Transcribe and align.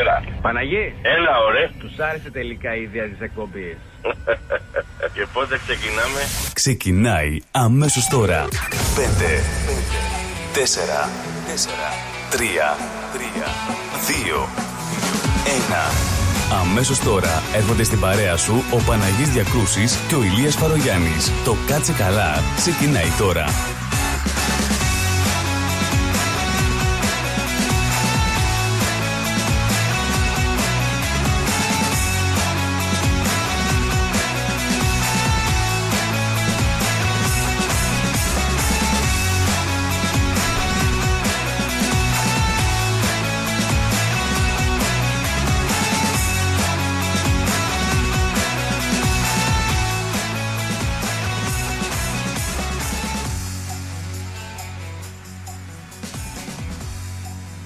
Έλα. 0.00 0.22
Παναγί, 0.42 0.94
Έλα, 1.02 1.32
ωραία. 1.48 1.68
τους 1.78 1.98
άρεσε 1.98 2.30
τελικά 2.30 2.76
η 2.76 2.82
ιδέα 2.82 3.04
της 3.08 3.20
εκπομπής. 3.20 3.76
Και 5.14 5.26
πότε 5.32 5.58
ξεκινάμε; 5.66 6.20
Ξεκινάει 6.52 7.38
αμέσως 7.50 8.08
τώρα. 8.08 8.48
5, 8.48 8.54
4, 10.54 11.10
3, 12.30 12.76
2, 14.34 14.48
1. 15.90 16.12
Αμέσως 16.60 16.98
τώρα 16.98 17.42
έρχονται 17.54 17.82
στην 17.82 18.00
παρέα 18.00 18.36
σου 18.36 18.64
ο 18.72 18.76
Παναγής 18.86 19.28
Διακρούσης 19.30 19.98
και 20.08 20.14
ο 20.14 20.22
Ηλίας 20.22 20.54
Φαρογιάννης. 20.56 21.32
Το 21.44 21.56
κάτσε 21.66 21.92
καλά 21.92 22.42
ξεκινάει 22.56 23.10
τώρα. 23.18 23.44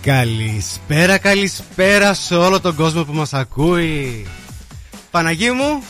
Καλησπέρα, 0.07 1.19
καλησπέρα 1.19 2.15
σε 2.15 2.35
όλο 2.35 2.61
τον 2.61 2.75
κόσμο 2.75 3.05
που 3.05 3.13
μας 3.13 3.33
ακούει 3.33 4.27
Παναγί 5.11 5.51
μου 5.51 5.85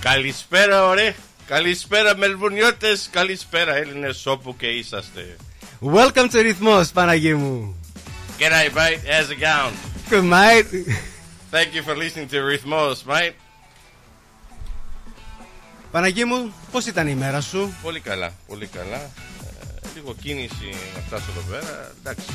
Καλησπέρα, 0.00 0.86
ωραία. 0.86 1.14
Καλησπέρα, 1.46 2.16
Μελβουνιώτες. 2.16 3.08
Καλησπέρα, 3.10 3.74
Έλληνες, 3.74 4.26
όπου 4.26 4.56
και 4.56 4.66
είσαστε. 4.66 5.36
Welcome 5.94 6.30
to 6.30 6.42
Ρυθμός, 6.42 6.90
Παναγί 6.90 7.34
μου 7.34 7.76
G'day, 8.38 8.74
mate. 8.74 9.00
How's 9.08 9.30
it 9.30 9.40
going? 9.40 9.74
Good 10.10 10.24
mate 10.24 10.68
Thank 11.50 11.74
you 11.74 11.82
for 11.82 11.96
listening 11.96 12.28
to 12.28 12.36
Rhythmos, 12.36 13.12
mate. 13.12 13.34
Παναγί 15.90 16.24
μου, 16.24 16.52
πώς 16.70 16.86
ήταν 16.86 17.06
η 17.06 17.14
μέρα 17.14 17.40
σου; 17.40 17.74
Πολύ 17.82 18.00
καλά, 18.00 18.32
πολύ 18.46 18.66
καλά. 18.66 19.00
Ε, 19.02 19.88
λίγο 19.94 20.14
κίνηση 20.22 20.74
να 20.94 21.00
φτάσω 21.00 21.24
εδώ 21.30 21.50
πέρα. 21.50 21.92
Εντάξει. 21.98 22.26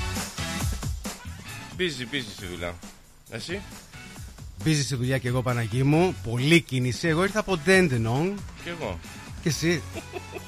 Busy, 1.80 2.16
busy 2.16 2.31
στη 2.35 2.45
δουλειά. 2.45 2.75
Εσύ, 3.30 3.61
Μπίζη 4.63 4.83
στη 4.83 4.95
δουλειά 4.95 5.17
και 5.17 5.27
εγώ 5.27 5.41
Παναγί 5.41 5.83
μου 5.83 6.16
Πολύ 6.23 6.61
κίνηση, 6.61 7.08
εγώ 7.08 7.23
ήρθα 7.23 7.39
από 7.39 7.59
Dandenong 7.66 8.33
κι 8.63 8.69
εγώ. 8.69 8.99
Και 9.41 9.49
εσύ; 9.49 9.81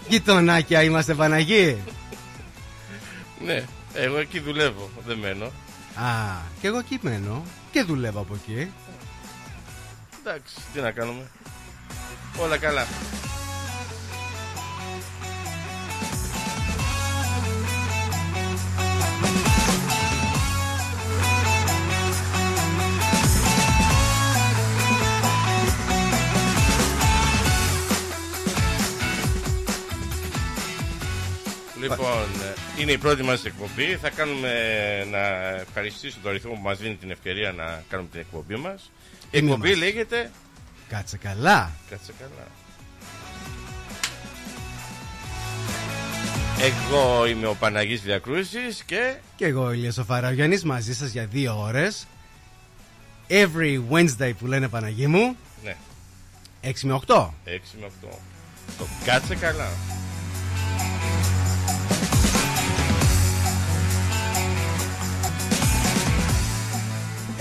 Γειτονάκια 0.08 0.84
είμαστε 0.84 1.14
Παναγί 1.14 1.78
Ναι, 3.46 3.64
εγώ 3.94 4.18
εκεί 4.18 4.40
δουλεύω, 4.40 4.90
δεν 5.06 5.18
μένω. 5.18 5.46
Α, 5.96 6.38
και 6.62 6.68
εγώ 6.68 6.78
εκεί 6.78 7.00
μένω 7.02 7.44
Και 7.72 7.84
δουλεύω 7.84 8.20
από 8.20 8.34
εκεί 8.34 8.72
Εντάξει, 10.20 10.56
τι 10.74 10.80
να 10.80 10.92
κάνουμε. 10.92 11.30
Όλα 12.40 12.58
καλά. 12.58 12.88
Λοιπόν, 31.92 32.42
ε, 32.78 32.82
είναι 32.82 32.92
η 32.92 32.98
πρώτη 32.98 33.24
μας 33.24 33.46
εκπομπή. 33.46 33.98
Θα 34.02 34.10
κάνουμε 34.10 34.54
να 35.12 35.20
ευχαριστήσω 35.48 36.18
τον 36.22 36.32
αριθμό 36.32 36.54
που 36.54 36.62
μας 36.62 36.78
δίνει 36.78 36.96
την 36.96 37.12
ευκαιρία 37.12 37.52
να 37.52 37.84
κάνουμε 37.90 38.10
την 38.12 38.20
εκπομπή 38.20 38.56
μας. 38.56 38.92
Η 39.32 39.38
Τιμή 39.38 39.52
εκπομπή 39.52 39.70
μας. 39.70 39.78
λέγεται 39.78 40.32
Κάτσε 40.90 41.18
καλά 41.18 41.72
Κάτσε 41.90 42.14
καλά. 42.20 42.48
Εγώ 46.62 47.26
είμαι 47.26 47.48
ο 47.48 47.56
Παναγής 47.56 48.02
Διακρούσης 48.02 48.84
και 48.84 49.16
Και 49.36 49.46
εγώ 49.46 49.64
ο 49.64 49.72
Ηλίας 49.72 49.98
ο 49.98 50.04
Φαραγιάννης 50.04 50.64
μαζί 50.64 50.94
σας 50.96 51.12
για 51.12 51.26
δύο 51.26 51.62
ώρες 51.62 52.08
Every 53.30 53.80
Wednesday 53.92 54.32
που 54.40 54.48
λένε 54.48 54.68
Παναγί 54.68 55.08
μου 55.08 55.36
ναι, 55.64 55.76
6 56.64 56.72
με 56.82 57.00
8 57.08 57.16
6 57.16 57.30
με 57.80 57.90
8. 58.04 58.08
Το 58.78 58.86
κάτσε 59.06 59.36
καλά. 59.36 59.70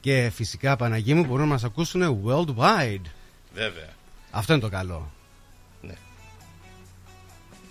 Και 0.01 0.31
φυσικά 0.35 0.77
Παναγί 0.77 1.15
μου 1.15 1.25
μπορούν 1.25 1.47
να 1.47 1.53
μας 1.53 1.65
ακούσουν 1.65 2.23
worldwide 2.27 3.05
Βέβαια. 3.55 3.89
Αυτό 4.31 4.53
είναι 4.53 4.63
το 4.63 4.69
καλό 4.69 4.99
Ναι. 4.99 5.05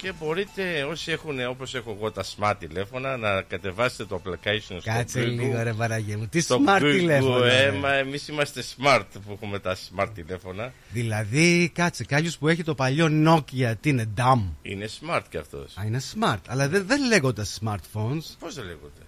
Και 0.02 0.14
μπορείτε 0.20 0.84
όσοι 0.84 1.12
έχουν 1.12 1.48
όπως 1.50 1.76
έχω 1.76 1.96
εγώ 2.00 2.12
τα 2.12 2.24
smart 2.24 2.54
τηλέφωνα 2.60 3.18
να 3.18 3.42
κατεβάσετε 3.42 4.06
το 4.06 4.22
application 4.26 4.60
στο 4.62 4.80
Κάτσε 4.84 5.22
Google. 5.22 5.26
λίγο 5.26 5.64
ρε 5.64 5.74
Παναγί 5.74 6.16
μου 6.16 6.28
Τι 6.28 6.42
Στο 6.42 6.60
smart 6.68 6.78
Google, 6.82 6.92
τηλέφωνο 6.92 7.44
ε, 7.44 7.64
ρε. 7.70 7.72
μα 7.78 7.94
εμείς 7.94 8.28
είμαστε 8.28 8.64
smart 8.78 9.04
που 9.26 9.32
έχουμε 9.32 9.60
τα 9.60 9.76
smart 9.76 10.08
τηλέφωνα. 10.14 10.74
Δηλαδή 10.92 11.72
κάτσε 11.74 12.04
κάποιος 12.04 12.38
που 12.38 12.48
έχει 12.48 12.64
το 12.64 12.76
παλιό 12.76 13.08
Nokia 13.28 13.74
Τι 13.80 13.90
είναι 13.90 14.06
dumb 14.18 14.42
Είναι 14.62 14.88
smart 15.02 15.22
και 15.30 15.38
αυτός. 15.38 15.78
Α, 15.78 15.84
είναι 15.86 16.02
smart 16.16 16.38
Αλλά 16.48 16.68
δεν, 16.70 16.86
δεν 16.88 17.08
λέγονται 17.08 17.44
smartphones 17.60 18.24
Πώς 18.40 18.56
δεν 18.56 18.66
λέγονται; 18.66 19.02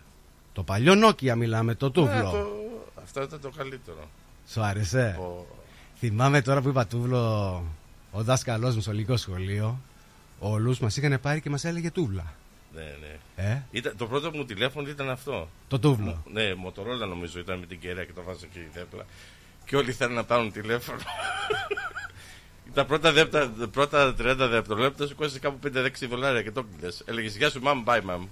Το 0.53 0.63
παλιό 0.63 0.94
Nokia 1.08 1.34
μιλάμε 1.35 1.75
το 1.75 1.85
Α, 1.85 1.91
τούβλο 1.91 2.22
το... 2.31 2.47
Αυτό 3.03 3.22
ήταν 3.22 3.40
το 3.41 3.50
καλύτερο. 3.58 4.09
Σου 4.52 4.62
άρεσε; 4.62 5.18
Ο... 5.19 5.46
Θυμάμαι 6.00 6.41
τώρα 6.41 6.62
που 6.62 6.69
είπα 6.69 6.85
τούβλο 6.88 7.19
Ο 8.12 8.23
δάσκαλός 8.23 8.75
μου 8.75 8.81
στο 8.81 8.90
ελληνικό 8.91 9.18
σχολείο 9.18 9.79
Ο 10.44 10.57
Λούς 10.57 10.79
μας 10.79 10.97
είχαν 10.97 11.19
πάρει 11.22 11.41
και 11.41 11.50
μας 11.50 11.63
έλεγε 11.66 11.91
τούβλα 11.91 12.34
Ναι, 12.74 12.81
ναι. 13.02 13.44
Ε, 13.50 13.61
Ήταν, 13.72 13.97
το 13.97 14.08
πρώτο 14.08 14.32
μου 14.34 14.46
τηλέφωνο 14.46 14.90
ήταν 14.90 15.09
αυτό. 15.09 15.49
το 15.67 15.79
τούβλο 15.79 16.23
Ναι, 16.34 16.53
Motorola 16.66 17.08
νομίζω 17.09 17.40
ήταν 17.40 17.59
με 17.59 17.66
την 17.66 17.79
κεραία 17.79 18.05
και 18.05 18.14
το 18.14 18.23
βάζω 18.23 18.40
εκεί 18.43 18.59
δίπλα. 18.73 19.05
Και 19.66 19.76
όλοι 19.76 19.91
θέλουν 19.91 20.16
να 20.16 20.23
πάρουν 20.23 20.52
τηλέφωνο. 20.52 20.99
Τα 22.73 22.85
πρώτα, 22.85 23.11
δεπτα, 23.11 23.52
πρώτα 23.72 24.09
30 24.20 24.35
δευτερόλεπτα 24.49 25.08
σου 25.08 25.16
κόστησε 25.16 25.40
κάπου 25.40 25.59
5-6 25.76 25.90
δολάρια 26.09 26.41
και 26.41 26.52
το 26.52 26.64
κλείδες. 26.64 27.03
Έλεγες 27.05 27.37
γεια 27.37 27.49
σου, 27.49 27.61
mom, 27.64 27.84
bye, 27.85 28.02
mom. 28.09 28.28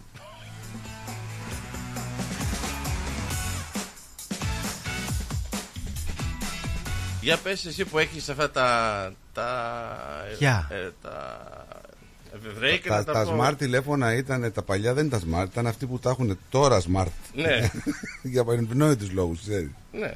Για 7.22 7.38
πες 7.38 7.66
εσύ 7.66 7.86
που 7.86 7.98
έχεις 8.00 8.30
αυτά 8.30 8.52
τα... 8.52 9.12
τα 9.34 9.48
Ποια; 10.38 10.68
ε, 10.72 10.90
τα 11.02 11.48
εφευρέικα 11.52 11.89
Τα, 12.88 12.96
να 12.98 13.04
τα, 13.04 13.14
τα 13.14 13.24
πω. 13.24 13.38
smart 13.40 13.54
τηλέφωνα 13.58 14.14
ήταν 14.16 14.52
τα 14.54 14.62
παλιά, 14.62 14.94
δεν 14.94 15.06
ήταν 15.06 15.22
smart, 15.32 15.46
ήταν 15.52 15.68
αυτοί 15.68 15.86
που 15.86 16.00
τα 16.00 16.10
έχουν 16.10 16.38
τώρα 16.50 16.82
smart. 16.82 17.08
Ναι, 17.34 17.72
Για 18.32 18.44
πανεπιστημίου 18.44 18.96
λόγους, 19.14 19.40
ξέρεις. 19.42 19.70
ναι. 19.92 20.12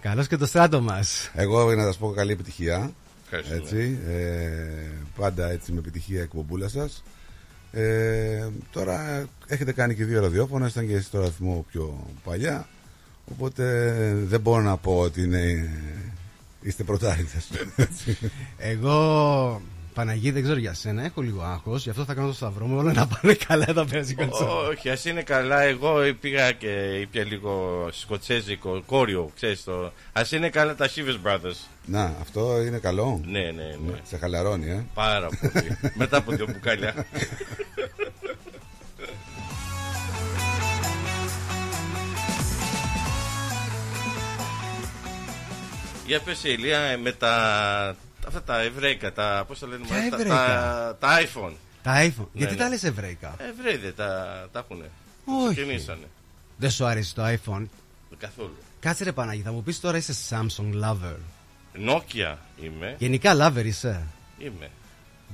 Καλώς 0.00 0.26
και 0.26 0.36
το 0.36 0.46
στράτο 0.46 0.80
μας 0.80 1.30
Εγώ 1.34 1.74
να 1.74 1.82
σας 1.82 1.96
πω 1.96 2.10
καλή 2.10 2.32
επιτυχία. 2.32 2.92
Ευχαριστούμε. 3.24 3.82
Έτσι, 3.82 3.98
ε, 4.08 4.90
πάντα 5.16 5.50
έτσι 5.50 5.72
με 5.72 5.78
επιτυχία 5.78 6.18
η 6.18 6.22
εκπομπούλα 6.22 6.68
σας. 6.68 7.02
Ε, 7.72 8.48
τώρα 8.72 9.28
έχετε 9.46 9.72
κάνει 9.72 9.94
και 9.94 10.04
δύο 10.04 10.20
ραδιόφωνα, 10.20 10.66
ήταν 10.66 10.88
και 10.88 11.00
στο 11.00 11.20
ρυθμό 11.20 11.64
πιο 11.70 12.06
παλιά. 12.24 12.68
Οπότε 13.32 13.64
δεν 14.24 14.40
μπορώ 14.40 14.62
να 14.62 14.76
πω 14.76 14.98
ότι 14.98 15.22
είναι, 15.22 15.70
είστε 16.60 16.82
πρωτάριδες. 16.82 17.50
Εγώ, 18.56 19.62
Παναγί, 20.00 20.30
δεν 20.30 20.42
ξέρω 20.42 20.58
για 20.58 20.74
σένα, 20.74 21.04
έχω 21.04 21.20
λίγο 21.20 21.42
άγχος, 21.42 21.82
γι' 21.82 21.90
αυτό 21.90 22.04
θα 22.04 22.14
κάνω 22.14 22.26
το 22.26 22.32
σταυρό 22.32 22.66
μου 22.66 22.78
όλα 22.78 22.92
να 22.92 23.06
πάνε 23.06 23.34
καλά 23.34 23.64
τα 23.64 23.84
περσικά 23.84 24.28
Όχι, 24.70 24.90
ας 24.90 25.04
είναι 25.04 25.22
καλά. 25.22 25.60
Εγώ 25.60 25.94
πήγα 26.20 26.52
και 26.52 26.68
ήπια 27.00 27.24
λίγο 27.24 27.88
σκοτσέζικο, 27.92 28.82
κόριο, 28.86 29.30
ξέρεις 29.34 29.64
το. 29.64 29.92
Α 30.12 30.22
είναι 30.32 30.48
καλά 30.48 30.74
τα 30.74 30.88
Shivers 30.88 31.28
Brothers. 31.28 31.68
να, 31.84 32.14
αυτό 32.20 32.62
είναι 32.62 32.78
καλό. 32.78 33.20
Ναι, 33.24 33.40
ναι, 33.40 33.76
ναι. 33.86 33.98
Σε 34.02 34.16
χαλαρώνει, 34.16 34.70
ε. 34.70 34.84
Πάρα 34.94 35.28
πολύ. 35.40 35.78
Μετά 36.00 36.16
από 36.16 36.32
δύο 36.32 36.46
μπουκάλια. 36.46 37.06
Για 46.06 46.20
πες 46.20 46.44
Ηλία 46.44 46.98
με 47.02 47.12
τα, 47.12 47.96
αυτά 48.26 48.42
τα 48.42 48.60
εβραϊκά, 48.62 49.12
τα, 49.12 49.44
πώς 49.48 49.58
τα 49.58 49.66
λένε, 49.66 49.84
Ποια 49.86 49.96
μωρέ, 49.96 50.08
τα, 50.08 50.16
εβραϊκά; 50.16 50.46
τα, 50.46 50.96
τα 51.00 51.20
iPhone. 51.20 51.52
Τα 51.82 52.06
iPhone. 52.06 52.26
Γιατί 52.32 52.52
ναι. 52.54 52.60
τα 52.60 52.68
λες 52.68 52.82
εβραϊκά. 52.84 53.34
Εβραίοι 53.38 53.76
δεν 53.76 53.94
τα, 53.96 54.48
τα 54.52 54.58
έχουνε. 54.58 54.90
Όχι. 55.24 55.54
Ξεκινήσανε. 55.54 56.06
Δεν 56.56 56.70
σου 56.70 56.84
αρέσει 56.84 57.14
το 57.14 57.22
iPhone; 57.26 57.64
Καθόλου. 58.18 58.56
Κάτσε 58.80 59.04
ρε 59.04 59.12
Παναγί, 59.12 59.42
θα 59.42 59.52
μου 59.52 59.62
πεις 59.62 59.80
τώρα 59.80 59.96
είσαι 59.96 60.14
Samsung 60.30 60.84
lover. 60.84 61.16
Nokia 61.88 62.36
είμαι. 62.62 62.94
Γενικά 62.98 63.32
lover 63.54 63.64
είσαι; 63.64 64.02
Είμαι. 64.38 64.70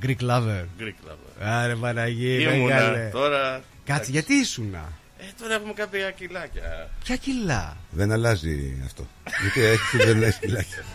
Greek 0.02 0.20
lover. 0.30 0.64
Greek 0.80 1.08
lover. 1.10 1.42
Άρε 1.42 1.74
Παναγί, 1.74 2.42
Ήμουνα 2.42 2.74
μεγάλε. 2.74 3.08
τώρα. 3.12 3.62
Κάτσε, 3.84 4.10
γιατί 4.10 4.34
ήσουνα; 4.34 4.92
Ε, 5.18 5.24
τώρα 5.40 5.54
έχουμε 5.54 5.72
κάποια 5.72 6.10
κιλάκια. 6.10 6.90
Ποια 7.04 7.16
κιλά; 7.16 7.76
Δεν 7.90 8.12
αλλάζει 8.12 8.82
αυτό. 8.84 9.06
Γιατί 9.40 9.60
έχει 9.60 9.96
δεν 9.96 10.22
έχει 10.22 10.40
κιλάκια. 10.40 10.84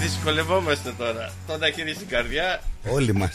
Δυσκολευόμαστε 0.00 0.92
τώρα. 0.98 1.32
Το 1.46 1.52
ένα 1.52 1.70
χέρι 1.70 1.94
στην 1.94 2.08
καρδιά. 2.08 2.62
Όλοι 2.88 3.12
μας. 3.12 3.32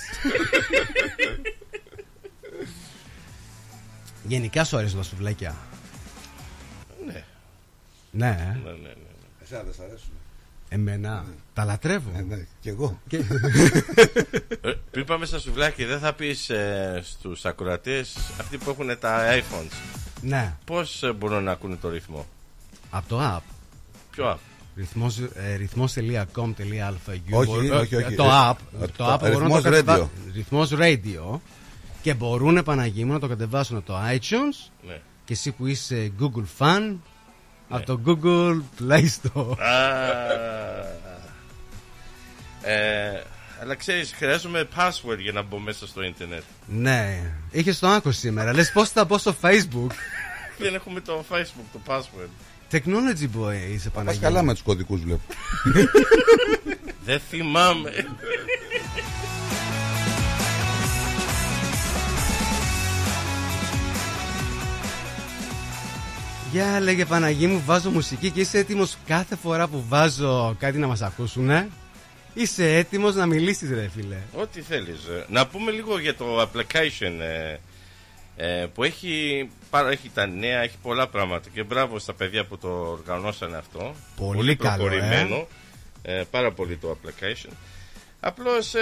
Γενικά 4.24 4.64
σου 4.64 4.78
αρέσουν 4.78 4.98
τα 4.98 5.04
σουβλάκια. 5.04 5.56
Ναι, 7.06 7.24
Ναι, 8.12 8.28
ε. 8.28 8.60
ναι, 8.64 8.72
ναι. 8.72 8.78
ναι. 8.78 8.94
Εσά 9.44 9.64
δεν 9.64 9.74
σ' 9.74 9.80
αρέσουν. 9.80 10.12
εμένα. 10.70 11.26
Τα 11.54 11.64
λατρεύω. 11.66 12.12
Ε, 12.16 12.22
ναι, 12.22 12.46
κι 12.62 12.70
εγώ. 12.70 13.00
Και- 13.08 13.24
Ε, 14.62 14.72
Πριν 14.92 15.06
πάμε 15.06 15.26
στα 15.26 15.40
σουβλάκια, 15.40 15.88
δεν 15.88 16.00
θα 16.00 16.14
πεις 16.14 16.50
ε, 16.50 17.00
στους 17.04 17.46
ακροατές 17.46 18.16
αυτοί 18.40 18.58
που 18.58 18.70
έχουν 18.70 19.00
τα 19.00 19.34
iPhones 19.36 19.72
ναι, 20.22 20.54
πώς 20.66 21.04
ε, 21.04 21.12
μπορούν 21.12 21.44
να 21.44 21.52
ακούνε 21.52 21.76
το 21.76 21.90
ρυθμό; 21.90 22.26
από 22.90 23.08
το 23.10 23.20
app. 23.36 23.42
Ποιο 24.12 24.32
app; 24.34 24.38
Ρυθμός, 24.78 25.18
ε, 25.20 25.56
ρυθμός.com.alpha 25.56 27.18
Όχι, 27.32 27.70
όχι, 27.70 27.96
όχι. 27.96 28.16
Το 28.16 28.24
Ε, 28.24 28.28
app. 28.32 28.56
ε, 28.82 28.86
Το 28.86 28.92
το- 28.98 29.14
app 29.14 29.20
μπορούν 29.20 29.38
να 29.38 29.44
ρυθμός 29.44 29.64
το 29.64 29.70
κατεβα- 29.70 29.98
radio. 30.00 30.08
Ρυθμός 30.34 30.72
radio. 30.80 31.40
Και 32.02 32.14
μπορούν 32.14 32.64
Παναγί 32.64 33.04
μου 33.06 33.14
να 33.14 33.20
το 33.20 33.28
κατεβάσουν 33.28 33.78
από 33.78 33.86
το 33.86 33.98
iTunes 34.14 34.72
Ναι. 34.88 35.00
και 35.26 35.34
εσύ 35.34 35.52
που 35.52 35.68
είσαι 35.68 36.12
Google 36.20 36.46
fan 36.60 36.96
από 37.70 37.86
το 37.86 38.00
Google 38.06 38.62
Play 38.82 39.04
Store. 39.22 39.58
Α, 39.60 39.96
ε, 42.62 43.24
αλλά 43.62 43.76
ξέρεις, 43.76 44.14
χρειάζομαι 44.14 44.68
password 44.76 45.18
για 45.20 45.32
να 45.32 45.42
μπω 45.42 45.58
μέσα 45.60 45.88
στο 45.88 46.04
ίντερνετ. 46.04 46.44
ναι, 46.68 47.32
είχες 47.52 47.80
το 47.80 47.88
άκου 47.88 48.12
σήμερα. 48.12 48.54
Λες 48.54 48.72
πώς 48.72 48.90
θα 48.90 49.06
μπω 49.06 49.18
στο 49.18 49.36
Facebook; 49.42 49.92
Δεν 50.60 50.76
έχουμε 50.76 51.00
το 51.00 51.24
Facebook, 51.32 51.66
το 51.74 51.80
password. 51.88 52.30
Technology 52.80 53.28
boy 53.40 53.54
είσαι 53.74 53.90
Πας 53.90 53.94
Παναγί. 53.94 54.20
καλά 54.20 54.40
μου. 54.40 54.46
με 54.46 54.54
τους 54.54 54.62
κωδικούς 54.62 55.02
βλέπω. 55.02 55.22
Δεν 57.06 57.20
θυμάμαι. 57.30 57.92
Για 66.52 66.80
λέγε 66.80 67.06
Παναγί 67.06 67.48
μου, 67.48 67.62
βάζω 67.66 67.90
μουσική 67.90 68.30
και 68.32 68.40
είσαι 68.40 68.58
έτοιμος 68.58 68.98
κάθε 69.08 69.36
φορά 69.36 69.68
που 69.68 69.84
βάζω 69.88 70.56
κάτι 70.60 70.78
να 70.78 70.88
μας 70.88 71.02
ακούσουνε. 71.02 71.70
Είσαι 72.34 72.76
έτοιμος 72.76 73.16
να 73.16 73.26
μιλήσεις 73.26 73.70
ρε 73.70 73.90
φίλε. 73.96 74.18
Ό,τι 74.34 74.62
θέλεις. 74.62 75.06
Ε, 75.06 75.26
Να 75.30 75.48
πούμε 75.48 75.72
λίγο 75.72 76.00
για 76.00 76.16
το 76.16 76.42
application 76.42 77.12
ε, 78.36 78.62
ε, 78.62 78.66
που 78.66 78.84
έχει, 78.84 79.50
πάρα, 79.70 79.90
έχει 79.90 80.10
τα 80.14 80.26
νέα, 80.26 80.62
έχει 80.62 80.78
πολλά 80.82 81.08
πράγματα 81.08 81.50
και 81.54 81.64
μπράβο 81.64 82.00
στα 82.00 82.14
παιδιά 82.14 82.46
που 82.46 82.58
το 82.58 82.68
οργανώσανε 82.68 83.58
αυτό. 83.58 83.96
Πολύ 84.16 84.56
καλό, 84.56 84.84
προχωρημένο. 84.84 85.48
Ε, 86.02 86.24
πάρα 86.32 86.52
πολύ 86.52 86.78
το 86.78 86.98
application. 86.98 87.52
Απλώς 88.20 88.74
ε, 88.74 88.82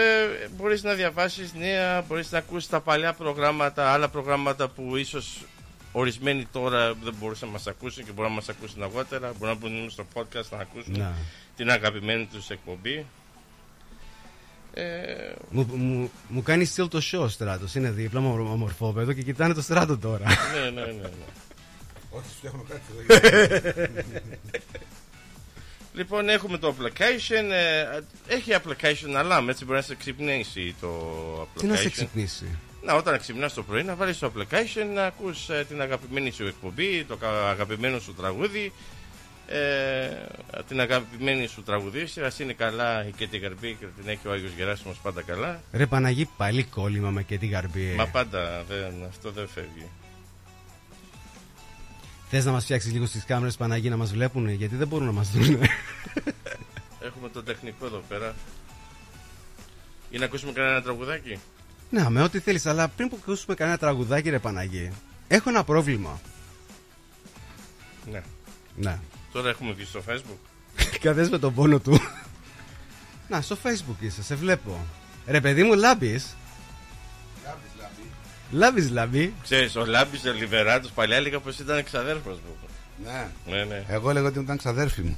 μπορείς 0.57 0.83
να 0.83 0.93
διαβάσεις 0.93 1.53
νέα, 1.53 2.01
μπορείς 2.01 2.31
να 2.31 2.37
ακούσεις 2.37 2.69
τα 2.69 2.79
παλιά 2.79 3.13
προγράμματα, 3.13 3.91
άλλα 3.91 4.09
προγράμματα 4.09 4.67
που 4.67 4.95
ίσως 4.95 5.45
ορισμένοι 5.91 6.45
τώρα 6.51 6.93
δεν 6.93 7.13
μπορούσαν 7.19 7.47
να 7.47 7.53
μας 7.53 7.67
ακούσουν 7.67 8.05
και 8.05 8.11
μπορούν 8.11 8.29
να 8.29 8.35
μας 8.35 8.49
ακούσουν 8.49 8.83
αργότερα, 8.83 9.33
μπορούν 9.39 9.57
να 9.61 9.67
μπουν 9.69 9.89
στο 9.89 10.05
podcast 10.13 10.49
να 10.49 10.57
ακούσουν 10.57 10.97
Να. 10.97 11.13
την 11.55 11.71
αγαπημένη 11.71 12.25
τους 12.25 12.49
εκπομπή. 12.49 13.05
Ε, 14.75 14.83
Μου, 15.49 15.67
μου, 15.75 16.11
μου 16.27 16.41
κάνει 16.43 16.65
στυλ 16.65 16.87
το 16.87 17.01
show 17.11 17.19
ο 17.19 17.27
στράτος. 17.27 17.75
Είναι 17.75 17.91
δίπλα 17.91 18.19
μου 18.19 18.47
ομορφόπεδο 18.51 19.13
και 19.13 19.21
κοιτάνε 19.21 19.53
το 19.53 19.61
στράτο 19.61 19.97
τώρα. 19.97 20.25
ναι, 20.53 20.69
ναι, 20.69 20.81
ναι, 20.85 20.91
ναι. 20.91 21.09
Όχι, 22.09 22.25
φτιάχνω 22.37 22.65
κάτι. 22.69 22.83
Λοιπόν, 25.95 26.29
έχουμε 26.29 26.57
το 26.57 26.75
application. 26.79 27.49
ε, 27.51 27.99
έχει 28.27 28.51
application 28.53 29.15
alarm, 29.23 29.45
έτσι 29.49 29.65
μπορεί 29.65 29.77
να 29.77 29.83
σε 29.83 29.95
ξυπνήσει 29.95 30.75
το 30.81 30.89
application. 31.41 31.59
Τι 31.59 31.65
να 31.65 31.75
σε 31.75 31.89
ξυπνήσει; 31.89 32.45
Να, 32.83 32.93
όταν 32.93 33.19
ξυπνάς 33.19 33.53
το 33.53 33.63
πρωί, 33.63 33.83
να 33.83 33.95
βάλεις 33.95 34.19
το 34.19 34.31
application, 34.35 34.85
να 34.93 35.05
ακούς 35.05 35.49
ε, 35.49 35.65
την 35.69 35.81
αγαπημένη 35.81 36.31
σου 36.31 36.45
εκπομπή, 36.45 37.03
το 37.07 37.15
κα- 37.15 37.49
αγαπημένο 37.49 37.99
σου 37.99 38.13
τραγούδι, 38.13 38.71
ε, 39.47 40.61
την 40.67 40.79
αγαπημένη 40.79 41.47
σου 41.47 41.63
τραγουδίστρια. 41.63 42.25
Ας 42.27 42.39
είναι 42.39 42.53
καλά 42.53 43.07
η 43.07 43.11
Κέτη 43.11 43.37
Γαρμπή 43.37 43.75
και 43.79 43.85
την 43.85 44.09
έχει 44.09 44.27
ο 44.27 44.31
Άγιος 44.31 44.51
Γεράσιμος 44.51 44.97
πάντα 44.97 45.21
καλά. 45.21 45.61
Ρε 45.71 45.85
Παναγί, 45.85 46.29
πάλι 46.37 46.63
κόλλημα 46.63 47.09
με 47.09 47.23
και 47.23 47.37
τη 47.37 47.47
γαρμπή. 47.47 47.93
Μα 47.97 48.07
πάντα 48.07 48.63
δεν, 48.67 48.93
αυτό 49.07 49.31
δεν 49.31 49.47
φεύγει. 49.47 49.89
Θες 52.29 52.45
να 52.45 52.51
μας 52.51 52.63
φτιάξεις 52.63 52.91
λίγο 52.91 53.05
στις 53.05 53.25
κάμερες 53.25 53.55
Παναγί 53.55 53.89
να 53.89 53.97
μας 53.97 54.11
βλέπουν, 54.11 54.49
γιατί 54.49 54.75
δεν 54.75 54.87
μπορούν 54.87 55.05
να 55.05 55.11
μας 55.11 55.31
δουν. 55.31 55.45
Έχουμε 57.07 57.29
τον 57.29 57.45
τεχνικό 57.45 57.85
εδώ 57.85 58.03
πέρα. 58.07 58.35
Ή 60.09 60.17
να 60.17 60.25
ακούσουμε 60.25 60.51
κανένα 60.51 60.81
τραγουδάκι; 60.81 61.39
ναι, 61.89 62.09
με 62.09 62.21
ό,τι 62.21 62.39
θέλεις, 62.39 62.65
αλλά 62.65 62.87
πριν 62.87 63.09
που 63.09 63.17
ακούσουμε 63.21 63.55
κανένα 63.55 63.77
τραγουδάκι 63.77 64.29
ρε 64.29 64.39
Παναγί, 64.39 64.91
έχω 65.27 65.49
ένα 65.49 65.63
πρόβλημα. 65.63 66.21
Ναι. 68.11 68.23
Ναι. 68.75 68.99
Τώρα 69.33 69.49
έχουμε 69.49 69.71
βγει 69.73 69.85
στο 69.85 70.01
facebook. 70.09 70.37
Καθές 71.03 71.29
με 71.29 71.39
τον 71.39 71.53
πόνο 71.53 71.79
του. 71.79 71.99
Να, 73.29 73.41
στο 73.41 73.57
facebook 73.63 73.95
είσαι, 73.99 74.23
σε 74.23 74.35
βλέπω. 74.35 74.85
Ρε 75.27 75.41
παιδί 75.41 75.63
μου, 75.63 75.73
λάμπεις. 75.73 76.35
Λάμπεις, 78.51 78.89
λάμπει. 78.89 79.33
Ξέρεις, 79.43 79.75
ο 79.75 79.85
Λάμπης 79.85 80.23
Λιβεράτος 80.23 80.91
παλιά 80.91 81.15
έλεγα 81.15 81.39
πως 81.39 81.59
ήταν 81.59 81.77
εξαδέρφος 81.77 82.35
μου. 82.37 82.67
Ναι. 83.05 83.27
Ναι, 83.47 83.63
ναι. 83.63 83.83
Εγώ 83.87 84.09
έλεγα 84.09 84.27
ότι 84.27 84.39
ήταν 84.39 84.57
ξαδέρφη 84.57 85.01
μου. 85.01 85.17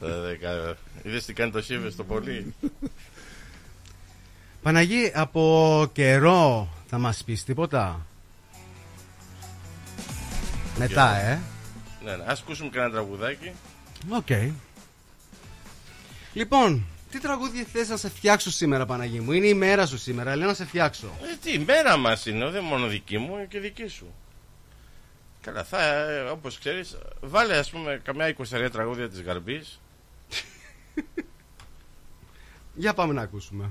Ε, 0.00 0.20
δεν 0.20 0.40
κα- 0.40 0.76
Είδες 1.02 1.24
τι 1.24 1.32
κάνει 1.32 1.50
το 1.50 1.62
Σίβες 1.62 1.92
στο 1.92 2.04
πολύ. 2.04 2.54
Παναγί, 4.62 5.12
από 5.14 5.86
καιρό 5.92 6.68
θα 6.88 6.98
μας 6.98 7.22
πεις 7.24 7.44
τίποτα; 7.44 8.06
Μετά, 10.78 11.16
ε. 11.16 11.40
Ναι, 12.04 12.16
ναι. 12.16 12.24
Ας 12.26 12.40
ακούσουμε 12.40 12.70
κανένα 12.70 12.92
τραγουδάκι. 12.92 13.52
Οκ. 14.08 14.28
Λοιπόν, 16.32 16.86
τι 17.10 17.20
τραγούδι 17.20 17.64
θες 17.64 17.88
να 17.88 17.96
σε 17.96 18.08
φτιάξω 18.08 18.50
σήμερα, 18.50 18.86
Παναγί 18.86 19.20
μου; 19.20 19.32
Είναι 19.32 19.46
η 19.46 19.54
μέρα 19.54 19.86
σου 19.86 19.98
σήμερα, 19.98 20.36
λέω 20.36 20.46
να 20.46 20.54
σε 20.54 20.64
φτιάξω. 20.64 21.06
Ε, 21.06 21.36
τι, 21.42 21.52
η 21.52 21.58
μέρα 21.58 21.96
μας 21.96 22.26
είναι, 22.26 22.50
δεν 22.50 22.64
μόνο 22.64 22.86
δική 22.86 23.18
μου 23.18 23.34
είναι 23.34 23.44
και 23.44 23.58
δική 23.58 23.86
σου. 23.86 24.14
Καλά, 25.40 25.64
θα, 25.64 25.82
ε, 25.82 26.20
όπως 26.20 26.58
ξέρεις, 26.58 26.98
βάλε 27.20 27.56
ας 27.56 27.70
πούμε 27.70 28.00
καμιά 28.04 28.36
20 28.38 28.68
τραγούδια 28.72 29.08
της 29.08 29.22
Γαρμπής. 29.22 29.80
Για 32.74 32.94
πάμε 32.94 33.12
να 33.12 33.22
ακούσουμε. 33.22 33.70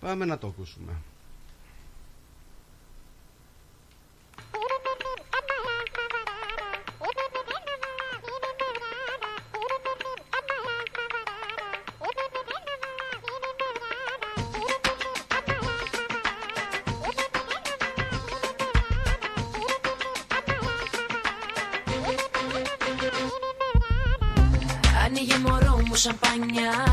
Πάμε 0.00 0.24
να 0.24 0.38
το 0.38 0.46
ακούσουμε. 0.46 0.92
Μου 26.12 26.83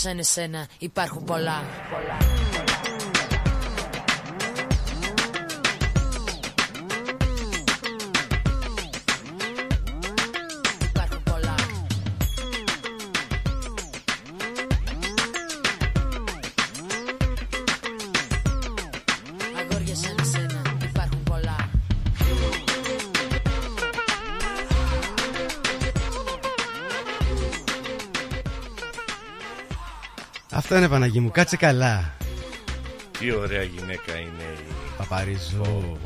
σαν 0.00 0.18
εσένα 0.18 0.66
υπάρχουν 0.78 1.24
πολλά 1.24 1.62
Αυτό 30.78 30.90
είναι 30.90 30.98
Παναγί 30.98 31.20
μου, 31.20 31.30
κάτσε 31.30 31.56
καλά. 31.56 32.14
Τι 33.18 33.32
ωραία 33.32 33.62
γυναίκα 33.62 34.18
είναι 34.18 34.42
η. 34.58 34.72
Παπαριζού. 34.96 35.98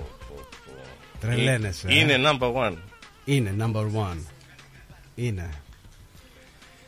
Τρελαίνεσαι. 1.21 1.89
ε. 1.89 1.95
Είναι 1.99 2.17
number 2.19 2.53
one. 2.55 2.77
Είναι 3.25 3.55
number 3.59 3.85
one. 3.95 4.17
Είναι. 5.15 5.51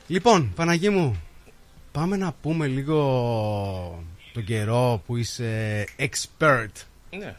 Λοιπόν, 0.06 0.52
Παναγί 0.54 0.88
μου, 0.88 1.22
πάμε 1.92 2.16
να 2.16 2.32
πούμε 2.42 2.66
λίγο 2.66 4.04
τον 4.32 4.44
καιρό 4.44 5.02
που 5.06 5.16
είσαι 5.16 5.84
expert. 5.98 6.72
Ναι, 7.10 7.34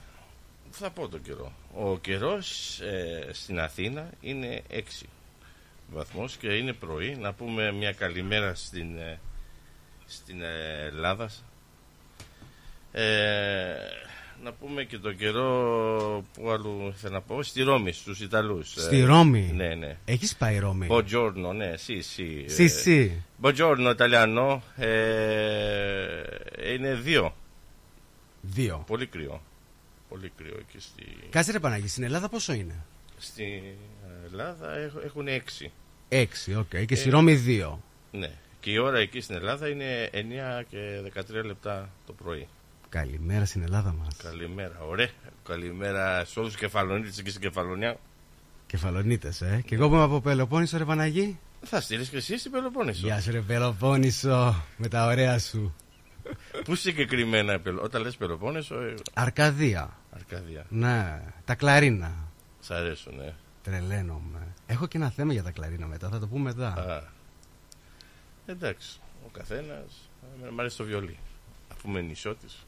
θα 0.72 0.90
πω 0.90 1.08
τον 1.08 1.22
καιρό. 1.22 1.52
Ο 1.76 1.98
καιρός 1.98 2.80
ε, 2.80 3.30
στην 3.34 3.60
Αθήνα 3.60 4.10
είναι 4.22 4.62
6 4.72 4.82
βαθμός 5.94 6.38
και 6.38 6.48
είναι 6.48 6.74
πρωί. 6.74 7.16
Να 7.16 7.34
πούμε 7.34 7.72
μια 7.72 7.92
καλημέρα 7.92 8.56
στην, 8.56 8.98
ε, 8.98 9.20
στην 10.08 10.42
ε, 10.42 10.86
Ελλάδας. 10.86 11.44
Ε, 12.92 13.76
να 14.44 14.52
πούμε 14.54 14.84
και 14.84 14.98
τον 14.98 15.18
καιρό 15.18 16.24
που 16.34 16.50
άλλο 16.50 16.94
ήθελα 16.98 17.14
να 17.14 17.22
πω. 17.22 17.44
Στη 17.44 17.62
Ρώμη, 17.64 17.92
στους 17.92 18.20
Ιταλούς. 18.20 18.72
Στη 18.78 19.02
Ρώμη; 19.04 19.52
Ναι, 19.56 19.76
ναι. 19.76 19.98
Έχεις 20.06 20.36
πάει 20.36 20.58
Ρώμη; 20.60 20.88
Buongiorno, 20.90 21.54
ναι, 21.56 21.74
sì, 21.78 22.02
sì. 22.02 22.46
Sì, 22.58 22.68
sì. 22.70 23.12
Buongiorno, 23.42 23.90
Italiano. 23.98 24.62
Ε, 24.76 26.74
είναι 26.74 26.94
δύο. 26.96 27.36
Δύο. 28.42 28.84
Πολύ 28.88 29.06
κρύο. 29.06 29.42
Πολύ 30.10 30.32
κρύο 30.38 30.58
εκεί 30.60 30.80
στη, 30.80 31.04
Κάτσε 31.30 31.52
ρε 31.52 31.60
Παναγί, 31.60 31.88
στην 31.88 32.04
Ελλάδα 32.04 32.30
πόσο 32.30 32.54
είναι; 32.54 32.76
στην 33.18 33.62
Ελλάδα 34.32 34.78
έχ- 34.78 35.04
έχουν 35.06 35.28
έξι. 35.28 35.72
Έξι, 36.10 36.56
οκ. 36.56 36.78
Και 36.86 36.96
στη 36.96 37.08
Ε. 37.10 37.12
Ρώμη 37.12 37.34
δύο. 37.36 37.82
Ναι. 38.12 38.32
Και 38.66 38.72
η 38.72 38.78
ώρα 38.78 38.98
εκεί 39.00 39.22
στην 39.22 39.36
Ελλάδα 39.36 39.68
είναι 39.68 40.10
9 40.14 40.64
και 40.70 40.78
13 41.40 41.44
λεπτά 41.46 41.90
το 42.06 42.14
πρωί. 42.14 42.48
Καλημέρα 42.90 43.46
στην 43.46 43.62
Ελλάδα 43.64 43.94
μας. 44.00 44.16
Καλημέρα, 44.24 44.80
ωραία. 44.90 45.10
Καλημέρα 45.44 46.26
σε 46.26 46.40
όλους 46.40 46.52
τους 46.52 46.62
κεφαλονίτες 46.62 47.22
και 47.22 47.30
στην 47.30 47.42
κεφαλονιά. 47.42 47.98
Κεφαλονίτες, 48.68 49.42
ε. 49.42 49.62
Και 49.66 49.76
εγώ 49.76 49.88
που 49.90 49.94
είμαι 49.96 50.04
από 50.04 50.22
Πελοπόννησο, 50.22 50.78
ρε 50.78 50.86
Παναγί. 50.86 51.40
Θα 51.62 51.82
στείλεις 51.82 52.10
και 52.10 52.18
εσύ 52.18 52.38
στην 52.38 52.52
Πελοπόννησο. 52.52 53.06
Γεια 53.08 53.22
σου, 53.22 53.32
ρε 53.32 53.40
Πελοπόννησο, 53.42 54.64
με 54.78 54.88
τα 54.88 55.06
ωραία 55.06 55.40
σου. 55.40 55.76
Πού 56.64 56.76
συγκεκριμένα, 56.76 57.60
Πελο- 57.60 57.84
όταν 57.84 58.02
λες 58.02 58.16
Πελοπόννησο, 58.16 58.76
ε, 58.82 58.94
Αρκαδία. 59.14 59.98
Αρκαδία. 60.12 60.66
Ναι, 60.70 61.22
τα 61.46 61.56
κλαρίνα. 61.56 62.12
Σ' 62.60 62.72
αρέσουν, 62.72 63.20
ε. 63.20 63.34
Τρελαίνομαι. 63.64 64.48
Έχω 64.66 64.88
και 64.88 64.98
ένα 64.98 65.10
θέμα 65.10 65.34
για 65.34 65.44
τα 65.44 65.52
κλαρίνα 65.52 65.88
μετά, 65.88 66.10
θα 66.10 66.20
το 66.20 66.28
πούμε 66.28 66.44
μετά. 66.44 66.68
Α. 66.68 67.14
Εντάξει, 68.46 69.00
ο 69.26 69.30
καθένας. 69.32 70.10
Μ' 70.52 70.60
αρέσει 70.60 70.78
το 70.78 70.84
βιολί. 70.84 71.18
Αφού 71.72 71.90
είμαι 71.90 72.02
νησιώτης. 72.02 72.66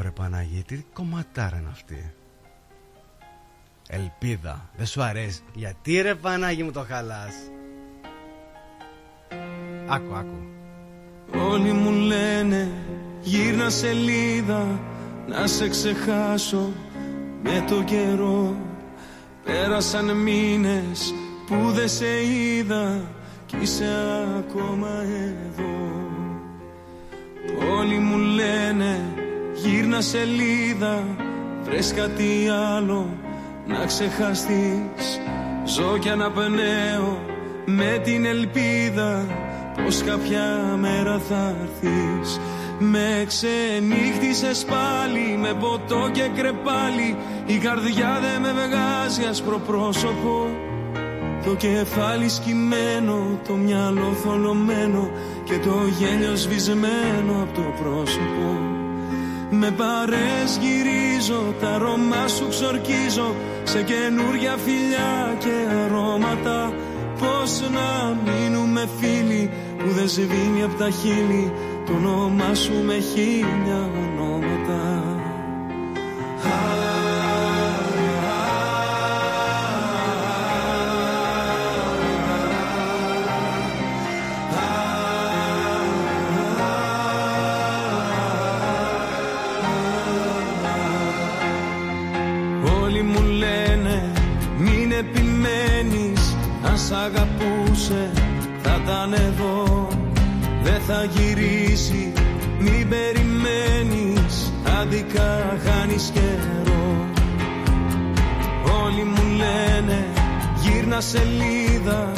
ρε 0.00 0.10
Παναγί, 0.10 0.62
τι 0.62 0.84
κομματάρα 0.92 1.58
είναι 1.58 1.68
αυτή. 1.70 2.14
Ελπίδα. 3.88 4.70
Δεν 4.76 4.86
σου 4.86 5.02
αρέσει. 5.02 5.42
Γιατί 5.54 6.00
ρε 6.00 6.14
Παναγί 6.14 6.62
μου 6.62 6.72
το 6.72 6.84
χαλάς; 6.84 7.34
Άκου, 9.88 10.14
άκου. 10.14 10.42
Όλοι 11.34 11.72
μου 11.72 11.90
λένε 11.90 12.72
γύρνα 13.20 13.70
σελίδα 13.70 14.80
να 15.26 15.46
σε 15.46 15.68
ξεχάσω 15.68 16.72
με 17.42 17.64
το 17.68 17.82
καιρό 17.82 18.56
Πέρασαν 19.44 20.16
μήνες 20.16 21.14
που 21.48 21.70
δεν 21.72 21.88
σε 21.88 22.06
είδα 22.24 23.00
κι 23.46 23.56
είσαι 23.60 23.88
ακόμα 24.38 24.88
εδώ. 25.02 25.76
Όλοι 27.78 27.98
μου 27.98 28.16
λένε 28.16 29.00
γύρνα 29.54 30.00
σελίδα 30.00 31.04
βρες 31.62 31.92
κάτι 31.92 32.48
άλλο 32.76 33.08
να 33.66 33.84
ξεχαστείς. 33.84 35.20
Ζω 35.64 35.98
κι 35.98 36.08
αναπνέω 36.08 37.22
με 37.64 38.00
την 38.04 38.24
ελπίδα 38.24 39.26
πως 39.84 40.02
κάποια 40.02 40.76
μέρα 40.78 41.18
θα 41.18 41.56
έρθεις. 41.62 42.40
Με 42.78 43.24
ξενύχτησες 43.26 44.64
πάλι 44.64 45.38
με 45.40 45.54
ποτό 45.60 46.10
και 46.12 46.30
κρεπάλι 46.36 47.16
Η 47.46 47.56
καρδιά 47.56 48.20
δεν 48.20 48.40
με 48.40 48.52
βγάζει 48.52 49.24
άσπρο 49.30 49.58
πρόσωπο 49.58 50.57
Το 51.48 51.54
κεφάλι 51.54 52.28
σκυμμένο, 52.28 53.38
το 53.46 53.54
μυαλό 53.54 54.12
θολωμένο 54.24 55.10
Και 55.44 55.58
το 55.58 55.74
γέλιο 55.98 56.36
σβησμένο 56.36 57.32
από 57.42 57.54
το 57.54 57.64
πρόσωπο. 57.82 58.46
Με 59.50 59.70
παρές 59.70 60.58
γυρίζω, 60.60 61.54
τα 61.60 61.68
αρώμα 61.68 62.28
σου 62.28 62.48
ξορκίζω 62.48 63.34
Σε 63.64 63.82
καινούρια 63.82 64.56
φιλιά 64.56 65.36
και 65.38 65.54
αρώματα. 65.84 66.72
Πώς 67.18 67.60
να 67.60 68.16
μείνουμε 68.24 68.88
φίλοι 69.00 69.50
που 69.78 69.90
δεν 69.90 70.08
σβήνει 70.08 70.62
από 70.62 70.74
τα 70.74 70.90
χείλη 70.90 71.52
το 71.86 71.92
όνομά 71.92 72.54
σου 72.54 72.72
με 72.86 72.94
χίλια 72.94 73.90
γυρίσει 101.78 102.12
μην 102.58 102.88
περιμένεις 102.88 104.52
Άδικα 104.80 105.58
χάνεις 105.64 106.10
καιρό. 106.14 107.06
Όλοι 108.84 109.04
μου 109.04 109.22
λένε 109.36 110.06
γύρνα 110.60 111.00
σελίδα 111.00 112.12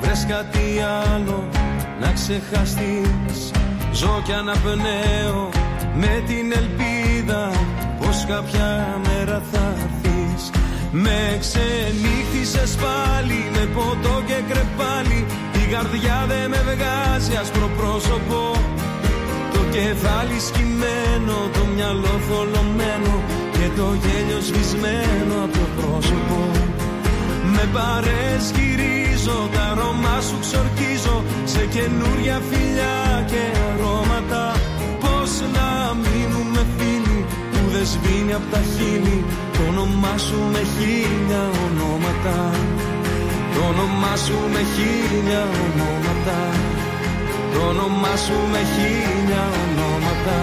Βρες 0.00 0.26
κάτι 0.28 0.80
άλλο 1.12 1.48
να 2.00 2.12
ξεχαστείς. 2.12 3.50
Ζω 3.92 4.20
κι 4.24 4.32
αναπνέω 4.32 5.48
με 5.94 6.22
την 6.26 6.52
ελπίδα 6.52 7.50
Πως 8.00 8.24
κάποια 8.28 8.98
μέρα 9.06 9.42
θα 9.52 9.74
έρθεις. 9.84 10.50
Με 10.90 11.38
ξενύχτησες 11.40 12.76
πάλι 12.76 13.50
με 13.52 13.68
ποτό 13.74 14.22
και 14.26 14.38
κρεπάλι 14.48 15.26
Η 15.54 15.72
καρδιά 15.72 16.24
δεν 16.28 16.50
με 16.50 16.60
βγάζει 16.74 17.36
άσπρο 17.36 17.70
πρόσωπο 17.76 18.75
Το 19.66 19.72
κεφάλι 19.72 20.38
σκυμμένο, 20.48 21.36
το 21.56 21.62
μυαλό 21.74 22.14
θολωμένο 22.28 23.14
Και 23.56 23.66
το 23.78 23.86
γέλιο 24.02 24.40
σβησμένο 24.46 25.34
από 25.44 25.52
το 25.58 25.66
πρόσωπο. 25.76 26.38
Με 27.54 27.64
παρές 27.76 28.42
γυρίζω, 28.56 29.38
τα 29.54 29.62
αρώμα 29.70 30.16
σου 30.26 30.36
ξορκίζω 30.44 31.16
Σε 31.52 31.62
καινούρια 31.74 32.38
φιλιά 32.48 32.98
και 33.30 33.42
αρώματα. 33.68 34.44
Πώς 35.02 35.30
να 35.56 35.68
μείνουμε 36.04 36.62
φίλοι 36.76 37.20
που 37.52 37.60
δεν 37.72 37.86
σβήνει 37.92 38.32
από 38.38 38.48
τα 38.54 38.62
χείλη 38.72 39.18
Το 39.54 39.60
όνομά 39.70 40.14
σου 40.26 40.38
με 40.52 40.62
χίλια 40.74 41.42
ονόματα. 41.64 42.38
Το 43.54 43.60
όνομά 43.72 44.14
σου 44.24 44.36
με 44.52 44.62
χίλια 44.74 45.42
ονόματα 45.64 46.38
Το 47.56 47.62
όνομά 47.62 48.16
σου 48.16 48.32
με 48.52 48.58
χίλια 48.58 49.44
ονόματα 49.64 50.38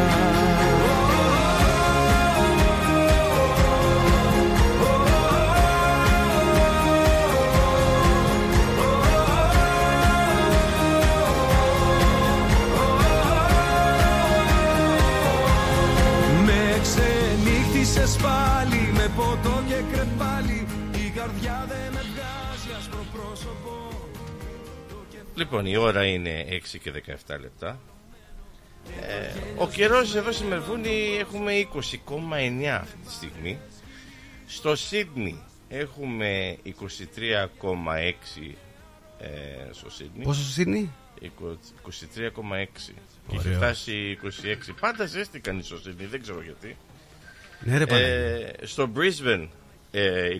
Λοιπόν, 25.36 25.66
η 25.66 25.78
ώρα 25.78 26.06
είναι 26.06 26.46
6 26.50 26.78
και 26.82 26.92
17 27.28 27.40
λεπτά. 27.40 27.80
Ε, 29.02 29.34
ο 29.58 29.68
καιρός 29.68 30.16
εδώ 30.16 30.32
στη 30.32 30.44
Μελβούνι 30.44 31.18
έχουμε 31.20 31.52
20,9 31.74 32.66
αυτή 32.66 32.98
τη 33.06 33.12
στιγμή. 33.12 33.60
Στο 34.46 34.76
Σίδνη 34.76 35.44
έχουμε 35.70 36.58
23,6 36.66 36.74
ε, 39.20 39.28
στο 39.72 39.90
Σίδνη. 39.90 40.24
Πόσο 40.24 40.42
σου 40.44 40.62
είναι; 40.62 40.90
23,6 41.22 41.28
και 43.28 43.36
έχει 43.36 43.48
Ωραίο. 43.48 43.58
φτάσει 43.58 44.20
26. 44.70 44.74
Πάντα 44.80 45.06
ζέστηκαν 45.06 45.64
στο 45.64 45.78
Σίδνη, 45.78 46.06
δεν 46.06 46.22
ξέρω 46.22 46.42
γιατί. 46.42 46.78
Ναι, 47.60 47.78
ρε 47.78 47.86
Παναγί. 47.86 48.06
Ε, 48.06 48.52
στο 48.62 48.92
Brisbane 48.96 49.48
ε, 49.92 50.38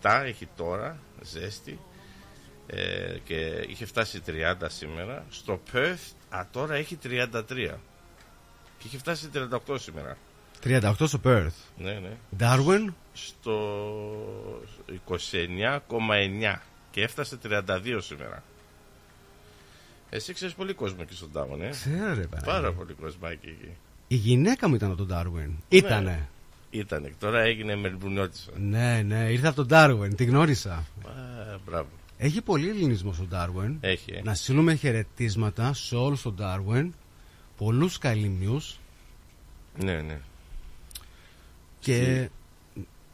27 0.00 0.22
έχει 0.24 0.48
τώρα 0.56 0.98
ζέστη 1.22 1.78
ε, 2.70 3.18
και 3.24 3.64
είχε 3.68 3.84
φτάσει 3.86 4.20
30 4.26 4.54
σήμερα. 4.66 5.24
Στο 5.30 5.60
Perth 5.72 6.12
α, 6.28 6.44
τώρα 6.50 6.74
έχει 6.74 6.98
33 7.04 7.30
και 8.78 8.86
είχε 8.86 8.98
φτάσει 8.98 9.28
38 9.68 9.74
σήμερα. 9.78 10.16
38 10.64 10.92
στο 11.06 11.20
Perth. 11.24 11.58
Ναι, 11.76 11.92
ναι. 11.92 12.16
Darwin; 12.38 12.92
Στο 13.12 13.56
29,9 15.08 16.58
και 16.90 17.02
έφτασε 17.02 17.38
32 17.44 17.98
σήμερα. 18.00 18.42
Εσύ 20.10 20.32
ξέρεις 20.32 20.54
πολύ 20.54 20.74
κόσμο 20.74 20.98
εκεί 21.02 21.14
στον 21.14 21.32
Τάουν, 21.32 21.62
ε; 21.62 21.68
Ξέρω 21.68 22.14
ρε 22.14 22.26
Παναγί. 22.26 22.44
Πάρα 22.46 22.72
πολύ 22.72 22.92
κοσμάκι 22.92 23.46
εκεί. 23.46 23.70
Η 24.08 24.14
γυναίκα 24.14 24.68
μου 24.68 24.74
ήταν 24.74 24.90
από 24.90 25.04
τον 25.04 25.16
Darwin. 25.16 25.50
Ήτανε. 25.68 26.28
Ήτανε. 26.70 27.12
Τώρα 27.18 27.40
έγινε 27.40 27.76
Μελβουνιώτησα. 27.76 28.50
Ναι, 28.56 29.02
ναι, 29.06 29.30
ήρθε 29.30 29.48
από 29.48 29.64
τον 29.64 29.66
Darwin, 29.70 30.14
την 30.16 30.28
γνώρισα. 30.28 30.72
Α, 30.72 30.84
μπράβο. 31.64 31.88
Έχει 32.20 32.42
πολύ 32.42 32.68
ελληνισμό 32.68 33.12
στον 33.12 33.28
Darwin. 33.32 33.76
Έχει, 33.80 34.12
ε. 34.12 34.20
Να 34.22 34.34
στείλουμε 34.34 34.74
χαιρετίσματα 34.74 35.72
σε 35.72 35.96
όλους 35.96 36.22
τον 36.22 36.36
Darwin. 36.40 36.90
Πολλούς 37.56 37.98
καλύμνιους 37.98 38.78
Ναι, 39.78 40.00
ναι. 40.00 40.20
και. 41.80 42.28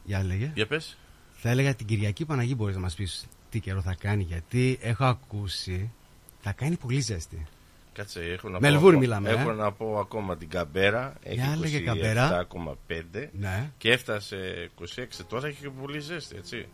Για 0.03 0.23
λέγε. 0.23 0.51
Για 0.55 0.67
πες. 0.67 0.97
Θα 1.33 1.49
έλεγα 1.49 1.75
την 1.75 1.85
Κυριακή 1.85 2.25
Παναγή 2.25 2.53
μπορείς 2.57 2.75
να 2.75 2.81
μας 2.81 2.95
πεις 2.95 3.27
τι 3.49 3.59
καιρό 3.59 3.81
θα 3.81 3.95
κάνει. 3.99 4.23
Γιατί 4.23 4.77
έχω 4.81 5.05
ακούσει 5.05 5.91
θα 6.41 6.51
κάνει 6.51 6.75
πολύ 6.75 6.99
ζέστη. 6.99 7.45
Κάτσε, 7.93 8.19
έχω 8.21 8.49
να 8.49 8.59
Μελβούρνη 8.59 8.81
πω, 8.81 8.87
ακό- 8.87 8.99
μιλάμε, 9.21 9.29
Έχω 9.41 9.49
ε. 9.49 9.53
να 9.53 9.71
πω 9.71 9.99
ακόμα 9.99 10.37
την 10.37 10.49
Καμπέρα. 10.49 11.13
Για 11.29 11.51
έλεγε 11.53 11.75
Έχει 11.75 11.85
Καμπέρα. 11.85 12.47
27,5 12.51 13.29
Ναι. 13.39 13.71
και 13.77 13.91
έφτασε 13.91 14.69
26. 14.79 15.23
Τώρα 15.27 15.47
έχει 15.47 15.61
και 15.61 15.69
πολύ 15.69 15.99
ζέστη, 15.99 16.35
έτσι. 16.37 16.67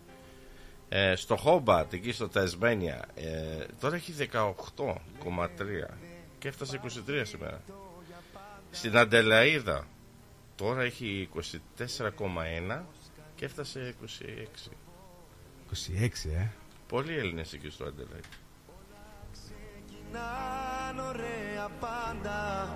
Ε, 0.94 1.16
στο 1.16 1.36
Χόμπαρτ, 1.36 1.94
εκεί 1.94 2.12
στο 2.12 2.30
Τασμένια, 2.30 3.06
ε, 3.16 3.66
τώρα 3.80 3.96
έχει 3.96 4.14
18,3 4.14 5.98
και 6.40 6.48
έφτασε 6.48 6.82
23 7.08 7.22
σήμερα. 7.24 7.62
Στην 8.72 8.98
Αντελαίδα, 8.98 9.88
τώρα 10.56 10.82
έχει 10.82 11.30
24,1 11.78 12.82
και 13.36 13.46
έφτασε 13.46 13.96
26. 14.02 14.72
26, 15.70 16.30
ε. 16.30 16.48
Πολλοί 16.88 17.18
Έλληνες 17.18 17.54
εκεί 17.54 17.70
στο 17.70 17.84
Αντελαίδα. 17.84 18.20
ξεκινάν 19.32 21.00
ωραία 21.08 21.70
πάντα 21.80 22.68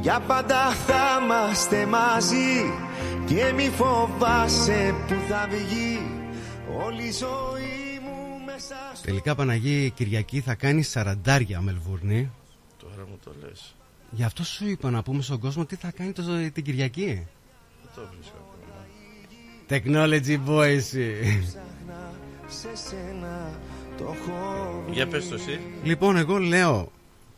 Για 0.00 0.20
πάντα 0.20 0.70
θα 0.70 1.20
είμαστε 1.22 1.86
μαζί 1.86 2.72
Και 3.26 3.52
μη 3.56 3.68
φοβάσαι 3.68 4.94
που 5.08 5.14
θα 5.28 5.48
βγει 5.50 5.98
Όλη 6.84 7.02
η 7.02 7.12
ζωή 7.12 8.00
μου 8.02 8.44
μέσα 8.44 8.74
στο 8.94 9.04
Τελικά 9.04 9.34
Παναγή 9.34 9.90
Κυριακή 9.90 10.40
θα 10.40 10.54
κάνει 10.54 10.82
σαραντάρια 10.82 11.60
Μελβούρνη. 11.60 12.30
Τώρα 12.78 13.06
μου 13.08 13.18
το 13.24 13.32
λες. 13.42 13.74
Γι' 14.10 14.24
αυτό 14.24 14.44
σου 14.44 14.68
είπα 14.68 14.90
να 14.90 15.02
πούμε 15.02 15.22
στον 15.22 15.40
κόσμο 15.40 15.64
τι 15.64 15.76
θα 15.76 15.90
κάνει 15.90 16.12
το, 16.12 16.22
την 16.52 16.64
Κυριακή. 16.64 17.04
Δεν 17.04 17.90
το 17.94 18.00
βρίσκω 18.14 18.36
ακόμα. 18.40 18.86
Technology 19.68 20.38
boy 20.48 20.68
εσύ. 20.76 21.14
σε 22.48 22.68
σένα 22.88 23.50
το 23.98 24.04
έχω 24.04 24.84
Για 24.90 25.06
πες 25.06 25.28
το 25.28 25.34
εσύ. 25.34 25.60
λοιπόν, 25.82 26.16
εγώ 26.16 26.38
λέω 26.38 26.92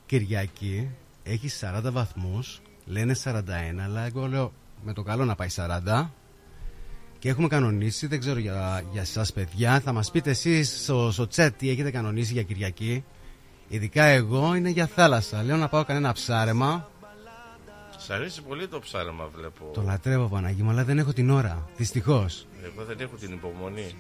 Κυριακή 0.06 0.88
έχει 1.22 1.48
40 1.60 1.80
βαθμούς. 1.92 2.60
Λένε 2.84 3.14
41, 3.24 3.40
αλλά 3.84 4.06
εγώ 4.06 4.26
λέω 4.26 4.52
με 4.82 4.92
το 4.92 5.02
καλό 5.02 5.24
να 5.24 5.34
πάει 5.34 5.48
40. 5.56 6.08
Και 7.18 7.28
έχουμε 7.28 7.48
κανονίσει, 7.48 8.06
δεν 8.06 8.20
ξέρω 8.20 8.38
για, 8.38 8.84
για 8.92 9.00
εσάς 9.00 9.32
παιδιά, 9.32 9.80
θα 9.80 9.92
μας 9.92 10.10
πείτε 10.10 10.30
εσείς 10.30 10.82
στο, 10.82 11.10
στο 11.12 11.26
chat 11.34 11.50
τι 11.58 11.70
έχετε 11.70 11.90
κανονίσει 11.90 12.32
για 12.32 12.42
Κυριακή. 12.42 13.04
Ειδικά 13.68 14.04
εγώ 14.04 14.54
είναι 14.54 14.68
για 14.68 14.86
θάλασσα. 14.86 15.42
Λέω 15.42 15.56
να 15.56 15.68
πάω 15.68 15.84
κανένα 15.84 16.12
ψάρεμα. 16.12 16.90
Σ' 17.98 18.10
αρέσει 18.10 18.42
πολύ 18.42 18.68
το 18.68 18.78
ψάρεμα 18.78 19.28
βλέπω. 19.36 19.70
Το 19.74 19.82
λατρεύω 19.82 20.28
Παναγί 20.28 20.62
μου, 20.62 20.70
αλλά 20.70 20.84
δεν 20.84 20.98
έχω 20.98 21.12
την 21.12 21.30
ώρα. 21.30 21.68
Δυστυχώς. 21.76 22.46
Εγώ 22.64 22.84
δεν 22.84 23.00
έχω 23.00 23.16
την 23.16 23.32
υπομονή. 23.32 23.94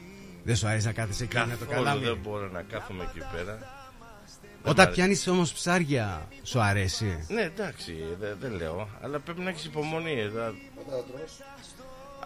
Δεν 0.44 0.56
σου 0.56 0.66
αρέσει 0.66 0.86
να 0.86 0.92
κάθεσαι 0.92 1.24
εκεί 1.24 1.36
με 1.36 1.56
το 1.56 1.64
Καθόλου 1.64 1.84
καλάμι; 1.84 2.04
δεν 2.04 2.18
μπορώ 2.22 2.48
να 2.50 2.62
κάθομαι 2.62 3.02
εκεί 3.02 3.20
πέρα. 3.36 3.81
Όταν 4.64 4.88
μ' 4.88 4.92
πιάνεις 4.92 5.26
όμως 5.26 5.52
ψάρια, 5.52 6.28
σου 6.42 6.60
αρέσει. 6.60 7.24
Ναι, 7.28 7.40
εντάξει, 7.42 7.94
δεν, 8.20 8.36
δεν 8.40 8.52
λέω. 8.52 8.88
Αλλά 9.02 9.18
πρέπει 9.18 9.40
να 9.40 9.50
έχεις 9.50 9.64
υπομονή. 9.64 10.30
Θα... 10.34 10.54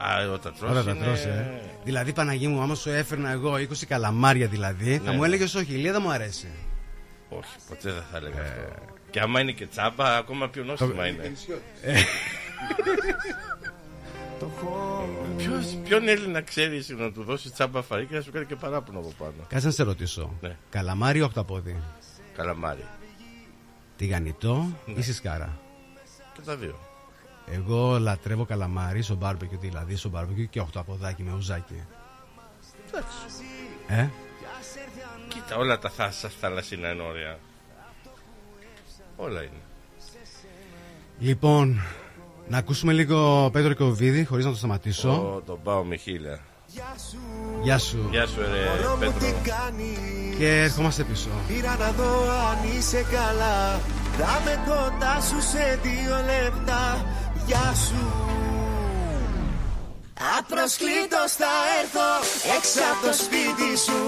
Α, 0.06 0.30
όταν 0.32 0.54
τρως 0.58 0.70
Όλα 0.70 0.82
τα 0.84 0.90
είναι... 0.90 1.04
τρως, 1.04 1.20
ε. 1.24 1.60
Δηλαδή, 1.84 2.12
Παναγί 2.12 2.46
μου, 2.46 2.60
άμα 2.60 2.74
σου 2.74 2.90
έφερνα 2.90 3.30
εγώ 3.30 3.54
20 3.54 3.64
καλαμάρια 3.88 4.46
δηλαδή, 4.46 4.98
θα 5.04 5.10
Ναι. 5.10 5.16
μου 5.16 5.24
έλεγες 5.24 5.54
όχι, 5.54 5.70
η 5.72 5.74
Ηλία 5.78 5.92
δεν 5.92 6.00
μου 6.04 6.10
αρέσει. 6.10 6.48
Όχι, 7.28 7.56
ποτέ 7.68 7.92
δεν 7.92 8.02
θα 8.10 8.16
έλεγα 8.16 8.40
αυτό. 8.40 8.60
Και 9.10 9.20
άμα 9.20 9.40
είναι 9.40 9.52
και 9.52 9.66
τσάμπα, 9.66 10.16
ακόμα 10.16 10.48
πιο 10.48 10.64
νόστιμα 10.64 11.06
είναι. 11.06 11.32
το 14.38 14.50
έχω 14.56 15.08
Ποιος, 15.36 15.78
ποιον 15.84 16.08
Έλληνα 16.08 16.40
ξέρει 16.40 16.84
να 16.88 17.12
του 17.12 17.22
δώσεις 17.24 17.52
τσάμπα 17.52 17.82
φαΐ 17.82 18.06
και 18.06 18.14
να 18.14 18.20
σου 18.20 18.30
κάνει 18.32 18.46
και 18.46 18.56
παράπονο 18.56 18.98
από 18.98 19.12
πάνω. 19.18 19.32
Κάτσε 19.48 19.66
να 19.66 19.72
σε 19.72 19.82
ρωτήσω. 19.82 20.32
Ναι. 20.40 20.56
Καλαμάρι 20.70 21.18
ή 21.18 21.22
οχταπόδι. 21.22 21.76
Καλαμάρι. 22.36 22.84
Τηγανιτό 23.96 24.66
Ναι. 24.86 24.94
ή 24.98 25.02
στη 25.02 25.19
σχάρα. 25.19 25.58
Και 26.34 26.40
τα 26.44 26.56
δύο. 26.56 26.78
Εγώ 27.50 27.98
λατρεύω 27.98 28.44
καλαμάρι 28.44 29.02
στο 29.02 29.14
μπάρμπεκιου, 29.14 29.58
δηλαδή 29.58 29.96
στο 29.96 30.08
μπάρμπεκιου 30.08 30.48
και 30.50 30.60
οχταποδάκι 30.60 31.22
με 31.22 31.32
ουζάκι. 31.32 31.82
Εντάξει. 32.88 33.16
Ε, 33.88 34.08
Κοίτα, 35.28 35.56
όλα 35.56 35.78
τα 35.78 35.90
θάσα 35.90 36.28
θαλασσινά 36.28 36.90
είναι 36.92 37.02
ωραία. 37.02 37.38
Όλα 39.16 39.42
είναι. 39.42 39.60
λοιπόν, 41.18 41.80
να 42.48 42.58
ακούσουμε 42.58 42.92
λίγο 42.92 43.50
Πέτρο 43.52 43.74
Κοβίδη 43.76 44.24
χωρίς 44.24 44.44
να 44.44 44.50
το 44.50 44.56
σταματήσω. 44.56 45.10
Ω, 45.10 45.40
τον 45.46 45.62
πάω 45.62 45.84
με 45.84 45.96
χίλια. 45.96 46.40
Γεια 46.72 46.94
σου. 47.10 47.18
Γεια 48.10 48.26
σου, 48.26 48.36
ρε 48.40 48.64
Μωρό 48.68 48.96
μου 48.96 49.12
τι 49.18 49.24
Πέτρο. 49.24 49.38
κάνεις; 49.52 50.36
Και 50.38 50.62
ερχόμαστε 50.62 51.02
πίσω. 51.02 51.28
Πήρα 51.48 51.76
να 51.78 51.90
δω 51.90 52.12
αν 52.50 52.58
είσαι 52.76 53.06
καλά 53.12 53.80
Θα 54.18 54.40
με 54.44 54.54
κοντά 54.66 55.14
σου 55.28 55.40
σε 55.50 55.78
δύο 55.82 56.16
λεπτά 56.32 57.04
Γεια 57.46 57.74
σου 57.86 58.04
Απροσκλήτως 60.38 61.30
θα 61.40 61.52
έρθω 61.80 62.08
έξω 62.56 62.80
από 62.92 63.00
το 63.06 63.12
σπίτι 63.22 63.70
σου 63.86 64.00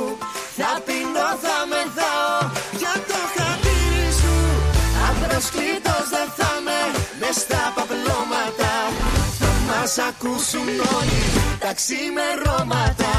Θα 0.58 0.70
πεινώ, 0.86 1.28
θα 1.44 1.56
μεθάω 1.72 2.36
για 2.80 2.94
το 3.10 3.18
χατήρι 3.34 4.08
σου 4.20 4.36
Απροσκλήτως 5.10 6.04
δεν 6.14 6.28
θα 6.38 6.50
με 6.66 6.78
μες 7.20 7.36
στα 7.44 7.62
παπλώματα 7.66 7.77
Θα 9.90 10.02
μας 10.02 10.08
ακούσουν 10.08 10.68
όλοι 10.68 11.22
τα 11.58 11.74
ξημερώματα 11.74 13.12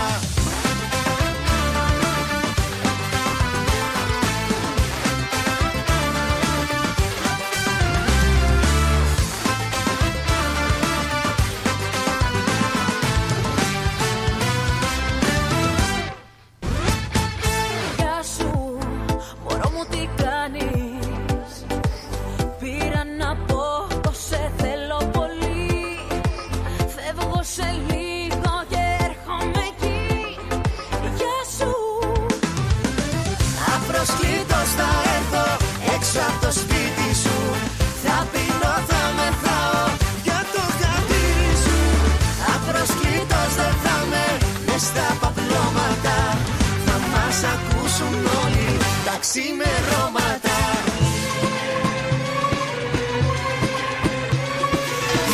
ξημερώματα. 49.31 50.59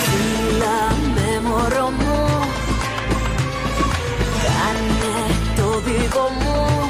Φίλα 0.04 0.82
με 1.16 1.42
μωρό 1.48 1.90
μου. 2.00 2.24
Κάνε 4.44 5.18
το 5.56 5.80
δικό 5.86 6.28
μου. 6.40 6.90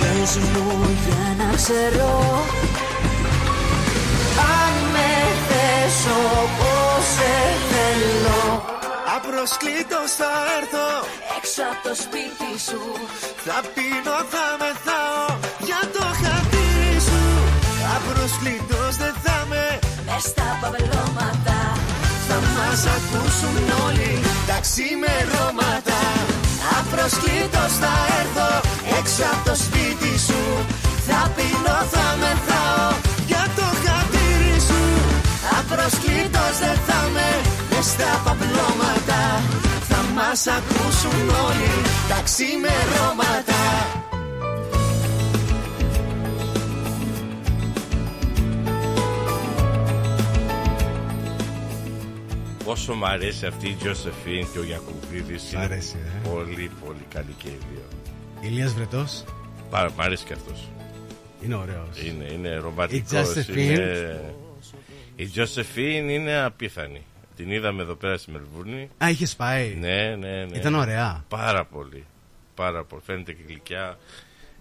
Πες 0.00 0.36
μου 0.36 0.96
για 1.04 1.44
να 1.44 1.56
ξέρω 1.56 2.44
Αν 4.60 4.72
με 4.92 5.10
θες 5.48 5.98
όπως 6.42 7.04
σε 7.14 7.34
θέλω. 7.70 8.64
Απροσκλήτως 9.16 10.10
θα 10.18 10.32
έρθω 10.58 10.88
Έξω 11.60 11.72
από 11.76 11.88
το 11.88 11.94
σπίτι 12.04 12.50
σου. 12.66 12.82
Θα 13.46 13.58
πίνω, 13.74 14.16
θα 14.32 14.46
μεθάω 14.60 15.24
για 15.68 15.82
το 15.94 16.04
χατήρι 16.20 16.96
σου. 17.08 17.22
Απροσκλήτως 17.96 18.92
δεν 19.02 19.14
θα 19.24 19.38
με 19.50 19.64
Μες 20.06 20.22
στα 20.30 20.48
παπελώματα. 20.60 21.58
Θα 22.28 22.36
μας 22.54 22.80
ακούσουν 22.96 23.56
όλοι 23.86 24.12
τα 24.48 24.56
ξημερώματα. 24.66 26.00
Απροσκλήτως 26.78 27.72
θα 27.82 27.94
έρθω 28.20 28.50
έξω 28.98 29.24
από 29.32 29.42
το 29.48 29.54
σπίτι 29.64 30.12
σου. 30.26 30.42
Θα 31.08 31.20
πεινώ, 31.34 31.78
θα 31.94 32.06
μεθάω 32.22 32.88
για 33.30 33.44
το 33.58 33.66
χατήρι 33.84 34.56
σου. 34.68 34.82
Απροσκλήτως 35.58 36.54
δεν 36.62 36.78
θα 36.88 37.00
με 37.14 37.28
μες 37.70 37.86
στα 37.92 38.10
παπλώματα 38.24 39.20
Θα 39.62 39.67
μας 40.18 40.46
ακούσουν 40.46 41.28
όλοι 41.28 41.70
τα 42.08 42.22
ξημερώματα 42.22 43.60
Πόσο 52.64 52.94
μ' 52.94 53.04
αρέσει 53.04 53.46
αυτή 53.46 53.68
η 53.68 53.74
Τζοσεφίν 53.74 54.46
και 54.52 54.58
ο 54.58 54.62
Γιακουβίδης 54.64 55.42
Σ' 55.42 55.52
είναι 55.52 55.62
αρέσει, 55.62 55.96
ε. 56.24 56.28
Πολύ, 56.28 56.70
πολύ 56.84 57.06
καλή 57.14 57.34
και 57.38 57.48
οι 57.48 57.58
δύο. 57.72 57.84
Ηλίας 58.40 58.74
Βρετός 58.74 59.24
Πάρα, 59.70 59.90
μ' 59.96 60.00
αρέσει 60.00 60.24
και 60.24 60.32
αυτός. 60.32 60.68
είναι 61.44 61.54
ωραίος. 61.54 62.02
Είναι, 62.06 62.32
είναι 62.32 62.56
ρομαντικός. 62.56 63.34
Η 63.36 63.44
Josephine. 63.46 63.56
Είναι... 63.56 64.20
Η 65.16 65.26
Τζοσεφίν 65.26 66.08
είναι 66.08 66.38
απίθανη. 66.40 67.02
Την 67.38 67.50
είδαμε 67.50 67.82
εδώ 67.82 67.94
πέρα 67.94 68.16
στη 68.18 68.30
Μελβούρνη. 68.30 68.90
Α, 69.04 69.10
είχες 69.10 69.36
πάει. 69.36 69.74
Ναι, 69.74 70.16
ναι, 70.16 70.44
ναι. 70.44 70.56
Ήταν 70.56 70.74
ωραία. 70.74 71.24
Πάρα 71.28 71.64
πολύ. 71.64 72.04
Πάρα 72.54 72.84
πολύ. 72.84 73.02
Φαίνεται 73.04 73.32
και 73.32 73.42
γλυκιά. 73.46 73.98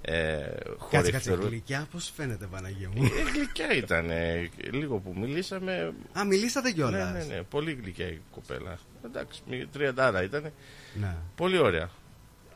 Ε, 0.02 0.14
Κάτσε, 0.34 0.62
κάτσε. 0.90 1.02
χορευτηρού- 1.12 1.46
Γλυκιά, 1.48 1.88
πώς 1.92 2.12
φαίνεται, 2.16 2.46
Παναγία 2.46 2.90
μου; 2.96 3.04
Ε, 3.04 3.32
γλυκιά 3.32 3.74
ήταν. 3.76 4.10
ε, 4.10 4.50
λίγο 4.72 4.98
που 4.98 5.14
μιλήσαμε. 5.20 5.94
Α, 6.20 6.26
μιλήσατε 6.26 6.68
Ναι, 6.68 6.74
κιόλας. 6.74 7.14
ναι, 7.28 7.34
ναι. 7.36 7.42
Πολύ 7.42 7.78
γλυκιά 7.82 8.08
η 8.08 8.20
κοπέλα. 8.32 8.78
Εντάξει, 9.06 9.42
μη- 9.50 9.68
τριαντάρα 9.72 10.24
ήταν. 10.24 10.52
Ναι. 11.00 11.16
Πολύ 11.36 11.58
ωραία. 11.58 11.90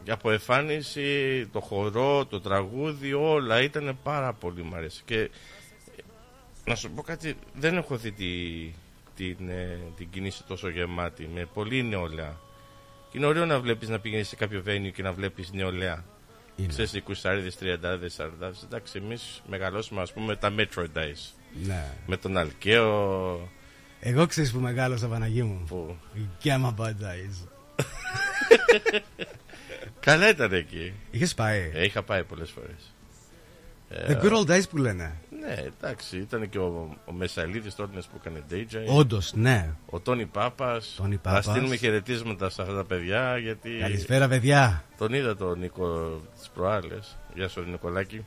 η 0.04 0.12
αποεφάνιση, 0.12 1.48
το 1.52 1.60
χορό, 1.60 2.26
το 2.26 2.42
τραγούδι, 2.42 3.14
όλα 3.14 3.62
ήταν 3.62 3.98
πάρα 4.04 4.34
πολύ 4.34 4.64
μ' 4.64 4.76
αρέσει. 4.76 5.02
Και 5.06 5.20
ε, 5.20 5.30
να 6.66 6.76
σου 6.76 6.92
πω 6.92 7.02
κάτι, 7.02 7.36
δεν 7.54 7.78
έχω 7.78 7.98
δει 7.98 8.12
τη, 8.12 8.26
την, 9.28 9.50
ε, 9.50 9.80
την 9.98 10.10
κίνηση 10.10 10.44
τόσο 10.48 10.70
γεμάτη, 10.70 11.30
με 11.34 11.46
πολύ 11.54 11.84
νεολαία. 11.84 12.40
Και 13.12 13.18
είναι 13.18 13.26
ωραίο 13.28 13.46
να 13.46 13.60
βλέπεις 13.60 13.90
να 13.90 14.00
πηγαίνεις 14.00 14.28
σε 14.28 14.36
κάποιο 14.36 14.64
venue 14.68 14.92
και 14.94 15.04
να 15.04 15.12
βλέπεις 15.14 15.52
νεολαία. 15.54 16.04
Είναι. 16.56 16.68
Ξέρεις, 16.68 16.94
οι 16.94 17.04
20, 17.08 17.58
30, 17.60 18.10
40. 18.10 18.64
Εντάξει, 18.66 18.98
εμείς 19.04 19.42
μεγαλώσουμε, 19.48 20.02
ας 20.02 20.14
πούμε, 20.14 20.36
τα 20.36 20.54
Metro 20.58 20.82
Days. 20.96 21.34
Ναι. 21.66 21.86
Με 22.08 22.18
τον 22.18 22.38
Αλκαίο, 22.38 23.50
Εγώ 24.00 24.26
ξέρεις 24.26 24.52
που 24.52 24.60
μεγάλωσα 24.60 25.08
Παναγί 25.08 25.44
μου. 25.44 25.64
που... 25.68 25.98
Η 26.14 26.20
Gamma 26.44 26.74
Bad 26.78 26.90
Eyes. 26.90 27.48
Καλά 30.00 30.30
ήταν 30.30 30.54
εκεί. 30.54 30.94
Είχες 31.12 31.34
πάει; 31.34 31.72
Ε, 31.74 31.84
είχα 31.84 32.04
πάει 32.04 32.24
πολλές 32.24 32.50
φορές. 32.52 32.94
The 34.08 34.22
good 34.24 34.32
old 34.46 34.52
days 34.52 34.70
που 34.70 34.78
λένε. 34.78 35.18
Ναι, 35.42 35.54
εντάξει, 35.54 36.18
ήταν 36.18 36.50
και 36.50 36.58
ο, 36.58 36.98
ο 37.06 37.12
Μεσαλίδης 37.12 37.76
τότε 37.76 38.00
που 38.00 38.20
έκανε 38.20 38.44
DJ. 38.52 38.96
Όντως, 38.96 39.34
ναι. 39.34 39.74
Ο 39.86 40.00
Τόνι 40.00 40.26
Πάπας. 40.26 40.94
Τόνι 40.98 41.16
Να 41.16 41.20
Πάπας. 41.22 41.46
στείλουμε 41.46 41.76
χαιρετίσματα 41.76 42.50
σε 42.50 42.62
αυτά 42.62 42.76
τα 42.76 42.84
παιδιά 42.84 43.38
γιατί 43.38 43.70
Καλησπέρα, 43.80 44.28
παιδιά. 44.28 44.84
τον 44.98 45.14
είδα 45.14 45.36
τον 45.36 45.60
Νίκο 45.60 46.22
τις 46.40 46.50
προάλλες. 46.54 47.18
Γεια 47.34 47.48
σου 47.48 47.64
Νικολάκη. 47.70 48.26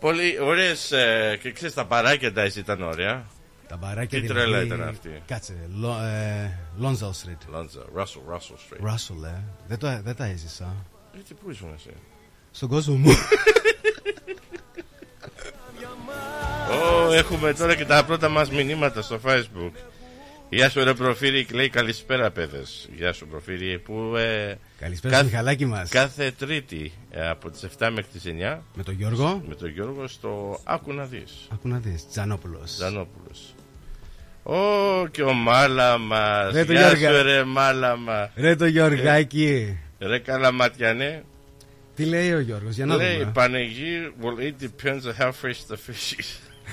Πολύ 0.00 0.40
ωραίες 0.40 0.92
ε, 0.92 1.38
και 1.42 1.52
ξέρεις 1.52 1.74
τα 1.74 1.86
παράκια 1.86 2.32
τα 2.32 2.44
ήταν 2.44 2.82
ωραία. 2.82 3.24
Τα 3.68 3.76
μπαράκια 3.76 4.20
Τι 4.20 4.26
τρέλα 4.26 4.62
ήταν 4.62 4.82
αυτή. 4.82 5.22
Κάτσε. 5.26 5.68
Λο, 5.74 5.98
ε, 6.02 6.58
Lonzo 6.82 7.08
Street. 7.10 7.50
Λάντζα, 7.50 7.80
Russell, 7.96 8.34
Russell 8.34 8.56
Street. 8.56 8.90
Russell, 8.90 9.24
ε. 9.24 9.42
Δεν, 9.68 9.78
το, 9.78 10.00
δεν 10.02 10.16
τα 10.16 10.24
έζησα. 10.24 10.74
Γιατί 11.14 11.34
πού 11.34 11.50
ήσουν 11.50 11.68
εσύ; 11.76 11.90
Στον 12.50 12.68
κόσμο 12.68 12.94
μου. 12.94 13.10
έχουμε 17.12 17.52
τώρα 17.52 17.74
και 17.74 17.84
τα 17.84 18.04
πρώτα 18.04 18.28
μας 18.28 18.50
μηνύματα 18.50 19.02
στο 19.02 19.20
facebook. 19.26 19.70
Γεια 20.48 20.70
σου 20.70 20.84
ρε 20.84 20.94
προφύρι, 20.94 21.46
λέει 21.52 21.68
καλησπέρα 21.68 22.30
παιδες. 22.30 22.88
Γεια 22.96 23.12
σου 23.12 23.26
προφύρι 23.26 23.78
που 23.78 24.16
ε, 24.16 24.58
Καλησπέρα 24.80 25.14
στο 25.16 25.24
Μιχαλάκι 25.24 25.66
μας. 25.66 25.88
κάθε 25.88 26.30
τρίτη 26.38 26.92
ε, 27.10 27.28
από 27.28 27.50
τις 27.50 27.60
7 27.78 27.88
μέχρι 27.92 28.10
τις 28.12 28.22
9 28.26 28.58
Με 28.74 28.82
τον 28.82 28.94
Γιώργο. 28.94 29.42
με 29.48 29.54
τον 29.54 29.68
Γιώργο 29.70 30.06
στο 30.08 30.60
Άκου 30.64 30.92
να 30.92 31.04
δεις. 31.04 31.32
Ακού 31.52 31.68
να 31.68 31.78
δεις. 31.78 32.08
Τζανόπουλος. 32.10 32.70
Ζανόπουλος. 32.76 33.54
Ω 34.42 35.06
και 35.10 35.22
ο 35.22 35.32
Μάλαμας. 35.32 36.52
Ρε, 36.52 36.64
το 36.64 36.72
Γεια 36.72 36.92
Γιώργα. 36.92 37.18
σου 37.18 37.22
ρε 37.24 37.44
Μάλαμα. 37.44 38.30
Ρε 38.36 38.56
το 38.56 38.66
Γιωργάκι. 38.66 39.78
Ρε 39.98 40.18
Καλαματιανέ. 40.18 41.24
Τι 41.96 42.04
λέει 42.04 42.32
ο 42.32 42.40
Γιώργος, 42.40 42.74
για 42.74 42.86
να 42.86 42.96
Λέει 42.96 43.16
δούμε. 43.18 43.30
Πανεγί, 43.34 44.12
well 44.22 44.40
it 44.42 44.64
depends 44.64 45.02
on 45.06 45.22
how 45.22 45.30
fresh 45.42 45.60
the 45.68 45.76
fish 45.76 46.18
is. 46.18 46.38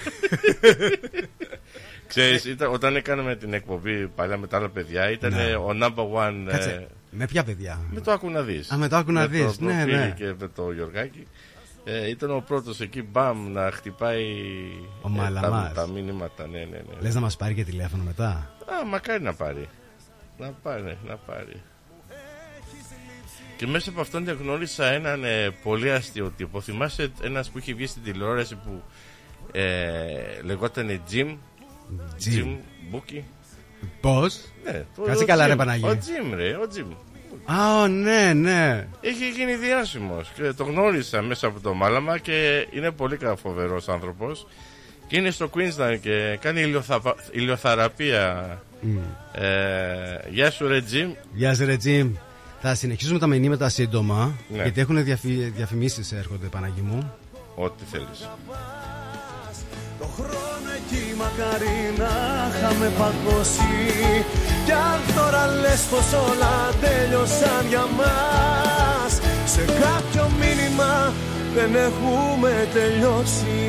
Ξέρεις, 2.08 2.46
ήταν, 2.46 2.74
όταν 2.74 2.96
έκαναμε 2.96 3.36
την 3.36 3.54
εκπομπή 3.54 4.08
παλιά 4.08 4.38
με 4.38 4.48
τα 4.48 4.58
άλλα 4.58 4.70
παιδιά, 4.70 5.12
ήταν 5.12 5.34
Ναι. 5.34 5.56
ο 5.56 5.70
number 5.82 6.28
one. 6.28 6.44
ε, 6.48 6.52
Κάτσε. 6.52 6.88
Με 7.12 7.26
ποια 7.26 7.44
παιδιά; 7.44 7.80
με 7.92 8.02
το 8.02 8.12
άκου 8.12 8.30
να 8.30 8.42
δεις. 8.42 8.72
Α, 8.72 8.78
με 8.78 8.88
το 8.88 8.96
άκου 8.96 9.12
να 9.12 9.20
Με 9.22 9.28
δεις, 9.28 9.58
το 9.58 9.66
ναι, 9.66 9.74
Προφίλη 9.74 9.96
ναι. 9.96 10.14
Και 10.18 10.34
με 10.40 10.48
το 10.56 10.72
Γιωργάκη. 10.72 11.28
Ε, 11.84 12.10
ήταν 12.10 12.32
ο 12.32 12.44
πρώτος 12.48 12.80
εκεί, 12.80 13.02
μπαμ, 13.04 13.52
να 13.52 13.72
χτυπάει 13.72 14.26
Ο 15.02 15.02
ε, 15.02 15.02
τα, 15.02 15.10
Μαλαμάς. 15.10 15.74
τα 15.74 15.88
μήνυματα. 15.88 16.48
Ναι, 16.48 16.58
ναι, 16.58 16.66
ναι. 16.66 16.82
Λες 17.00 17.14
να 17.14 17.20
μας 17.22 17.38
πάρει 17.38 17.54
και 17.54 17.64
τηλέφωνο 17.64 18.04
μετά; 18.04 18.52
Α, 18.82 18.86
μακάρι 18.86 19.24
να 19.24 19.34
πάρει. 19.34 19.68
Να 20.38 20.52
πάρει, 20.64 20.98
να 21.08 21.16
πάρει. 21.16 21.62
Και 23.58 23.68
μέσα 23.68 23.90
από 23.90 24.02
αυτόν 24.02 24.30
γνώρισα 24.42 24.92
έναν 24.92 25.24
ε, 25.24 25.50
πολύ 25.64 25.92
αστείο 25.92 26.34
τύπο. 26.38 26.62
Θυμάσαι 26.62 27.12
ένας 27.22 27.50
που 27.50 27.58
είχε 27.58 27.74
βγει 27.74 27.88
στην 27.88 28.04
τηλεόραση 28.04 28.56
που 28.56 28.84
ε, 29.52 29.62
λεγόταν 30.44 31.02
Jim. 31.12 31.36
Jim. 32.26 32.58
Bookie. 32.94 33.22
Πώς; 34.02 34.40
Ναι, 34.66 34.86
το- 34.96 35.02
Κάτσε 35.02 35.24
ο 35.24 35.26
καλά, 35.26 35.48
ρε 35.48 35.54
Jim. 35.54 35.58
Παναγί. 35.58 35.84
Ο 35.86 35.90
Jim, 36.00 36.34
ρε, 36.36 36.52
ο 36.56 36.68
Jim. 36.76 36.96
Α, 37.46 37.82
ω, 37.82 37.88
ναι, 37.88 38.34
ναι. 38.34 38.88
Είχε 39.02 39.26
γίνει 39.30 39.56
διάσημος 39.56 40.30
και 40.36 40.52
το 40.54 40.64
γνώρισα 40.64 41.22
μέσα 41.22 41.48
από 41.48 41.60
το 41.60 41.74
Μάλαμα 41.74 42.18
και 42.18 42.68
είναι 42.72 42.92
πολύ 42.92 43.18
κα- 43.18 43.36
φοβερός 43.36 43.90
άνθρωπος. 43.90 44.48
Και 45.08 45.18
είναι 45.18 45.32
στο 45.32 45.50
Queensland 45.54 45.98
και 46.02 46.38
κάνει 46.42 46.62
ηλιοθαπα- 46.62 47.16
ηλιοθεραπεία. 47.32 48.58
Ε, 49.34 50.30
γεια 50.30 50.52
σου 50.52 50.68
ρε 50.68 50.80
Jim. 50.92 51.16
Γεια 51.34 51.56
σου, 51.56 51.66
ρε 51.66 51.78
Τζιμ. 51.78 52.12
Θα 52.62 52.76
συνεχίσουμε 52.76 53.20
τα 53.20 53.28
μηνύματα 53.28 53.70
σύντομα. 53.70 54.36
Ναι. 54.50 54.62
Γιατί 54.62 54.82
έχουν 54.82 55.04
διαφη... 55.04 55.30
διαφημίσεις 55.56 56.12
έρχονται, 56.12 56.48
Παναγί 56.48 56.82
μου. 56.82 57.14
Ό,τι 57.56 57.84
θέλεις. 57.92 58.30
Το 60.00 60.06
χρόνο 60.16 60.70
εκεί 60.76 61.16
μακάρι 61.18 61.94
να 61.98 62.14
είχαμε 62.50 62.92
παγώσει. 63.00 64.26
Κι 64.66 64.72
αν 64.72 65.00
τώρα 65.16 65.48
λες 65.62 65.82
πως 65.92 66.14
όλα 66.30 66.56
τέλειωσαν 66.82 67.66
για 67.70 67.86
μας 67.98 69.20
Σε 69.46 69.62
κάποιο 69.66 70.32
μήνυμα 70.40 71.14
δεν 71.56 71.76
έχουμε 71.76 72.68
τελειώσει. 72.74 73.60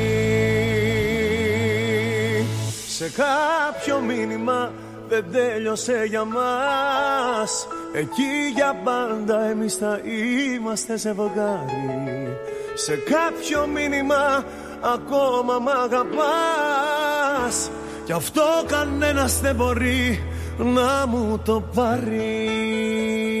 Σε 2.87 3.09
κάποιο 3.09 3.99
μήνυμα 3.99 4.71
δεν 5.09 5.25
τέλειωσε 5.31 6.03
για 6.09 6.23
μας. 6.23 7.67
Εκεί 7.93 8.51
για 8.55 8.75
πάντα 8.83 9.41
εμείς 9.41 9.75
θα 9.75 9.99
είμαστε 10.03 10.97
ζευγάρι 10.97 12.37
Σε 12.73 12.95
κάποιο 12.95 13.67
μήνυμα 13.67 14.43
ακόμα 14.81 15.59
μ' 15.59 15.67
αγαπάς. 15.67 17.69
Κι 18.05 18.11
αυτό 18.11 18.43
κανένας 18.67 19.39
δεν 19.39 19.55
μπορεί 19.55 20.23
να 20.57 21.07
μου 21.07 21.41
το 21.45 21.63
πάρει 21.75 23.40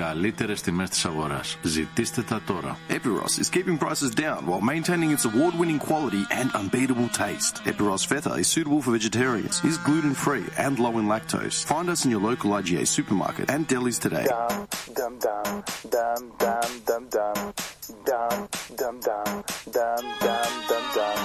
καλύτερες 0.00 0.60
τιμές 0.60 0.90
της 0.90 1.04
αγοράς. 1.04 1.58
Ζητήστε 1.62 2.22
τα 2.22 2.40
τώρα. 2.46 2.78
Epiros 2.88 3.40
is 3.42 3.50
keeping 3.50 3.78
prices 3.78 4.12
down 4.24 4.40
while 4.46 4.60
maintaining 4.72 5.10
its 5.16 5.24
award-winning 5.30 5.80
quality 5.88 6.24
and 6.40 6.48
unbeatable 6.60 7.08
taste. 7.24 7.54
Epiros 7.70 8.04
Feta 8.10 8.32
is 8.42 8.46
suitable 8.54 8.80
for 8.84 8.92
vegetarians, 8.98 9.54
is 9.70 9.76
gluten-free 9.88 10.46
and 10.64 10.74
low 10.84 10.94
in 11.00 11.06
lactose. 11.14 11.56
Find 11.72 11.86
us 11.94 12.00
in 12.04 12.10
your 12.14 12.22
local 12.30 12.48
IGA 12.60 12.84
supermarket 12.96 13.46
and 13.54 13.62
delis 13.70 13.98
today. 14.06 14.26
dum 14.98 15.12
dum 15.24 15.48
dum 15.94 16.20
dum 16.42 16.62
dum 16.88 17.02
dum 17.12 17.34
dum 18.08 18.48
dum 18.78 18.96
dum 19.04 19.22
dum 19.74 20.00
dum 20.24 20.44
dum 20.68 20.84
dum 20.96 21.19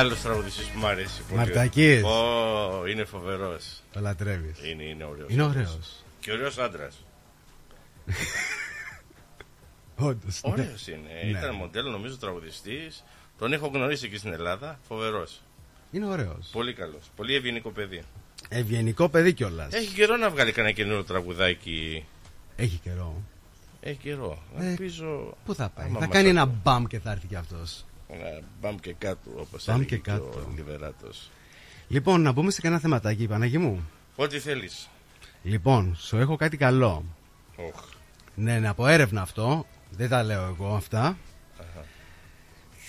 Άλλος 0.00 0.20
τραγουδιστής 0.20 0.66
που 0.66 0.78
μου 0.78 0.86
αρέσει. 0.86 1.22
πολύ. 1.22 1.38
Μαρτακής. 1.40 2.02
Ω, 2.04 2.86
είναι 2.86 3.04
φοβερός. 3.04 3.82
Το 3.92 4.00
λατρεύεις. 4.00 4.56
Είναι, 4.70 4.82
είναι 4.82 5.04
ωραίος. 5.04 5.26
Είναι 5.30 5.42
ωραίος. 5.42 6.04
Και 6.20 6.32
ωραίος 6.32 6.58
άντρας. 6.58 7.04
Όντως. 9.96 10.40
Ωραίος 10.42 10.86
είναι. 10.86 10.98
Ναι. 11.24 11.38
Ήταν 11.38 11.54
μοντέλο, 11.54 11.90
νομίζω, 11.90 12.16
τραγουδιστής. 12.16 13.04
Τον 13.38 13.52
έχω 13.52 13.66
γνωρίσει 13.66 14.08
και 14.08 14.16
στην 14.18 14.32
Ελλάδα. 14.32 14.78
Φοβερός. 14.88 15.40
Είναι 15.92 16.06
ωραίος. 16.06 16.48
Πολύ 16.52 16.72
καλός. 16.74 17.10
Πολύ 17.16 17.34
ευγενικό 17.34 17.70
παιδί. 17.70 18.02
Ευγενικό 18.48 19.08
παιδί 19.08 19.32
κιόλας. 19.32 19.72
Έχει 19.72 19.94
καιρό 19.94 20.16
να 20.16 20.30
βγάλει 20.30 20.52
κανένα 20.52 20.74
καινούριο 20.74 21.04
τραγουδάκι. 21.04 22.04
Έχει 22.56 22.76
καιρό. 22.82 23.22
Έχει 23.80 23.96
καιρό. 23.96 24.42
Ε, 24.58 24.66
Ελπίζω. 24.70 25.36
Πού 25.44 25.54
θα 25.54 25.68
πάει. 25.68 25.86
άμα 25.86 25.98
θα 25.98 26.06
μας 26.06 26.14
κάνει 26.14 26.28
ένα 26.28 26.42
ακούει. 26.42 26.58
μπαμ 26.62 26.84
και 26.84 26.98
θα 26.98 27.10
έρθει 27.10 27.26
κι 27.26 27.36
αυτός. 27.36 27.84
Ένα 28.12 28.40
μπαμ 28.60 28.76
και 28.76 28.92
κάτω, 28.98 29.30
όπως 29.36 29.64
Μπαμ 29.66 29.76
έλεγε 29.76 29.88
και 29.88 29.96
και, 30.02 30.10
κάτω. 30.10 30.24
ο 30.24 30.52
Λιβεράτος. 30.56 31.30
Λοιπόν, 31.88 32.20
να 32.22 32.32
μπούμε 32.32 32.50
σε 32.50 32.60
κανένα 32.60 32.80
θεματάκι, 32.80 33.26
Παναγί 33.26 33.58
μου. 33.58 33.88
Ό,τι 34.16 34.38
θέλεις. 34.38 34.88
Λοιπόν, 35.42 35.96
σου 36.00 36.16
έχω 36.16 36.36
κάτι 36.36 36.56
καλό. 36.56 37.04
Οχ. 37.56 37.84
Ναι, 38.34 38.58
ναι, 38.58 38.68
από 38.68 38.86
έρευνα 38.86 39.22
αυτό. 39.22 39.66
Δεν 39.90 40.08
τα 40.08 40.22
λέω 40.22 40.44
εγώ 40.46 40.74
αυτά. 40.74 41.16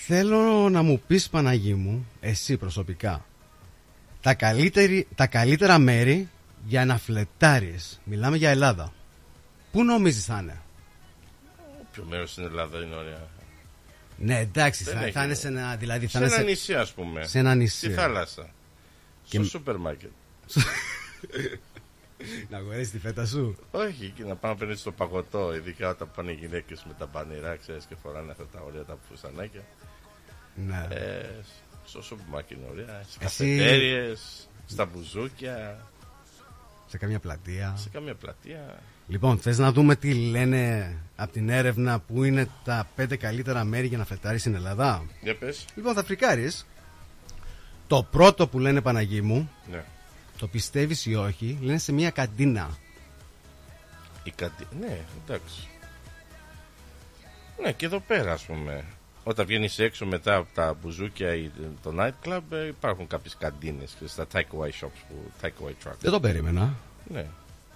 Θέλω 0.05 0.69
να 0.69 0.81
μου 0.81 1.01
πεις 1.07 1.29
Παναγί 1.29 1.73
μου, 1.73 2.07
εσύ 2.19 2.57
προσωπικά, 2.57 3.25
τα, 4.21 4.33
καλύτερη, 4.33 5.07
τα 5.15 5.27
καλύτερα 5.27 5.77
μέρη 5.77 6.29
για 6.65 6.85
να 6.85 6.97
φλετάρεις. 6.97 7.99
Μιλάμε 8.03 8.37
για 8.37 8.49
Ελλάδα. 8.49 8.93
Πού 9.71 9.83
νομίζεις 9.83 10.25
θα 10.25 10.39
είναι; 10.41 10.61
Ποιο 11.91 12.05
μέρος 12.09 12.31
στην 12.31 12.43
Ελλάδα 12.43 12.83
είναι 12.83 12.95
ωραία. 12.95 13.27
Ναι, 14.21 14.39
εντάξει, 14.39 14.83
Δεν 14.83 14.93
θα, 14.93 15.01
έχει. 15.03 15.11
θα 15.11 15.23
είναι 15.23 15.33
σε 15.33 15.47
ένα, 15.47 15.75
δηλαδή, 15.75 16.07
θα 16.07 16.17
σε 16.19 16.25
είναι 16.25 16.33
ένα 16.35 16.43
νησί, 16.43 16.73
ας 16.75 16.91
πούμε. 16.93 17.23
Σε 17.27 17.39
ένα 17.39 17.55
νησί. 17.55 17.75
Στη 17.77 17.89
θάλασσα. 17.93 18.49
Και- 19.23 19.37
Στο 19.37 19.45
σούπερ 19.47 19.75
μάρκετ. 19.77 20.09
να 22.49 22.57
αγορέσεις 22.57 22.91
τη 22.91 22.99
φέτα 22.99 23.25
σου. 23.25 23.57
Όχι, 23.71 24.09
και 24.15 24.23
να 24.23 24.35
πάμε 24.35 24.53
να 24.53 24.59
παίρνει 24.59 24.75
το 24.75 24.91
παγωτό, 24.91 25.55
ειδικά 25.55 25.89
όταν 25.89 26.11
πάνε 26.15 26.31
οι 26.31 26.35
γυναίκες 26.35 26.83
με 26.87 26.93
τα 26.97 27.07
πανηρά, 27.07 27.55
ξέρεις 27.55 27.85
και 27.85 27.95
φοράνε 28.03 28.31
αυτά 28.31 28.45
τα 28.45 28.61
ωραία 28.61 28.83
τα 28.83 28.97
φουστανάκια. 29.09 29.61
Ναι. 30.55 30.87
Ε, 30.89 31.29
στο 31.85 32.01
σούπερ 32.01 32.25
μάρκετ 32.27 32.57
είναι 32.57 32.67
ωραία. 32.71 33.01
Στις 33.03 33.15
Εσύ- 33.21 33.47
καφετέρειε, 33.57 34.13
στα 34.65 34.85
μπουζούκια, 34.85 35.85
Σε 36.87 36.97
καμία 36.97 37.19
πλατεία. 37.19 37.73
σε 37.77 37.89
καμία 37.89 38.15
πλατεία. 38.15 38.79
Λοιπόν, 39.11 39.37
θες 39.37 39.57
να 39.57 39.71
δούμε 39.71 39.95
τι 39.95 40.13
λένε 40.13 40.93
από 41.15 41.31
την 41.31 41.49
έρευνα 41.49 41.99
που 41.99 42.23
είναι 42.23 42.47
τα 42.63 42.87
πέντε 42.95 43.15
καλύτερα 43.15 43.63
μέρη 43.63 43.87
για 43.87 43.97
να 43.97 44.05
φλετάρεις 44.05 44.41
στην 44.41 44.55
Ελλάδα; 44.55 45.03
Για 45.21 45.35
πες. 45.35 45.65
Λοιπόν, 45.75 45.93
θα 45.93 46.03
φρικάρεις. 46.03 46.65
Το 47.87 48.03
πρώτο 48.11 48.47
που 48.47 48.59
λένε 48.59 48.81
Παναγί 48.81 49.21
μου, 49.21 49.49
Ναι. 49.71 49.83
το 50.37 50.47
πιστεύεις 50.47 51.05
ή 51.05 51.15
όχι, 51.15 51.57
λένε 51.61 51.77
σε 51.77 51.91
μια 51.91 52.09
καντίνα. 52.09 52.69
Η 54.23 54.31
κατι... 54.31 54.67
Ναι, 54.79 54.97
εντάξει. 55.25 55.67
Ναι, 57.61 57.71
και 57.71 57.85
εδώ 57.85 57.99
πέρα, 57.99 58.31
ας 58.31 58.43
πούμε. 58.43 58.83
Όταν 59.23 59.45
βγαίνεις 59.45 59.79
έξω 59.79 60.05
μετά 60.05 60.35
από 60.35 60.47
τα 60.53 60.73
μπουζούκια 60.81 61.35
ή 61.35 61.51
το 61.83 61.93
night 61.99 62.27
club, 62.27 62.41
ε, 62.51 62.67
υπάρχουν 62.67 63.07
κάποιες 63.07 63.35
καντίνες 63.39 63.97
στα 64.05 64.27
takeaway 64.33 64.69
shops 64.81 65.01
που 65.09 65.31
takeaway 65.41 65.87
truck. 65.87 65.93
Δεν 65.99 66.11
το 66.11 66.19
περίμενα. 66.19 66.73
Ναι. 67.11 67.25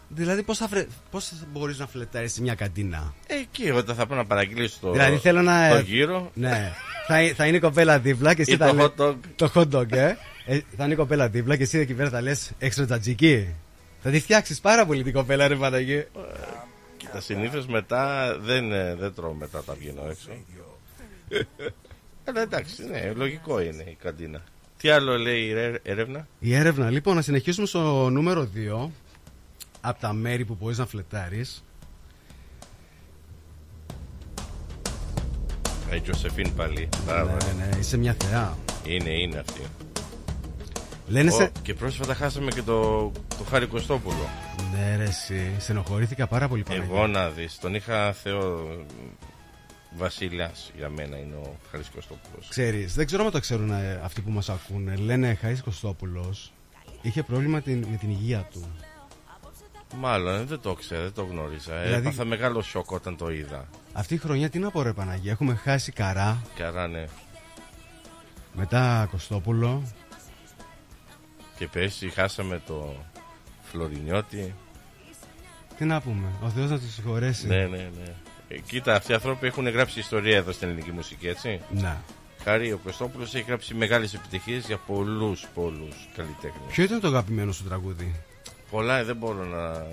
Δηλαδή, 0.08 0.44
πώς, 0.44 0.58
θα 0.58 0.68
φρε... 0.68 0.88
πώς 1.12 1.32
μπορείς 1.52 1.78
να 1.80 1.88
φλετάρεις 1.88 2.34
σε 2.34 2.42
μια 2.42 2.56
καντίνα; 2.56 3.14
Εκεί, 3.28 3.70
όταν 3.72 3.96
θα 3.96 4.06
πάω 4.06 4.18
να 4.18 4.26
παραγγείλεις 4.26 4.80
το, 4.80 4.92
δηλαδή, 4.92 5.18
θέλω 5.18 5.42
να. 5.42 5.70
το 5.70 5.80
γύρο. 5.80 6.32
Ναι. 6.34 6.72
θα, 7.08 7.16
θα 7.36 7.46
είναι 7.48 7.58
η 7.58 7.60
κοπέλα 7.60 8.00
δίπλα 8.00 8.34
και 8.34 8.42
εσύ 8.42 8.52
Ή 8.54 8.58
θα 8.58 8.68
το 8.68 8.74
λέ- 8.76 8.92
hot 8.98 9.02
dog. 9.10 9.16
Το 9.36 9.52
hot 9.56 9.70
dog, 9.72 9.92
ε. 9.92 10.16
ε. 10.46 10.60
Θα 10.78 10.84
είναι 10.84 10.94
η 10.94 10.96
κοπέλα 10.96 11.30
δίπλα 11.30 11.56
και 11.56 11.64
εσύ 11.64 11.78
εκεί 11.78 11.94
πέρα 11.94 12.10
θα 12.10 12.22
λες 12.22 12.52
έξω 12.60 12.86
τζατζική. 12.86 13.48
Θα 14.02 14.10
τη 14.10 14.20
φτιάξεις 14.20 14.60
πάρα 14.62 14.86
πολύ 14.86 15.04
την 15.04 15.14
κοπέλα, 15.14 15.48
ρε 15.48 15.56
Παναγί. 15.56 16.06
Κοίτα, 16.98 17.22
συνήθως 17.22 17.68
μετά 17.68 18.36
δεν, 18.40 18.72
ε, 18.72 18.96
δεν 18.96 19.14
τρώω 19.14 19.34
μετά 19.34 19.64
τα 19.64 19.74
βγαίνω 19.80 20.02
έξω. 20.10 20.30
Αλλά 22.28 22.42
εντάξει, 22.42 22.86
ναι, 22.86 23.12
λογικό 23.16 23.62
είναι 23.62 23.84
η 23.84 23.98
καντίνα. 24.02 24.42
Τι 24.78 24.90
άλλο 24.90 25.18
λέει 25.18 25.42
η 25.46 25.54
ρε- 25.54 25.80
έρευνα; 25.84 26.28
Η 26.40 26.56
έρευνα, 26.56 26.90
λοιπόν, 26.90 27.16
να 27.16 27.22
συνεχίσουμε 27.22 27.68
στο 27.68 28.10
νούμερο 28.10 28.50
2 28.56 28.90
από 29.88 30.00
τα 30.00 30.14
μέρη 30.14 30.46
που 30.46 30.58
μπορείς 30.60 30.78
να 30.78 30.86
φλετάρεις 30.86 31.64
Η 35.96 36.00
Τζοσεφίν 36.02 36.56
πάλι. 36.56 36.90
Μπράβο. 37.06 37.32
Ναι, 37.58 37.66
ναι, 37.66 37.78
είσαι 37.80 37.98
μια 37.98 38.16
θεά. 38.24 38.58
Είναι, 38.86 39.10
είναι 39.10 39.38
αυτή. 39.38 39.62
Λένε 41.08 41.32
Ω, 41.32 41.36
σε. 41.36 41.52
Και 41.62 41.74
πρόσφατα 41.74 42.14
χάσαμε 42.16 42.52
και 42.52 42.62
το, 42.62 43.12
το 43.38 43.44
Χάρη 43.50 43.68
Κωστόπουλο. 43.68 44.30
Ναι, 44.74 44.96
ρε, 44.98 45.04
εσύ. 45.04 45.52
Στενοχωρήθηκα 45.60 46.28
πάρα 46.28 46.48
πολύ 46.48 46.64
Παναγί. 46.64 46.88
Εγώ 46.92 47.08
να 47.08 47.30
δεις, 47.30 47.58
τον 47.60 47.76
είχα 47.76 48.14
θεό 48.14 48.68
βασιλιάς 49.98 50.72
για 50.78 50.90
μένα 50.90 51.18
είναι 51.18 51.36
ο 51.36 51.56
Χάρης 51.72 51.90
Κωστόπουλος. 51.90 52.48
Ξέρεις, 52.50 52.94
δεν 52.96 53.06
ξέρω 53.06 53.26
αν 53.26 53.32
το 53.32 53.40
ξέρουν 53.40 53.72
ε, 53.72 54.00
αυτοί 54.04 54.22
που 54.22 54.32
μας 54.32 54.50
ακούνε. 54.50 54.96
Λένε 54.96 55.34
Χαρίς 55.36 55.62
Κωστόπουλος 55.62 56.52
είχε 57.02 57.24
πρόβλημα 57.24 57.62
την- 57.62 57.86
με 57.92 57.98
την 57.98 58.10
υγεία 58.10 58.48
του. 58.52 58.66
Μάλλον 59.98 60.36
ε, 60.42 60.44
δεν 60.44 60.60
το 60.60 60.74
ξέρω, 60.74 61.02
δεν 61.02 61.14
το 61.14 61.24
γνώριζα. 61.24 61.72
Δηλαδή- 61.72 61.86
Δηλαδή... 61.88 62.08
Έπαθα 62.08 62.26
μεγάλο 62.26 62.62
σοκ 62.62 62.92
όταν 62.92 63.18
το 63.18 63.32
είδα. 63.32 63.68
Αυτή 63.94 64.14
η 64.14 64.18
χρονιά 64.18 64.50
τι 64.50 64.60
να 64.60 64.72
πω 64.72 64.82
ρε 64.82 64.94
Παναγία. 64.94 65.32
Έχουμε 65.32 65.56
χάσει 65.56 65.92
καρά, 65.92 66.42
Καρά 66.56 66.88
ναι. 66.88 67.06
μετά 68.54 69.08
Κωστόπουλο. 69.12 69.84
Και 71.58 71.68
πέρσι 71.68 72.10
χάσαμε 72.10 72.62
το 72.68 72.96
Φλωρινιώτη. 73.64 74.54
Τι 75.78 75.86
να 75.86 76.02
πούμε, 76.02 76.28
ο 76.44 76.50
Θεός 76.50 76.70
να 76.70 76.80
τους 76.80 76.94
συγχωρέσει. 76.94 77.48
Ναι, 77.48 77.66
ναι, 77.66 77.78
ναι. 77.78 78.14
Ε, 78.48 78.58
κοίτα, 78.60 78.96
αυτοί 78.96 79.12
οι 79.12 79.16
άνθρωποι 79.16 79.48
έχουν 79.48 79.68
γράψει 79.70 80.00
ιστορία 80.00 80.38
εδώ 80.38 80.52
στην 80.52 80.68
ελληνική 80.68 80.92
μουσική, 80.92 81.28
έτσι. 81.28 81.62
Ναι. 81.72 81.96
Χάρη, 82.44 82.72
ο 82.72 82.78
Κωστόπουλος 82.84 83.36
έχει 83.36 83.44
γράψει 83.48 83.74
μεγάλες 83.74 84.14
επιτυχίες 84.14 84.66
για 84.66 84.78
πολλούς, 84.78 85.46
πολλούς 85.54 85.96
καλλιτέχνες. 86.16 86.62
Ποιο 86.72 86.84
ήταν 86.84 87.00
το 87.00 87.08
αγαπημένο 87.08 87.52
σου 87.52 87.64
τραγούδι; 87.64 88.16
Πολλά 88.72 88.98
ε, 88.98 89.04
δεν 89.04 89.16
μπορώ 89.16 89.44
να... 89.44 89.86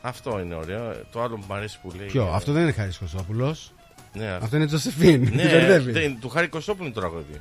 Αυτό 0.00 0.38
είναι 0.38 0.54
ωραίο. 0.54 0.94
Το 1.12 1.22
άλλο 1.22 1.36
που 1.36 1.44
μου 1.48 1.54
αρέσει 1.54 1.78
που 1.82 1.92
λέει... 1.96 2.06
Ποιο, 2.06 2.26
ε, 2.26 2.30
αυτό 2.34 2.52
δεν 2.52 2.62
είναι 2.62 2.72
Χαρίς 2.72 2.98
Κωστόπουλος. 2.98 3.72
Ναι, 4.12 4.30
Αυτό 4.30 4.56
είναι 4.56 4.66
Τζοσεφίν. 4.66 5.20
Ναι, 5.20 5.28
Την 5.28 5.36
μπερδεύει. 5.50 5.92
δεν- 5.92 6.20
του 6.20 6.28
Χάρη 6.28 6.48
Κωστόπουλου 6.48 6.84
είναι 6.84 6.94
το 6.94 7.00
τραγούδι. 7.00 7.40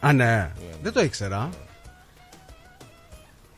Α, 0.00 0.12
ναι. 0.12 0.52
Δεν 0.82 0.92
το 0.92 1.00
ήξερα. 1.00 1.48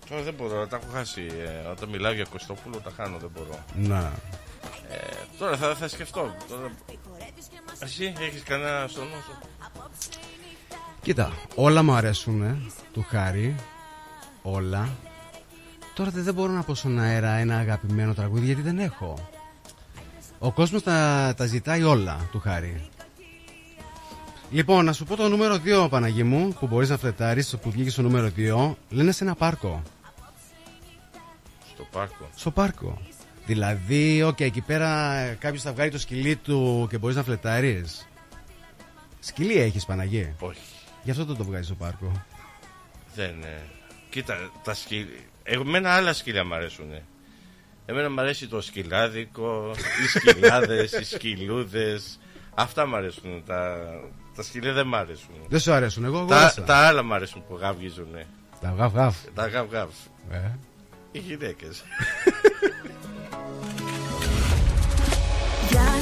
Τώρα 0.09 0.23
δεν 0.23 0.35
μπορώ, 0.35 0.67
τα 0.67 0.77
έχω 0.77 0.87
χάσει. 0.93 1.27
Ε, 1.65 1.69
όταν 1.69 1.89
μιλάω 1.89 2.13
για 2.13 2.27
Κωστόπουλο 2.31 2.77
τα 2.77 2.91
χάνω, 2.97 3.19
δεν 3.19 3.31
μπορώ. 3.35 3.59
Να. 3.75 4.13
Ε, 4.91 4.97
τώρα 5.39 5.57
θα, 5.57 5.75
θα 5.75 5.89
σκεφτώ. 5.89 6.35
Τώρα... 6.49 6.71
Εσύ 7.79 8.13
έχεις 8.21 8.43
κανένα 8.43 8.87
στο 8.89 9.01
νου 9.01 9.23
σου. 9.25 9.49
Κοίτα, 11.03 11.33
όλα 11.55 11.83
μου 11.83 11.93
αρέσουν 11.95 12.43
ε, 12.43 12.57
του 12.93 13.07
Χάρη. 13.09 13.55
Όλα. 14.43 14.89
Τώρα 15.97 16.11
δεν 16.11 16.35
μπορώ 16.35 16.53
να 16.53 16.63
πω 16.63 16.75
στον 16.75 16.99
αέρα 16.99 17.31
ένα 17.31 17.59
αγαπημένο 17.59 18.15
τραγούδι 18.15 18.45
γιατί 18.47 18.61
δεν 18.61 18.79
έχω. 18.79 19.29
Ο 20.39 20.53
κόσμος 20.53 20.83
τα, 20.83 21.35
τα 21.37 21.47
ζητάει 21.47 21.83
όλα 21.83 22.29
του 22.31 22.39
Χάρη. 22.41 22.89
Λοιπόν, 24.51 24.85
να 24.85 24.93
σου 24.93 25.05
πω 25.05 25.17
το 25.17 25.29
νούμερο 25.29 25.61
2, 25.85 25.87
Παναγί 25.91 26.23
μου, 26.23 26.57
που 26.61 26.67
μπορείς 26.67 26.89
να 26.89 26.97
φλετάρεις, 26.97 27.57
που 27.63 27.71
βγήκε 27.71 27.91
στο 27.91 28.03
νούμερο 28.03 28.31
2, 28.37 28.75
λένε 28.89 29.13
σε 29.13 29.25
ένα 29.25 29.35
πάρκο. 29.35 29.83
Στο 31.75 31.87
πάρκο. 31.93 32.29
Στο 32.35 32.51
πάρκο. 32.51 32.99
Δηλαδή, 33.47 34.23
οκ, 34.23 34.41
εκεί 34.41 34.61
πέρα 34.61 35.17
κάποιος 35.39 35.63
θα 35.63 35.73
βγάλει 35.73 35.91
το 35.91 35.99
σκυλί 35.99 36.37
του 36.37 36.87
και 36.91 36.99
μπορείς 36.99 37.17
να 37.17 37.23
φλερτάρεις. 37.23 38.09
Σκυλί 39.21 39.55
έχεις, 39.55 39.85
Παναγί; 39.85 40.35
Όχι. 40.39 40.61
Γι' 41.03 41.11
αυτό 41.11 41.25
δεν 41.25 41.37
το 41.37 41.45
βγάζεις 41.45 41.67
στο 41.67 41.75
πάρκο. 41.75 42.13
Δεν. 43.15 43.43
Ε... 43.43 43.63
Κοίτα, 44.11 44.51
τα 44.63 44.75
σκυλ... 44.75 45.07
Εμένα 45.49 45.95
άλλα 45.95 46.13
σκυλιά 46.13 46.45
μου 46.45 46.55
αρέσουν. 46.55 46.91
Εμένα 47.87 48.11
μου 48.11 48.21
αρέσει 48.21 48.49
το 48.49 48.61
σκυλάδικο, 48.61 49.71
οι 50.03 50.19
σκυλάδες, 50.19 50.93
οι 50.93 51.05
σκυλούδες. 51.05 52.19
Αυτά 52.55 52.87
μου 52.87 52.97
αρέσουν. 52.97 53.43
Τα, 53.47 53.77
τα 54.37 54.43
σκυλιά 54.43 54.73
δεν 54.73 54.87
μ' 54.87 54.95
αρέσουν. 54.95 55.35
Δεν 55.49 55.61
σου 55.61 55.73
αρέσουν, 55.73 56.05
εγώ 56.05 56.25
Τα, 56.25 56.35
αγόρασα. 56.37 56.63
τα 56.63 56.77
άλλα 56.77 57.03
μου 57.03 57.15
αρέσουν 57.15 57.45
που 57.49 57.57
γαυγίζουν. 57.57 58.15
Τα 58.61 58.75
γαβ 58.79 58.95
γαβ. 58.95 59.15
Τα 59.35 59.47
γαβ 59.47 59.71
γαβ. 59.73 59.91
Ε. 60.31 60.51
Οι 61.13 61.19
γυναίκες. 61.19 61.83
Για 65.71 66.01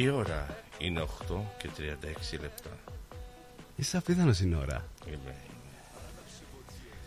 Η 0.00 0.08
ώρα 0.08 0.46
είναι 0.78 1.04
8 1.28 1.34
και 1.58 1.68
36 1.76 2.40
λεπτά. 2.40 2.70
Είσαι 3.76 3.96
αφίδανο 3.96 4.32
είναι 4.42 4.56
ώρα. 4.56 4.84
Είμαι. 5.06 5.34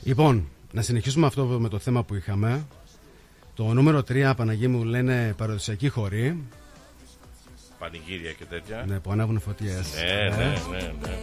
Λοιπόν, 0.04 0.50
να 0.72 0.82
συνεχίσουμε 0.82 1.26
αυτό 1.26 1.46
με 1.46 1.70
το 1.70 1.80
θέμα 1.80 2.04
που 2.04 2.16
είχαμε. 2.16 2.66
Το 3.56 3.74
νούμερο 3.74 4.00
3, 4.00 4.34
Παναγί 4.38 4.68
μου, 4.68 4.84
λένε 4.84 5.34
παραδοσιακή 5.38 5.90
χωρί. 5.90 6.44
Πανηγύρια 7.80 8.32
και 8.32 8.46
τέτοια. 8.46 8.86
Ναι, 8.88 9.00
που 9.00 9.12
ανάβουν 9.12 9.40
φωτιές. 9.40 9.94
Ναι, 9.96 10.36
ναι, 10.36 10.54
ναι, 10.72 10.94
ναι. 11.02 11.18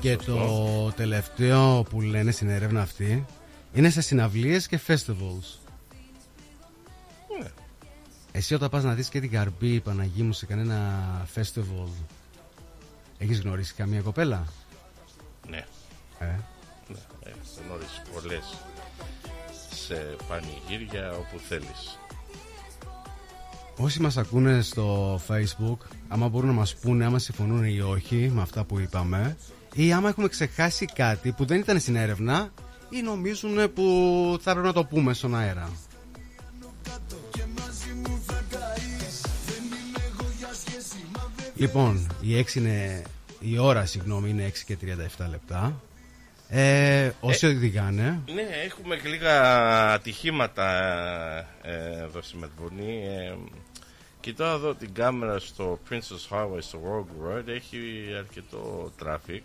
Και 0.00 0.16
το 0.16 0.92
τελευταίο 0.96 1.82
που 1.82 2.00
λένε 2.00 2.30
στην 2.30 2.48
έρευνα 2.48 2.80
αυτή 2.80 3.24
είναι 3.72 3.90
σε 3.90 4.00
συναυλίες 4.00 4.66
και 4.66 4.80
festivals. 4.86 5.61
Ναι. 8.32 8.38
Εσύ 8.38 8.54
όταν 8.54 8.68
πας 8.68 8.84
να 8.84 8.94
δεις 8.94 9.08
και 9.08 9.20
την 9.20 9.30
Καρμπή, 9.30 9.80
Παναγί 9.80 10.22
μου, 10.22 10.32
σε 10.32 10.46
κανένα 10.46 11.02
festival, 11.34 11.88
έχεις 13.18 13.40
γνωρίσει 13.40 13.74
καμία 13.74 14.00
κοπέλα; 14.00 14.46
Ναι. 15.48 15.64
Ε; 16.18 16.24
Ναι, 16.24 16.98
έχω 17.22 17.38
γνωρίσει 17.66 18.02
πολλές 18.12 18.44
σε 19.74 20.16
πανηγύρια 20.28 21.12
όπου 21.12 21.38
θέλεις. 21.48 21.98
Όσοι 23.76 24.00
μας 24.00 24.16
ακούνε 24.16 24.60
στο 24.62 25.16
facebook, 25.28 25.76
άμα 26.08 26.28
μπορούν 26.28 26.48
να 26.48 26.54
μας 26.54 26.74
πούνε 26.74 27.04
άμα 27.04 27.18
συμφωνούν 27.18 27.64
ή 27.64 27.80
όχι 27.80 28.30
με 28.34 28.42
αυτά 28.42 28.64
που 28.64 28.78
είπαμε, 28.78 29.36
ή 29.74 29.92
άμα 29.92 30.08
έχουμε 30.08 30.28
ξεχάσει 30.28 30.86
κάτι 30.86 31.32
που 31.32 31.44
δεν 31.44 31.58
ήταν 31.58 31.80
στην 31.80 31.96
έρευνα 31.96 32.52
ή 32.90 33.02
νομίζουν 33.02 33.72
που 33.72 33.82
θα 34.40 34.50
έπρεπε 34.50 34.66
να 34.66 34.72
το 34.72 34.84
πούμε 34.84 35.12
στον 35.14 35.36
αέρα. 35.36 35.70
Λοιπόν, 41.62 42.06
η, 42.20 42.44
6 42.52 42.54
είναι, 42.54 43.02
η 43.40 43.58
ώρα 43.58 43.86
συγγνώμη 43.86 44.30
είναι 44.30 44.48
6 44.48 44.58
και 44.66 44.76
37 45.18 45.26
λεπτά. 45.30 45.80
Ε, 46.48 47.10
όσοι 47.20 47.46
οδηγάνε, 47.46 48.20
Ναι, 48.34 48.42
έχουμε 48.64 48.96
και 48.96 49.08
λίγα 49.08 49.42
ατυχήματα 49.92 50.68
ε, 51.62 52.02
εδώ 52.02 52.22
στη 52.22 52.36
Μελβούνι. 52.36 53.02
Ε, 53.06 53.34
κοιτάω 54.20 54.54
εδώ 54.54 54.74
την 54.74 54.92
κάμερα 54.94 55.38
στο 55.38 55.78
Princess 55.90 56.28
Highway 56.36 56.58
στο 56.58 56.78
Warwick 56.84 57.26
Road. 57.38 57.42
Έχει 57.48 57.78
αρκετό 58.18 58.92
traffic. 59.04 59.40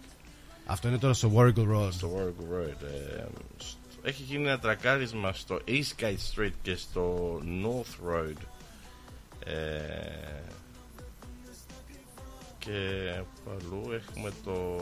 αυτό 0.65 0.88
είναι 0.88 0.97
τώρα 0.97 1.13
στο 1.13 1.32
Warrigal 1.36 1.76
Road. 1.76 1.89
Στο 1.91 2.11
Warwick 2.15 2.53
Road. 2.55 2.84
ε, 2.84 3.24
στο- 3.57 3.78
έχει 4.03 4.24
γίνει 4.24 4.43
ένα 4.47 4.59
τρακάρισμα 4.59 5.34
στο 5.34 5.59
Eastgate 5.68 6.36
Street 6.36 6.51
και 6.61 6.76
στο 6.76 7.36
North 7.63 8.09
Road. 8.11 8.36
Ε, 9.45 9.53
και 12.68 13.13
παλού 13.45 13.91
έχουμε 13.91 14.32
το 14.43 14.80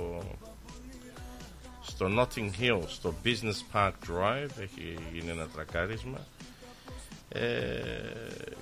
στο 1.81 2.07
Notting 2.17 2.49
Hill, 2.59 2.81
στο 2.87 3.13
Business 3.23 3.73
Park 3.73 3.91
Drive 3.91 4.49
έχει 4.59 4.97
γίνει 5.13 5.29
ένα 5.29 5.47
τρακάρισμα. 5.47 6.27
Ε, 7.29 7.41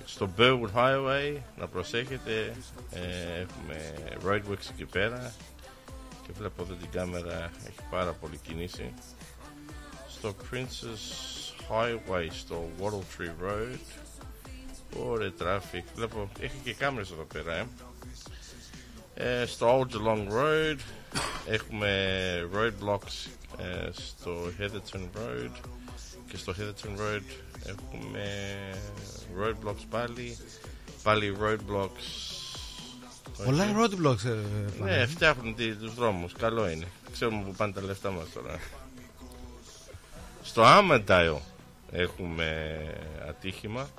στο 0.06 0.30
Burwood 0.38 0.72
Highway 0.76 1.38
να 1.58 1.68
προσέχετε 1.68 2.56
ε, 2.92 3.40
έχουμε 3.40 3.94
roadworks 4.26 4.70
εκεί 4.74 4.86
πέρα. 4.86 5.34
Και 6.26 6.32
βλέπω 6.38 6.62
εδώ 6.62 6.74
την 6.74 6.90
κάμερα 6.90 7.52
έχει 7.68 7.80
πάρα 7.90 8.12
πολύ 8.12 8.38
κίνηση 8.38 8.94
στο 10.10 10.36
Princess 10.52 11.04
Highway 11.70 12.28
στο 12.32 12.70
Wattle 12.80 13.22
Tree 13.22 13.46
Road. 13.46 13.80
Ωραία 14.98 15.32
traffic. 15.40 15.84
Βλέπω 15.96 16.30
έχει 16.40 16.58
και 16.64 16.74
κάμερες 16.74 17.12
εδώ 17.12 17.24
πέρα 17.24 17.56
ε. 17.56 17.68
Ε, 19.16 19.46
στο 19.46 19.80
Old 19.80 19.96
Geelong 19.96 20.28
Road 20.28 20.78
έχουμε 21.48 21.90
roadblocks 22.54 23.30
ε, 23.58 23.90
στο 23.92 24.32
Heatherton 24.60 25.18
Road 25.18 25.52
και 26.28 26.38
στο 26.38 26.54
Heatherton 26.60 27.00
Road 27.00 27.22
έχουμε 27.66 28.24
roadblocks 29.40 29.84
πάλι. 29.90 30.38
Πάλι 31.04 31.38
roadblocks. 31.42 32.34
Πολλά 33.46 33.64
Όχι. 33.64 33.74
roadblocks, 33.78 34.26
ε, 34.26 34.30
Ναι, 34.30 34.70
πάνε. 34.80 35.06
φτιάχνουν 35.06 35.56
τι- 35.56 35.76
τους 35.76 35.94
δρόμους, 35.94 36.34
καλό 36.34 36.70
είναι. 36.70 36.88
Ξέρουμε 37.12 37.44
που 37.44 37.52
πάνε 37.52 37.74
τα 37.74 37.82
λεφτά 37.82 38.12
μας 38.12 38.26
τώρα. 38.34 38.60
Στο 40.44 40.64
Άμεντάιο 40.64 41.42
έχουμε 41.92 42.78
ατύχημα. 43.30 43.90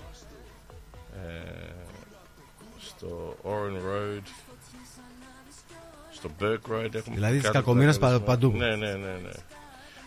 Ε, 1.15 1.73
Στο 2.81 3.37
Oran 3.45 3.77
Road 3.77 4.23
Στο 6.25 6.31
Burke 6.41 6.73
Road 6.75 6.95
έχουμε 6.95 7.15
Δηλαδή 7.15 7.35
της 7.35 7.43
κάτι 7.45 7.57
κακομοίρας 7.57 7.99
πα- 7.99 8.09
τραυματισμό. 8.09 8.51
παντού. 8.51 8.57
Ναι, 8.65 8.77
ναι, 8.87 8.93
ναι, 8.93 9.13
ναι. 9.23 9.31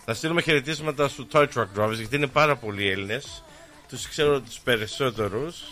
Να 0.06 0.14
στείλουμε 0.14 0.42
χαιρετίσματα 0.42 1.08
στους 1.08 1.26
tow 1.32 1.48
truck 1.54 1.66
drivers 1.78 1.94
γιατί 1.96 2.16
είναι 2.16 2.28
πάρα 2.28 2.56
πολλοί 2.56 2.90
Έλληνες 2.90 3.44
Τους 3.90 4.08
ξέρω 4.10 4.40
τους 4.42 4.60
περισσότερους 4.60 5.64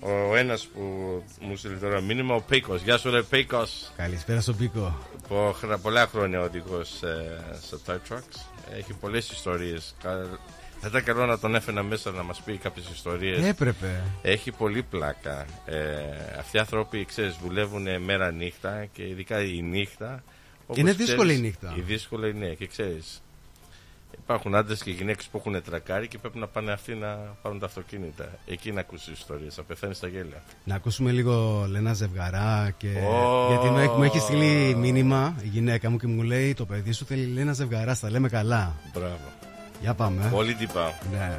Ο 0.00 0.36
ένας 0.36 0.66
που 0.66 0.80
μου 1.40 1.56
στείλει 1.56 1.76
τώρα 1.76 2.00
μήνυμα 2.00 2.34
ο 2.34 2.40
Πίκος 2.40 2.82
Γεια 2.82 2.98
σου 2.98 3.10
ρε 3.10 3.22
Πίκος 3.22 3.92
Καλησπέρα 3.96 4.40
στον 4.40 4.56
Πίκο. 4.56 4.98
Πο- 5.28 5.52
χρα- 5.58 5.78
πολλά 5.78 6.06
χρόνια 6.06 6.40
οδηγός 6.40 7.02
ε, 7.02 7.40
στο 7.62 7.78
Toy 7.86 7.92
Trucks. 8.12 8.40
Έχει 8.78 8.92
πολλές 9.00 9.30
ιστορίες. 9.30 9.94
Θα 10.84 10.90
ήταν 10.90 11.04
καλό 11.04 11.26
να 11.26 11.38
τον 11.38 11.54
έφερα 11.54 11.82
μέσα 11.82 12.10
να 12.10 12.22
μας 12.22 12.40
πει 12.40 12.56
κάποιες 12.56 12.88
ιστορίες. 12.88 13.44
Έπρεπε. 13.44 14.02
Έχει 14.22 14.50
πολύ 14.50 14.82
πλάκα. 14.82 15.46
Ε, 15.64 15.78
αυτοί 16.38 16.56
οι 16.56 16.60
άνθρωποι, 16.60 17.04
ξέρεις, 17.04 17.36
δουλεύουν 17.42 18.02
μέρα 18.02 18.30
νύχτα 18.30 18.84
και 18.92 19.02
ειδικά 19.08 19.42
η 19.42 19.62
νύχτα. 19.62 20.22
όπως 20.62 20.76
Είναι 20.76 20.90
ξέρεις, 20.90 21.06
δύσκολη 21.06 21.34
η 21.34 21.38
νύχτα. 21.38 21.74
Η 21.76 21.80
δύσκολη 21.80 22.30
είναι 22.30 22.46
και 22.46 22.66
ξέρεις. 22.66 23.22
Υπάρχουν 24.24 24.54
άντρες 24.54 24.82
και 24.82 24.90
γυναίκες 24.90 25.26
που 25.26 25.38
έχουν 25.38 25.62
τρακάρει 25.62 26.08
και 26.08 26.18
πρέπει 26.18 26.38
να 26.38 26.46
πάνε 26.46 26.72
αυτοί 26.72 26.94
να 26.94 27.08
πάρουν 27.42 27.58
τα 27.58 27.66
αυτοκίνητα. 27.66 28.28
Εκεί 28.46 28.72
να 28.72 28.80
ακούσεις 28.80 29.18
ιστορίες. 29.18 29.54
Θα 29.54 29.62
πεθαίνεις 29.62 29.96
στα 29.96 30.08
γέλια. 30.08 30.42
Να 30.64 30.74
ακούσουμε 30.74 31.10
λίγο 31.10 31.66
Λένα 31.70 31.92
Ζευγαρά 31.92 32.74
και... 32.76 32.88
Ω. 32.88 33.46
γιατί 33.48 33.68
μου 33.68 33.78
έχει, 33.78 33.96
μου 33.96 34.02
έχεις 34.02 34.22
στείλει 34.22 34.74
μήνυμα 34.74 35.36
η 35.42 35.48
γυναίκα 35.48 35.90
μου 35.90 35.96
και 35.96 36.06
μου 36.06 36.22
λέει 36.22 36.54
το 36.54 36.66
παιδί 36.66 36.92
σου 36.92 37.04
θέλει 37.04 37.26
Λένα 37.26 37.52
Ζευγαρά, 37.52 37.94
στα 37.94 38.10
λέμε 38.10 38.28
καλά. 38.28 38.74
Μπράβο. 38.92 39.43
Για 39.84 39.94
πάμε. 39.94 40.28
Πολύ 40.30 40.54
τυπά. 40.54 40.92
Ναι. 41.12 41.38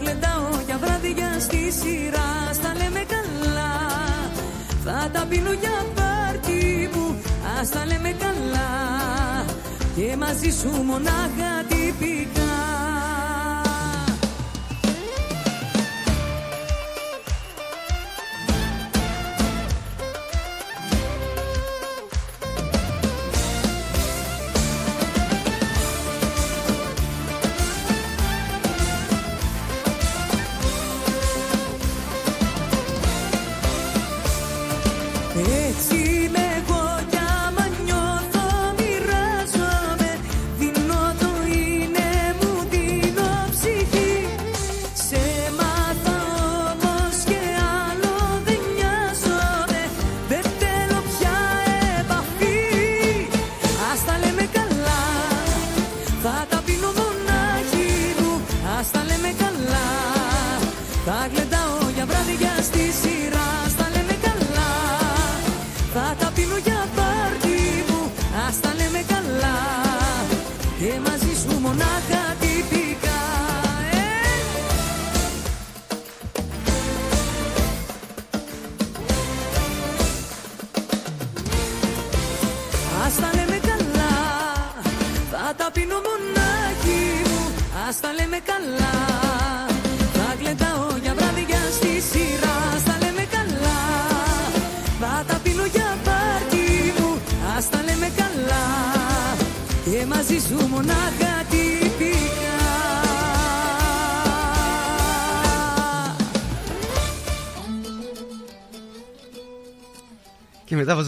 Γλεντάω 0.00 0.48
για 0.66 0.78
βράδια 0.78 1.40
στη 1.40 1.72
σειρά. 1.80 2.30
Στα 2.52 2.72
λέμε 2.76 3.02
καλά. 3.14 3.72
Θα 4.84 5.10
τα 5.12 5.26
πίνω 5.28 5.52
για 5.52 5.86
πάρτι 5.94 6.90
μου. 6.94 7.16
Ας 7.60 7.68
τα 7.68 7.86
λέμε 7.86 8.14
καλά. 8.24 8.70
Και 9.96 10.16
μαζί 10.16 10.50
σου 10.50 10.68
μονάχα 10.82 11.59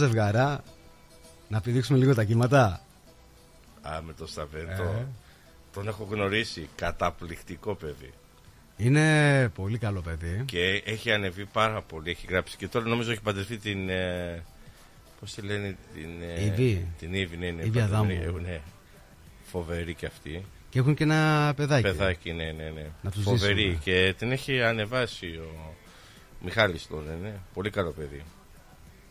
ζευγαρά 0.07 0.63
να 1.49 1.61
πηδήξουμε 1.61 1.99
λίγο 1.99 2.15
τα 2.15 2.25
κύματα. 2.25 2.81
Α, 3.83 4.03
με 4.03 4.13
το 4.13 4.27
Σταβέντο. 4.27 4.83
Ε. 4.83 5.07
Τον 5.73 5.89
έχω 5.89 6.07
γνωρίσει. 6.11 6.69
Καταπληκτικό 6.77 7.75
παιδί. 7.75 8.13
Είναι 8.77 9.49
πολύ 9.55 9.79
καλό 9.79 10.01
παιδί. 10.01 10.43
Και 10.47 10.83
έχει 10.85 11.13
ανεβεί 11.13 11.45
πάρα 11.47 11.83
πολύ. 11.83 12.11
Έχει 12.11 12.27
γράψει 12.29 12.57
και 12.57 12.69
τώρα 12.69 12.87
νομίζω 12.87 13.11
έχει 13.11 13.21
παντρευτεί 13.21 13.57
την. 13.59 13.89
Ε, 13.89 14.43
Πώς 15.21 15.35
τη 15.35 15.43
λένε, 15.43 15.77
την. 15.95 16.09
ε, 16.37 16.45
Ιβή. 16.45 16.87
Την 16.99 17.15
Ήβη, 17.15 17.37
ναι, 17.37 17.51
ναι. 17.51 17.63
Ιβή 17.63 17.79
παντρεμένη, 17.79 18.19
Αδάμου. 18.19 18.37
ε, 18.37 18.41
ναι. 18.41 18.61
Φοβερή 19.45 19.95
και 19.95 20.07
αυτή. 20.07 20.45
Και 20.71 20.79
έχουν 20.79 20.95
και 20.95 21.03
ένα 21.03 21.53
παιδάκι. 21.57 21.83
Παιδάκι, 21.83 22.33
ναι, 22.33 22.45
ναι, 22.45 22.71
ναι. 22.75 22.87
Να 23.03 23.11
τους 23.11 23.23
Φοβερή. 23.23 23.61
ζήσουμε. 23.63 23.79
Και 23.85 24.15
την 24.19 24.33
έχει 24.33 24.63
ανεβάσει 24.63 25.27
ο 25.27 25.75
Μιχάλης 26.41 26.87
τώρα, 26.87 27.17
ναι. 27.23 27.33
Πολύ 27.55 27.71
καλό 27.71 27.91
παιδί. 27.91 28.23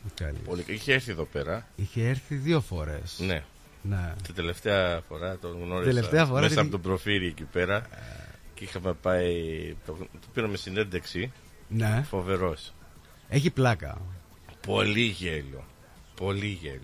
Μιχάλης. 0.04 0.40
Πολύ... 0.46 0.64
Είχε 0.68 0.94
έρθει 0.94 1.12
εδώ 1.12 1.24
πέρα. 1.24 1.68
Είχε 1.76 2.08
έρθει 2.08 2.36
δύο 2.36 2.62
φορές. 2.62 3.18
Ναι. 3.20 3.44
Ναι. 3.84 4.14
Την 4.24 4.34
τελευταία 4.36 5.02
φορά 5.08 5.38
τον 5.38 5.58
γνώρισα 5.64 5.90
Τελευταία 5.90 6.26
φορά 6.26 6.40
μέσα 6.42 6.54
την- 6.54 6.60
από 6.62 6.72
τον 6.72 6.82
προφίλ 6.82 7.28
εκεί 7.28 7.44
πέρα 7.44 7.88
και 8.54 8.64
είχαμε 8.64 8.94
πάει, 8.94 9.34
το, 9.86 9.94
το 9.94 10.28
πήραμε 10.34 10.58
συνέντευξη 10.58 11.32
Ναι. 11.68 12.04
φοβερός 12.10 12.74
Έχει 13.30 13.50
πλάκα. 13.52 14.02
πολύ 14.68 15.02
γέλιο 15.02 15.64
πολύ 16.16 16.46
γέλιο 16.48 16.82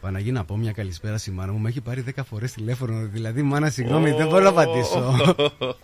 Παναγί 0.00 0.32
να 0.32 0.44
πω 0.44 0.56
μια 0.56 0.72
καλησπέρα 0.72 1.18
στη 1.18 1.30
μάνα 1.30 1.52
μου. 1.52 1.58
Με 1.58 1.68
έχει 1.68 1.80
πάρει 1.80 2.04
10 2.16 2.20
φορές 2.24 2.52
τηλέφωνο. 2.52 3.06
Δηλαδή, 3.06 3.42
μάνα, 3.42 3.70
συγγνώμη, 3.70 4.10
δεν 4.12 4.26
μπορώ 4.28 4.42
να 4.42 4.48
απαντήσω. 4.48 5.14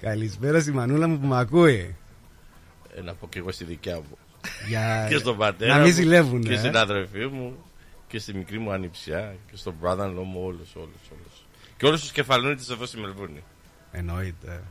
καλησπέρα 0.00 0.60
στη 0.60 0.72
μανούλα 0.72 1.08
μου 1.08 1.18
που 1.18 1.26
με 1.26 1.38
ακούει. 1.38 1.96
ε, 2.96 3.00
να 3.00 3.14
πω 3.14 3.28
και 3.28 3.38
εγώ 3.38 3.52
στη 3.52 3.64
δικιά 3.64 3.96
μου 3.96 4.18
Για... 4.68 5.06
και 5.08 5.16
στον 5.16 5.36
πατέρα 5.36 5.72
Να 5.72 5.78
μην 5.78 5.88
μου, 5.88 5.94
ζηλεύουν. 5.94 6.42
και 6.42 6.52
ε. 6.52 6.58
στην 6.58 6.76
αδερφή 6.76 7.26
μου 7.26 7.64
και 8.08 8.18
στη 8.18 8.34
μικρή 8.34 8.58
μου 8.58 8.72
ανιψιά 8.72 9.34
και 9.50 9.56
στον 9.56 9.74
brother 9.82 9.98
in 10.06 10.18
law 10.18 10.24
μου 10.24 10.40
όλους, 10.44 10.74
όλους, 10.74 11.00
όλους. 11.12 11.44
και 11.76 11.86
όλους 11.86 12.00
τους 12.00 12.12
κεφαλούνιτες 12.12 12.68
εδώ 12.70 12.86
στη 12.86 12.98
Μελβούνη 13.00 13.42
Εννοείται. 13.92 14.62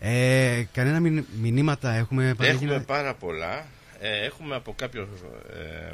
Ε, 0.00 0.62
κανένα 0.72 1.00
μηνύ- 1.00 1.26
μηνύματα 1.40 1.92
έχουμε 1.92 2.34
Παναγί, 2.36 2.54
Έχουμε 2.64 2.76
να- 2.76 2.82
πάρα 2.84 3.14
πολλά. 3.14 3.66
Ε, 4.00 4.24
έχουμε 4.24 4.54
από 4.54 4.74
κάποιο. 4.76 5.08
Ε, 5.52 5.92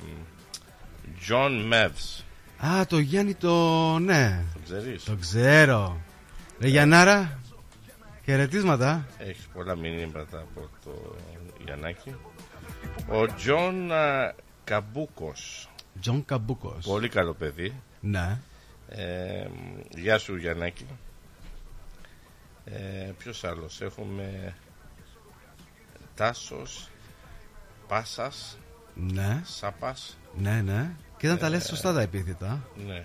John 1.29 1.72
Mavs. 1.72 2.22
Α, 2.66 2.87
το 2.87 2.99
Γιάννη 2.99 3.35
το. 3.35 3.99
Ναι. 3.99 4.45
Το 4.55 4.61
ξέρεις; 4.64 5.05
Το 5.05 5.16
ξέρω. 5.20 6.01
Ρε 6.61 6.68
Γιαννάρα, 6.68 7.39
χαιρετίσματα. 8.25 9.07
Έχεις 9.18 9.49
πολλά 9.55 9.77
μηνύματα 9.77 10.39
από 10.39 10.68
το 10.85 11.16
Γιαννάκη. 11.64 12.14
Ο 13.09 13.27
Τζον 13.35 13.93
α, 13.93 14.35
Καμπούκος. 14.65 15.69
Τζον 16.01 16.25
Καμπούκος. 16.25 16.85
Πολύ 16.87 17.09
καλό 17.09 17.33
παιδί. 17.35 17.81
Ναι. 18.01 18.39
Ε, 18.89 19.47
γεια 19.97 20.19
σου 20.19 20.37
Γιαννάκη. 20.37 20.87
Ε, 22.65 23.11
ποιος 23.19 23.45
άλλος; 23.45 23.81
Έχουμε 23.81 24.55
Τάσος, 26.15 26.89
Πάσας, 27.89 28.59
Ναι. 28.95 29.41
Σάπας. 29.45 30.19
Ναι, 30.37 30.61
ναι. 30.63 30.91
Και 31.17 31.27
ήταν 31.27 31.39
τα 31.39 31.49
λες 31.49 31.65
Ε, 31.65 31.67
σωστά 31.69 31.93
τα 31.93 32.01
επίθετα. 32.01 32.63
Ναι. 32.87 33.05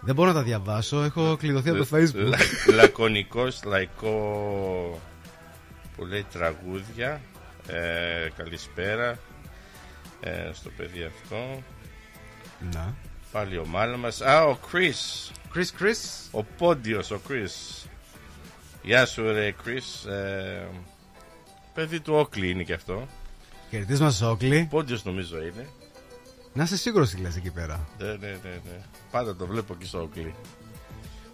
Δεν 0.00 0.14
μπορώ 0.14 0.28
να 0.28 0.34
τα 0.34 0.42
διαβάσω, 0.42 1.02
έχω 1.02 1.36
κλειδωθεί 1.36 1.68
από 1.70 1.78
το 1.78 1.88
facebook. 1.96 2.14
Λα- 2.14 2.74
λακωνικός 2.74 3.62
λαϊκό 3.64 5.00
που 5.96 6.04
λέει 6.04 6.24
τραγούδια 6.32 7.20
ε, 7.72 8.30
καλησπέρα 8.36 9.18
ε, 10.20 10.50
στο 10.52 10.70
παιδί 10.76 11.04
αυτό 11.04 11.62
Να. 12.72 12.94
πάλι 13.32 13.58
ο 13.58 13.66
μάλλον 13.66 14.00
μας 14.00 14.20
α 14.20 14.44
ο 14.44 14.58
Chris 14.72 15.32
Chris 15.54 15.82
Chris 15.82 16.28
ο 16.30 16.42
Πόντιος 16.42 17.10
ο 17.10 17.20
Chris 17.28 17.86
γεια 18.82 19.06
σου 19.06 19.32
ρε 19.32 19.54
Chris 19.64 20.10
ε, 20.10 20.66
παιδί 21.74 22.00
του 22.00 22.14
Όκλι 22.14 22.50
είναι 22.50 22.62
και 22.62 22.74
αυτό 22.74 23.08
Χαιρετίσματα 23.70 24.12
στο 24.12 24.30
Όκλι. 24.30 24.66
Πόντιος 24.70 25.04
νομίζω 25.04 25.42
είναι 25.42 25.68
Να 26.52 26.62
είσαι 26.62 26.76
σίγουρος 26.76 27.10
τι 27.10 27.16
λες 27.20 27.36
εκεί 27.36 27.50
πέρα. 27.50 27.88
Ναι, 27.98 28.06
ναι, 28.06 28.16
ναι, 28.16 28.60
ναι. 28.64 28.80
Πάντα 29.10 29.36
το 29.36 29.46
βλέπω 29.46 29.72
εκεί 29.72 29.86
στο 29.86 30.08
Oakley. 30.08 30.32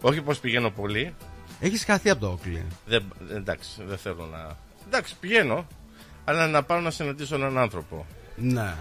Όχι 0.00 0.20
πω 0.20 0.32
πηγαίνω 0.40 0.70
πολύ. 0.70 1.14
Έχεις 1.60 1.84
χαθεί 1.84 2.10
από 2.10 2.20
το 2.20 2.38
Oakley. 2.38 2.62
Δεν, 2.86 3.12
εντάξει, 3.30 3.68
δεν 3.86 3.98
θέλω 3.98 4.26
να. 4.26 4.56
Εντάξει, 4.86 5.14
πηγαίνω. 5.20 5.66
Αλλά 6.28 6.46
να 6.46 6.62
πάω 6.62 6.80
να 6.80 6.90
συναντήσω 6.90 7.34
έναν 7.34 7.58
άνθρωπο. 7.58 8.06
Ναι. 8.36 8.74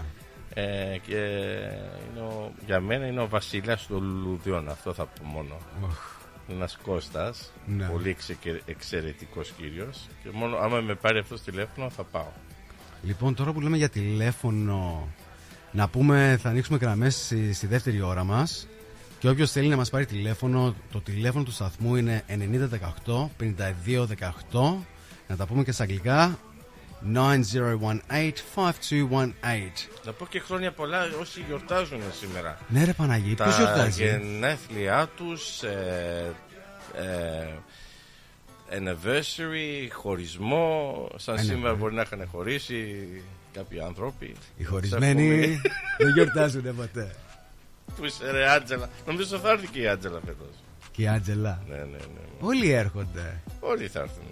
Ε, 0.54 0.98
και 1.06 1.16
είναι 2.10 2.20
ο- 2.20 2.52
για 2.66 2.80
μένα 2.80 3.06
είναι 3.06 3.20
ο 3.20 3.28
βασιλιάς 3.28 3.86
των 3.86 4.02
λουλουδιών. 4.02 4.68
Αυτό 4.68 4.92
θα 4.94 5.04
πω 5.06 5.24
μόνο. 5.24 5.56
Ένας 6.50 6.78
Κώστας. 6.82 7.52
Ναι. 7.66 7.84
Πολύ 7.86 8.08
εξε, 8.08 8.36
εξαιρετικός 8.66 9.52
κύριος. 9.58 10.06
Και 10.22 10.28
μόνο 10.32 10.56
άμα 10.56 10.80
με 10.80 10.94
πάρει 10.94 11.18
αυτός 11.18 11.42
τηλέφωνο 11.42 11.90
θα 11.90 12.02
πάω. 12.04 12.28
Λοιπόν, 13.02 13.34
τώρα 13.34 13.52
που 13.52 13.60
λέμε 13.60 13.76
για 13.76 13.88
τηλέφωνο, 13.88 15.08
να 15.72 15.88
πούμε, 15.88 16.38
θα 16.42 16.48
ανοίξουμε 16.48 16.78
γραμμές 16.78 17.14
στη, 17.24 17.52
στη 17.52 17.66
δεύτερη 17.66 18.00
ώρα 18.02 18.24
μας. 18.24 18.66
Και 19.18 19.28
όποιος 19.28 19.52
θέλει 19.52 19.68
να 19.68 19.76
μας 19.76 19.90
πάρει 19.90 20.06
τηλέφωνο, 20.06 20.74
το 20.92 21.00
τηλέφωνο 21.00 21.44
του 21.44 21.52
σταθμού 21.52 21.96
είναι 21.96 22.22
9018 22.28 23.30
5218. 23.38 24.86
Να 25.28 25.36
τα 25.36 25.46
πούμε 25.46 25.62
και 25.64 25.72
στα 25.72 25.82
αγγλικά. 25.82 26.38
9018-5218. 27.14 27.14
Να 30.04 30.12
πω 30.12 30.26
και 30.26 30.40
χρόνια 30.40 30.72
πολλά 30.72 31.02
όσοι 31.20 31.44
γιορτάζουν 31.46 32.00
σήμερα. 32.20 32.58
Ναι, 32.68 32.84
ρε 32.84 32.92
Παναγί, 32.92 33.34
Τα 33.34 33.44
ποιο 33.44 33.56
γιορτάζει; 33.56 34.04
γενέθλιά 34.04 35.08
τους, 35.16 35.62
ε, 35.62 36.34
ε, 36.94 37.46
anniversary, 38.70 39.88
χωρισμό. 39.92 41.08
Σαν 41.16 41.34
Ε, 41.34 41.38
ναι, 41.38 41.44
σήμερα 41.44 41.70
ναι. 41.70 41.76
μπορεί 41.76 41.94
να 41.94 42.02
είχαν 42.02 42.28
χωρίσει 42.32 43.06
κάποιοι 43.52 43.80
άνθρωποι. 43.80 44.34
Οι 44.56 44.64
χωρισμένοι 44.64 45.60
δεν 45.98 46.08
γιορτάζουν 46.14 46.76
ποτέ. 46.76 47.14
Πού 47.96 48.04
είσαι, 48.04 48.30
ρε 48.30 48.48
Άντζελα. 48.50 48.88
Νομίζω 49.06 49.38
θα 49.38 49.50
έρθει 49.50 49.66
και 49.66 49.80
η 49.80 49.86
Άντζελα 49.88 50.20
φέτος. 50.26 50.54
Και 50.92 51.02
η 51.02 51.08
Άντζελα. 51.08 51.62
Ναι, 51.68 51.76
ναι, 51.76 51.84
ναι. 51.84 52.20
Όλοι 52.40 52.70
έρχονται. 52.70 53.42
Όλοι 53.60 53.88
θα 53.88 54.00
έρθουν. 54.00 54.24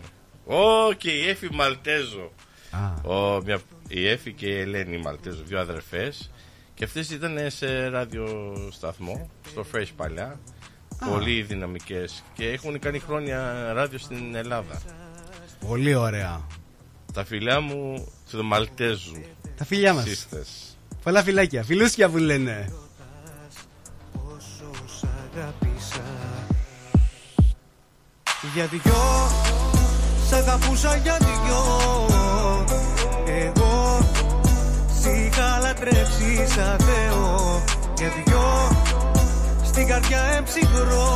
Ω, 0.47 0.93
και 0.93 1.11
η 1.11 1.29
Εφη 1.29 1.49
Μαλτέζο. 1.53 2.33
Α. 2.75 3.11
Ο, 3.11 3.43
μια, 3.45 3.61
η 3.89 4.09
Εφη 4.09 4.33
και 4.33 4.47
η 4.47 4.61
Ελένη 4.61 4.99
Μαλτέζο, 4.99 5.43
δύο 5.47 5.61
αδερφές 5.61 6.31
Και 6.75 6.85
αυτές 6.85 7.11
ήταν 7.11 7.39
σε 7.47 7.89
ραδιοσταθμό, 7.89 9.31
στο 9.51 9.65
Fresh 9.73 9.91
παλιά. 9.97 10.41
Πολύ 11.11 11.43
δυναμικές 11.43 12.23
και 12.35 12.49
έχουν 12.49 12.79
κάνει 12.79 12.99
χρόνια 12.99 13.71
ράδιο 13.73 13.99
στην 13.99 14.35
Ελλάδα. 14.35 14.83
Πολύ 15.69 15.95
ωραία. 15.95 16.47
Τα 17.13 17.25
φιλιά 17.25 17.61
μου 17.61 18.09
του 18.31 18.45
Μαλτέζου. 18.45 19.21
Τα 19.57 19.65
φιλιά 19.65 19.95
μας. 19.95 20.05
Σύστες. 20.05 20.77
Πολλά 21.03 21.23
φιλάκια. 21.23 21.63
Φιλούσια 21.63 22.09
που 22.09 22.17
λένε. 22.17 22.73
σ' 24.87 25.05
αγάπησα 25.05 26.03
Για 28.55 28.67
δυο 28.67 28.93
Σ' 30.29 30.33
αγαπούσα 30.33 30.97
για 30.97 31.17
δυο 31.19 32.14
λατρέψει 35.75 36.55
σαν 36.55 36.77
Θεό 36.79 37.63
Για 37.99 38.09
δυο 38.09 38.43
Στην 39.65 39.87
καρδιά 39.87 40.21
εμψυχρό. 40.37 41.09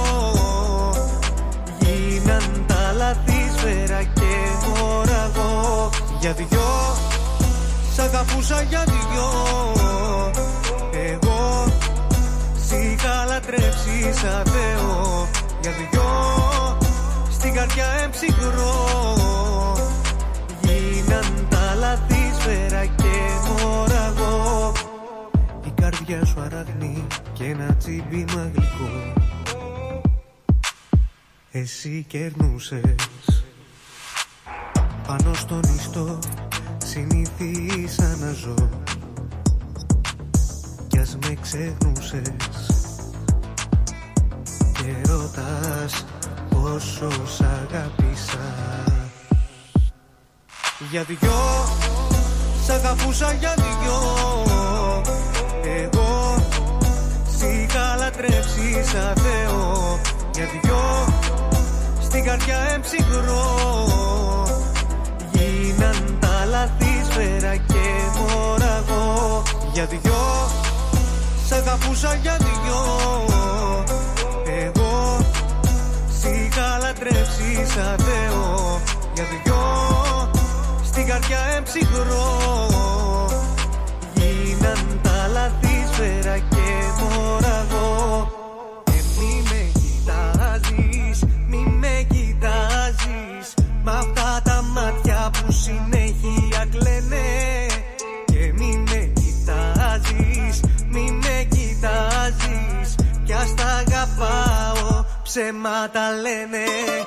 Γίναν 1.79 2.65
τα 2.67 2.93
λαθή 2.97 3.51
σφαίρα 3.57 4.03
και 4.03 4.33
μοραγό. 4.67 5.91
Για 6.21 6.33
δυο 6.33 6.97
Σ' 7.95 7.99
αγαπούσα 7.99 8.63
για 8.63 8.85
δυο. 8.87 9.31
Εγώ 10.93 11.65
Σ' 12.67 12.71
είχα 12.71 13.25
λατρέψεις 13.29 14.21
σαν 14.21 14.43
Θεό. 14.45 15.29
Για 15.61 15.71
δυο 15.71 16.09
Στην 17.31 17.55
καρδιά 17.55 17.87
εμψυχρό. 18.03 18.75
Γίναν 20.61 21.47
τα 21.49 21.75
λαθή 21.79 22.33
σφαίρα 22.41 22.85
και 22.85 23.09
μοραγό. 23.49 23.88
Η 23.88 23.88
καρδιά 25.81 26.24
σου 26.24 26.41
αραγνή 26.41 27.07
και 27.33 27.45
ένα 27.45 27.74
τσίμπημα 27.74 28.51
γλυκό 28.55 29.12
Εσύ 31.51 32.05
κερνούσες. 32.09 33.45
Πάνω 35.07 35.35
στον 35.35 35.62
ιστό 35.62 36.18
συνηθίσα 36.85 38.16
να 38.20 38.33
ζω. 38.33 38.55
Κι 40.87 40.99
ας 40.99 41.18
με 41.22 41.37
ξεχνούσες. 41.41 42.66
Και 44.72 45.11
ρωτάς 45.11 46.05
πόσο 46.51 47.11
σ' 47.26 47.41
αγάπησα 47.41 48.55
Για 50.91 51.03
δυο 51.03 51.31
σ' 52.64 52.70
αγαπούσα 52.70 53.33
για 53.33 53.55
δυο 53.57 55.18
Εγώ 55.63 56.37
σ' 57.37 57.43
είχα 57.43 57.97
λατρέψει 57.99 58.85
σαν 58.93 59.15
Θεό 59.17 59.99
Για 60.35 60.45
δυο 60.53 61.07
στην 62.01 62.25
καρδιά 62.25 62.59
εμψυχρό 62.75 63.47
Γίναν 65.33 66.19
τα 66.21 66.45
λαθή 66.51 67.05
σφαίρα 67.11 67.57
και 67.57 67.85
μοραγό 68.19 69.43
Για 69.73 69.85
δυο 69.87 70.49
Σ' 71.49 71.53
αγαπούσα 71.53 72.15
για 72.15 72.37
δυο. 72.39 72.81
Εγώ 74.65 75.19
Σ' 76.21 76.25
είχα 76.25 76.79
λατρέψει 76.83 77.67
σαν 77.75 77.97
Θεό 77.99 78.81
Για 79.15 79.25
δυο 79.25 79.57
Στην 80.85 81.07
καρδιά 81.07 81.39
εμψυχρό 81.57 82.88
λαθή 85.99 86.20
σφαίρα 86.20 86.38
και 86.38 87.03
μοραγό 87.03 88.28
Και 88.84 89.01
μη 89.18 89.42
με 89.42 89.72
κοιτάζεις, 89.72 91.24
μη 91.49 91.57
με 91.57 92.07
κοιτάζεις 92.09 93.55
Μ' 93.84 93.88
αυτά 93.88 94.40
τα 94.44 94.62
μάτια 94.62 95.30
που 95.32 95.53
συνέχεια 95.53 96.66
κλαίνε 96.70 97.66
Και 98.24 98.53
μη 98.57 98.84
με 98.90 99.12
κοιτάζεις, 99.14 100.61
μη 100.90 101.11
με 101.11 101.46
κοιτάζεις 101.51 102.94
Κι 103.24 103.32
ας 103.32 103.55
τα 103.55 103.64
αγαπάω, 103.64 105.05
ψέματα 105.22 106.11
λένε 106.22 106.97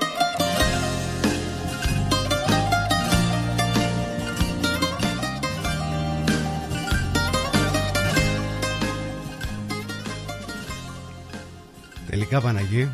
Τελικά 12.32 12.48
Παναγί, 12.48 12.90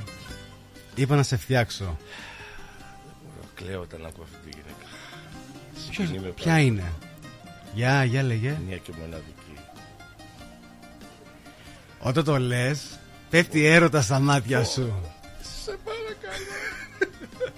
είπα 0.96 1.16
να 1.16 1.24
σε 1.24 1.38
φτιάξω. 1.38 1.98
Κλαίω 3.56 3.82
όταν 3.82 4.06
ακούω 4.06 4.24
αυτή 4.24 4.38
τη 4.44 4.50
γυναίκα. 4.50 4.86
Ποιος- 5.90 6.08
Συγκινεί 6.08 6.26
με 6.26 6.30
ποια 6.32 6.44
πράγμα. 6.44 6.62
είναι; 6.62 6.92
Για, 7.74 8.04
για 8.04 8.24
λέγε. 8.24 8.58
Μια 8.68 8.78
και 8.78 8.92
μοναδική. 9.00 9.54
Όταν 12.00 12.24
το 12.24 12.40
λες, 12.40 13.00
πέφτει 13.30 13.66
έρωτα 13.66 14.02
στα 14.02 14.20
μάτια 14.20 14.64
σου. 14.64 14.94
Σε 15.64 15.78
παρακαλώ. 15.84 16.46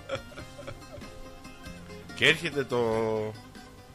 και 2.16 2.26
έρχεται 2.28 2.64
το. 2.64 2.80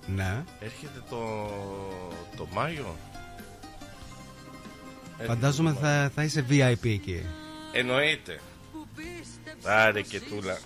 Ναι. 0.06 0.42
Έρχεται 0.60 1.02
το. 1.10 1.16
το 2.36 2.46
Μάιο. 2.52 2.96
Έρχεται 5.12 5.26
Φαντάζομαι 5.26 5.72
το 5.72 5.80
Μάιο. 5.80 6.02
θα, 6.02 6.10
θα 6.14 6.22
είσαι 6.22 6.44
VIP 6.50 6.76
εκεί. 6.82 7.26
Εννοείται. 7.74 8.40
Άρε 9.62 10.00
και 10.02 10.20
τούλα. 10.20 10.58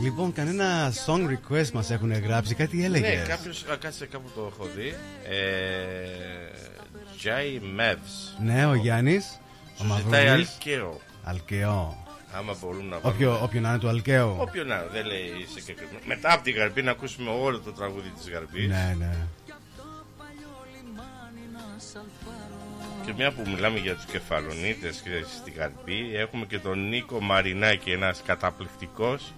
Λοιπόν, 0.00 0.32
κανένα 0.32 0.92
song 1.06 1.28
request 1.28 1.70
μας 1.70 1.90
έχουν 1.90 2.12
γράψει, 2.12 2.54
κάτι 2.54 2.84
έλεγες; 2.84 3.18
Ναι, 3.18 3.24
κάποιος, 3.34 3.64
α, 3.64 3.76
κάτσε 3.76 4.06
κάπου 4.06 4.30
το 4.34 4.50
έχω 4.54 4.68
δει. 4.76 4.94
Ε, 5.28 5.34
Jay 7.24 7.80
Mavs. 7.80 8.42
Ναι, 8.44 8.66
ο 8.66 8.74
Γιάννης, 8.74 9.40
ο 9.78 9.84
Σου 9.84 9.94
ζητάει 9.96 10.24
Μαυρούλης. 10.26 10.48
αλκαίο. 10.52 11.00
Αλκαίο. 11.24 12.04
Άμα 12.32 12.54
μπορούν 12.60 12.86
να 12.88 12.96
Όποιο, 12.96 13.28
βάλουν. 13.30 13.44
όποιο 13.44 13.60
να 13.60 13.68
είναι 13.68 13.78
του 13.78 13.88
Αλκαίου. 13.88 14.36
Όποιο 14.38 14.64
να, 14.64 14.82
δεν 14.92 15.06
λέει 15.06 15.30
συγκεκριμένο. 15.54 15.98
Μετά 16.06 16.32
από 16.32 16.42
τη 16.42 16.50
Γαρπή 16.50 16.82
να 16.82 16.90
ακούσουμε 16.90 17.30
όλο 17.30 17.60
το 17.60 17.72
τραγούδι 17.72 18.08
της 18.08 18.30
Γαρπής. 18.30 18.68
Ναι, 18.68 18.94
ναι. 18.98 19.16
Και 23.06 23.12
μια 23.16 23.32
που 23.32 23.42
μιλάμε 23.46 23.78
για 23.78 23.94
τους 23.94 24.04
κεφαλονίτες 24.04 25.00
και 25.00 25.10
στη 25.38 25.50
Γαρπή, 25.50 26.10
έχουμε 26.14 26.44
και 26.46 26.58
τον 26.58 26.88
Νίκο 26.88 27.20
Μαρινάκη, 27.20 27.90
ένας 27.90 28.22
καταπληκτικός 28.26 29.32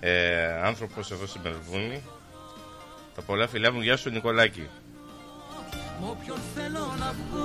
ε, 0.00 0.60
άνθρωπος 0.62 1.10
εδώ 1.10 1.26
στη 1.26 1.38
Μελβούνη. 1.42 2.02
Τα 3.14 3.22
πολλά 3.22 3.48
φιλιά 3.48 3.72
μου, 3.72 3.80
γεια 3.80 3.96
σου 3.96 4.10
Νικολάκη. 4.10 4.68
Μ' 6.00 6.08
όποιον 6.08 6.38
θέλω 6.54 6.94
να 6.98 7.14
πω 7.30 7.44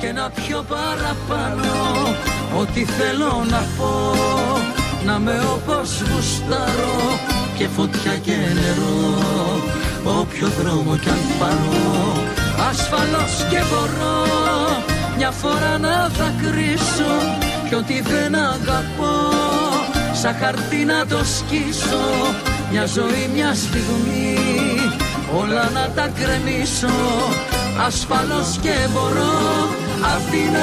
και 0.00 0.12
να 0.12 0.30
πιω 0.30 0.62
παραπάνω 0.68 1.72
Ό,τι 2.58 2.84
θέλω 2.84 3.44
να 3.50 3.62
πω 3.78 4.14
να 5.04 5.18
με 5.18 5.40
όπως 5.40 6.00
γουστάρω 6.00 7.18
και 7.56 7.66
φωτιά 7.68 8.18
και 8.18 8.32
νερό 8.32 9.18
όποιο 10.04 10.48
δρόμο 10.48 10.96
κι 10.96 11.08
αν 11.08 11.18
πάρω 11.38 12.21
ασφαλώς 12.72 13.34
και 13.50 13.60
μπορώ 13.68 14.16
μια 15.16 15.30
φορά 15.30 15.78
να 15.78 16.08
δακρύσω 16.18 17.14
κι 17.68 17.74
ό,τι 17.74 18.00
δεν 18.00 18.34
αγαπώ. 18.34 19.16
Σαν 20.12 20.34
χαρτί 20.40 20.84
να 20.84 21.06
το 21.06 21.20
σκίσω 21.24 22.04
μια 22.70 22.86
ζωή 22.86 23.30
μια 23.34 23.54
στιγμή 23.54 24.36
όλα 25.40 25.70
να 25.74 25.88
τα 25.94 26.08
κρεμίσω. 26.18 26.96
Ασφαλώς 27.86 28.58
και 28.62 28.74
μπορώ 28.92 29.34
απ' 30.14 30.30
την 30.30 30.54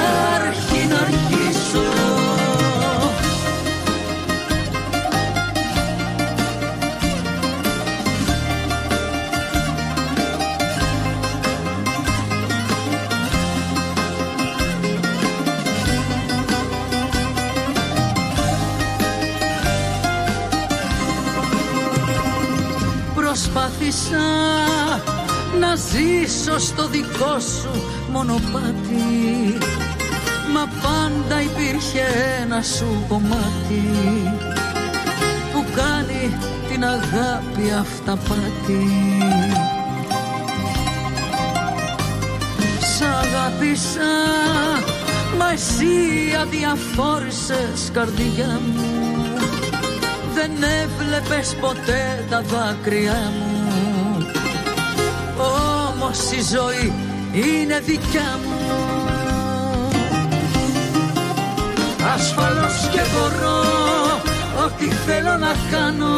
ζήσω 26.50 26.72
στο 26.72 26.88
δικό 26.88 27.38
σου 27.40 27.82
μονοπάτι. 28.12 29.58
Μα 30.54 30.68
πάντα 30.82 31.40
υπήρχε 31.42 32.04
ένα 32.42 32.62
σου 32.62 33.04
κομμάτι 33.08 33.82
Που 35.52 35.64
κάνει 35.74 36.36
την 36.68 36.84
αγάπη 36.84 37.72
αυταπάτη. 37.80 38.86
Σ' 42.80 43.02
αγάπησα 43.02 44.12
Μα 45.38 45.52
εσύ 45.52 46.36
αδιαφόρησες 46.40 47.90
καρδιά 47.92 48.60
μου. 48.74 48.84
Δεν 50.34 50.50
έβλεπες 50.50 51.56
ποτέ 51.60 52.24
τα 52.30 52.42
δάκρυά 52.42 53.32
μου 53.38 53.49
Όμως 56.12 56.30
η 56.30 56.42
ζωή 56.54 56.92
είναι 57.32 57.80
δικιά 57.80 58.38
μου. 58.44 58.58
Ασφαλώς 62.14 62.88
και 62.92 63.00
μπορώ 63.12 63.60
Ό,τι 64.64 64.84
θέλω 64.84 65.36
να 65.36 65.52
κάνω 65.70 66.14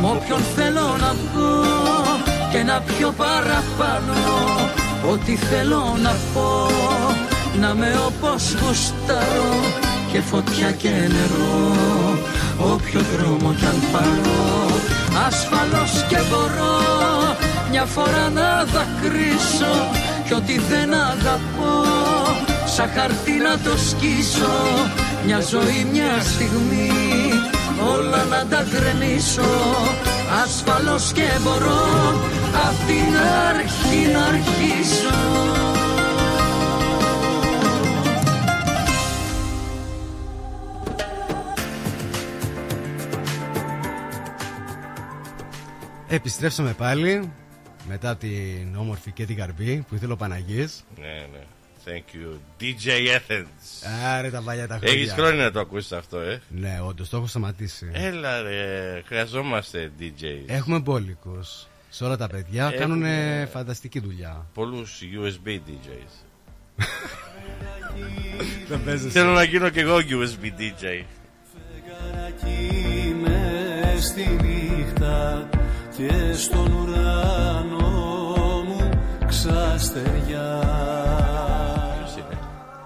Μ' 0.00 0.04
όποιον 0.04 0.40
θέλω 0.56 0.96
να 1.00 1.14
πω 1.32 1.66
Και 2.52 2.62
να 2.62 2.80
πιω 2.80 3.14
παραπάνω. 3.16 4.14
Ό,τι 5.10 5.36
θέλω 5.36 5.96
να 6.02 6.14
πω 6.34 6.66
Να 7.60 7.74
με 7.74 8.00
όπως 8.06 8.54
γουστάρω 8.60 9.54
Και 10.12 10.20
φωτιά 10.20 10.70
και 10.70 10.88
νερό 10.88 11.76
Όποιο 12.72 13.00
δρόμο 13.16 13.54
κι 13.58 13.64
αν 13.64 13.78
πάρω. 13.92 14.66
Ασφαλώς 15.26 16.04
και 16.08 16.18
μπορώ 16.30 17.21
Μια 17.72 17.84
φορά 17.84 18.28
να 18.28 18.64
δακρύσω 18.64 19.90
Κι 20.26 20.34
ό,τι 20.34 20.58
δεν 20.58 20.94
αγαπώ 20.94 21.84
Σαν 22.66 22.88
χαρτί 22.88 23.32
να 23.32 23.58
το 23.58 23.78
σκίσω. 23.78 24.52
Μια 25.24 25.40
ζωή 25.40 25.86
μια 25.92 26.20
στιγμή 26.20 26.90
Όλα 27.92 28.24
να 28.24 28.46
τα 28.46 28.66
γκρεμίσω 28.70 29.50
Ασφαλώς 30.44 31.12
και 31.12 31.28
μπορώ 31.42 31.84
Απ' 32.68 32.86
την 32.86 33.16
αρχή 33.48 34.12
να 34.12 34.22
αρχίσω. 34.24 35.20
Επιστρέψαμε 46.08 46.72
πάλι 46.72 47.32
μετά 47.88 48.16
την 48.16 48.76
όμορφη 48.76 49.10
και 49.10 49.24
την 49.26 49.36
καρμπή 49.36 49.84
που 49.88 49.94
ήθελε 49.94 50.12
ο 50.12 50.16
Παναγής. 50.16 50.84
Ναι, 51.00 51.26
ναι. 51.32 51.38
Thank 51.84 52.14
you. 52.14 52.36
DJ 52.60 53.16
Athens. 53.18 53.86
Άρε 54.06 54.30
τα 54.30 54.40
παλιά 54.42 54.66
τα 54.66 54.76
χρόνια. 54.78 54.98
Έχεις 54.98 55.12
χρόνια 55.12 55.44
να 55.44 55.50
το 55.50 55.60
ακούσεις 55.60 55.92
αυτό, 55.92 56.18
ε; 56.20 56.40
Ναι, 56.48 56.80
όντως 56.86 57.08
το 57.08 57.16
έχω 57.16 57.26
σταματήσει. 57.26 57.90
Έλα, 57.92 58.42
ρε. 58.42 59.02
Χρειαζόμαστε 59.06 59.92
DJs. 60.00 60.44
Έχουμε 60.46 60.78
μπόλικους. 60.78 61.66
Σε 61.88 62.04
όλα 62.04 62.16
τα 62.16 62.26
παιδιά 62.26 62.64
Έχουμε- 62.74 62.78
κάνουν 62.78 63.48
φανταστική 63.48 64.00
δουλειά. 64.00 64.46
Πολλούς 64.54 65.00
USB 65.02 65.48
DJs. 65.48 66.12
Δεν 68.68 68.84
παίζεσαι. 68.84 69.10
Θέλω 69.10 69.32
να 69.32 69.42
γίνω 69.42 69.68
κι 69.68 69.78
εγώ 69.78 69.96
USB 69.96 70.44
DJ. 70.44 71.04
Εκεί 72.28 73.14
μες 73.22 74.04
στη 74.04 74.38
νύχτα 74.42 75.48
και 75.96 76.32
στον 76.36 76.72
ουρανό 76.72 77.60
μου 77.61 77.61
ξαστεριά 79.52 80.60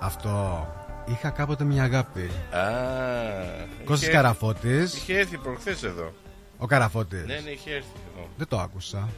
Αυτό. 0.00 0.66
Είχα 1.08 1.30
κάποτε 1.30 1.64
μια 1.64 1.82
αγάπη. 1.82 2.30
Α, 2.50 2.60
Κώστας 3.84 4.02
είχε- 4.02 4.10
Καραφώτης. 4.16 4.94
Είχε 4.96 5.18
έρθει 5.18 5.38
προχθές 5.38 5.82
εδώ. 5.82 6.12
Ο 6.58 6.66
Καραφώτης. 6.66 7.24
Ναι, 7.26 7.40
ναι, 7.44 7.50
είχε 7.50 7.70
έρθει 7.70 7.88
εδώ. 8.14 8.28
Δεν 8.36 8.46
το 8.48 8.58
άκουσα. 8.58 9.08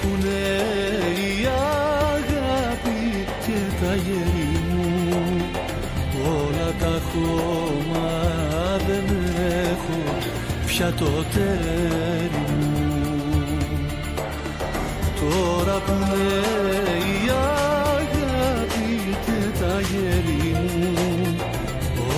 που 0.00 0.08
είναι 0.18 0.42
η 1.30 1.46
αγάπη 2.12 3.26
και 3.44 3.58
τα 3.80 3.94
γέρι 3.94 4.58
μου. 4.70 4.90
Όλα 6.26 6.72
τα 6.80 7.00
χώμα 7.08 8.10
δεν 8.86 9.04
έχω 9.70 9.98
πια 10.66 10.92
το 10.92 11.10
τέρι 11.34 12.44
μου. 12.48 13.56
Τώρα 15.20 15.76
που 15.86 15.92
είναι 15.92 16.96
η 17.12 17.30
αγάπη 17.98 19.16
και 19.26 19.58
τα 19.60 19.80
γέρι 19.80 20.56
μου. 20.78 21.36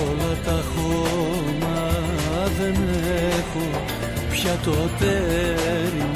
Όλα 0.03 0.37
τα 0.45 0.63
χώμα 0.73 1.79
δεν 2.59 2.75
έχω 3.39 3.81
πια 4.31 4.57
το 4.65 4.75
τέρι 4.99 6.05
μου 6.13 6.14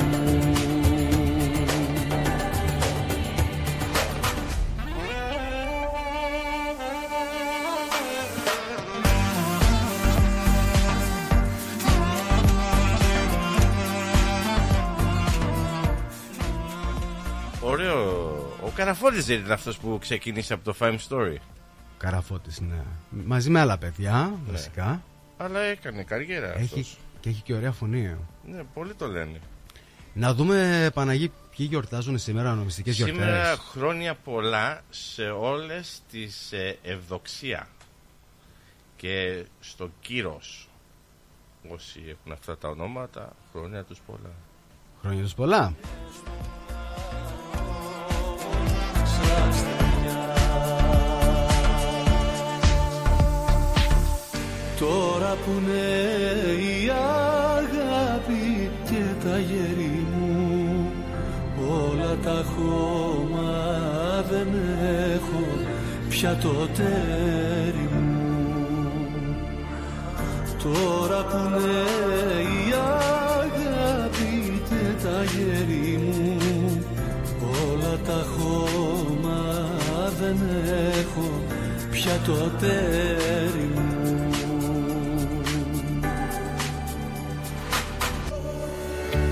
Καραφώτης 18.79 19.27
δεν 19.27 19.39
είναι 19.39 19.53
αυτός 19.53 19.79
που 19.79 19.99
ξεκίνησε 20.01 20.53
από 20.55 20.65
το 20.65 20.75
Fime 20.81 20.99
Story. 21.09 21.37
Καραφώτης, 21.99 22.61
ναι. 22.61 22.83
Μαζί 23.11 23.51
με 23.51 23.61
άλλα 23.61 23.79
παιδιά, 23.79 24.33
Ναι. 24.47 24.53
βασικά. 24.53 25.03
Αλλά 25.37 25.61
έκανε 25.61 26.03
καριέρα 26.03 26.55
Έχει, 26.55 26.63
αυτός. 26.65 26.99
και 27.21 27.29
έχει 27.29 27.43
και 27.43 27.55
ωραία 27.55 27.73
φωνή. 27.73 28.17
Ναι, 28.47 28.63
πολλοί 28.75 28.95
το 28.95 29.07
λένε. 29.07 29.41
Να 30.15 30.35
δούμε, 30.35 30.91
Παναγί, 30.95 31.33
ποιοι 31.57 31.67
γιορτάζουν 31.71 32.19
σήμερα 32.19 32.55
νομιστικές 32.55 32.97
γιορτές. 32.97 33.17
Σήμερα 33.19 33.57
χρόνια 33.57 34.15
πολλά 34.15 34.81
σε 34.91 35.23
όλες 35.23 36.03
τις 36.11 36.53
ε, 36.53 36.79
ευδοξία 36.83 37.69
και 38.97 39.45
στο 39.61 39.91
κύρος. 40.01 40.69
Όσοι 41.69 42.01
έχουν 42.09 42.33
αυτά 42.33 42.59
τα 42.59 42.69
ονόματα, 42.69 43.33
χρόνια 43.53 43.83
τους 43.85 43.99
πολλά. 44.07 44.31
Χρόνια 45.03 45.23
τους 45.23 45.35
πολλά. 45.35 45.75
Τώρα 54.79 55.37
που 55.45 55.51
είναι 55.59 56.53
η 56.63 56.91
αγάπη 57.59 58.71
και 58.85 59.29
τα 59.29 59.39
γέρι 59.39 60.07
μου 60.17 60.49
χώμα 62.45 63.53
δεν 64.31 64.49
έχω 65.15 65.45
πια 66.09 66.39
το 66.43 66.69
τέρι 66.77 67.89
μου. 67.93 68.17
Τώρα 70.63 71.25
που 71.25 71.37
είναι 71.47 71.81
η 72.41 72.73
αγάπη 73.39 74.63
και 74.69 75.03
τα 75.03 75.25
γέρι 75.25 75.99
μου 75.99 76.85
όλα 77.71 77.99
τα 78.07 78.27
χώμα 78.37 79.69
δεν 80.21 80.37
έχω 80.99 81.43
πια 81.91 82.21
το 82.27 82.51
τέρι 82.61 83.68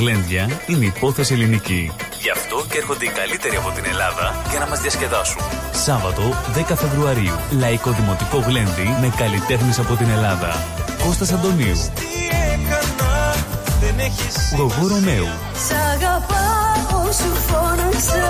γλέντια 0.00 0.44
είναι 0.66 0.84
υπόθεση 0.84 1.32
ελληνική. 1.34 1.92
Γι' 2.22 2.30
αυτό 2.30 2.56
και 2.70 2.76
έρχονται 2.78 3.04
οι 3.04 3.08
καλύτεροι 3.08 3.56
από 3.56 3.70
την 3.70 3.84
Ελλάδα 3.92 4.26
για 4.50 4.58
να 4.58 4.66
μας 4.66 4.80
διασκεδάσουν. 4.80 5.42
Σάββατο 5.72 6.22
10 6.56 6.74
Φεβρουαρίου. 6.82 7.36
Λαϊκό 7.58 7.90
Δημοτικό 7.90 8.38
Γλέντι 8.46 8.88
με 9.00 9.12
καλλιτέχνες 9.16 9.78
από 9.78 9.94
την 9.94 10.08
Ελλάδα. 10.16 10.50
Κώστας 11.04 11.32
Αντωνίου. 11.32 11.78
Δεν 13.80 13.98
έχεις 13.98 14.54
Γογό 14.56 14.86
Ρωμαίου. 14.86 15.28
Σ' 15.66 15.72
αγαπάω 15.92 17.12
σου 17.12 17.30
φώναξα 17.48 18.24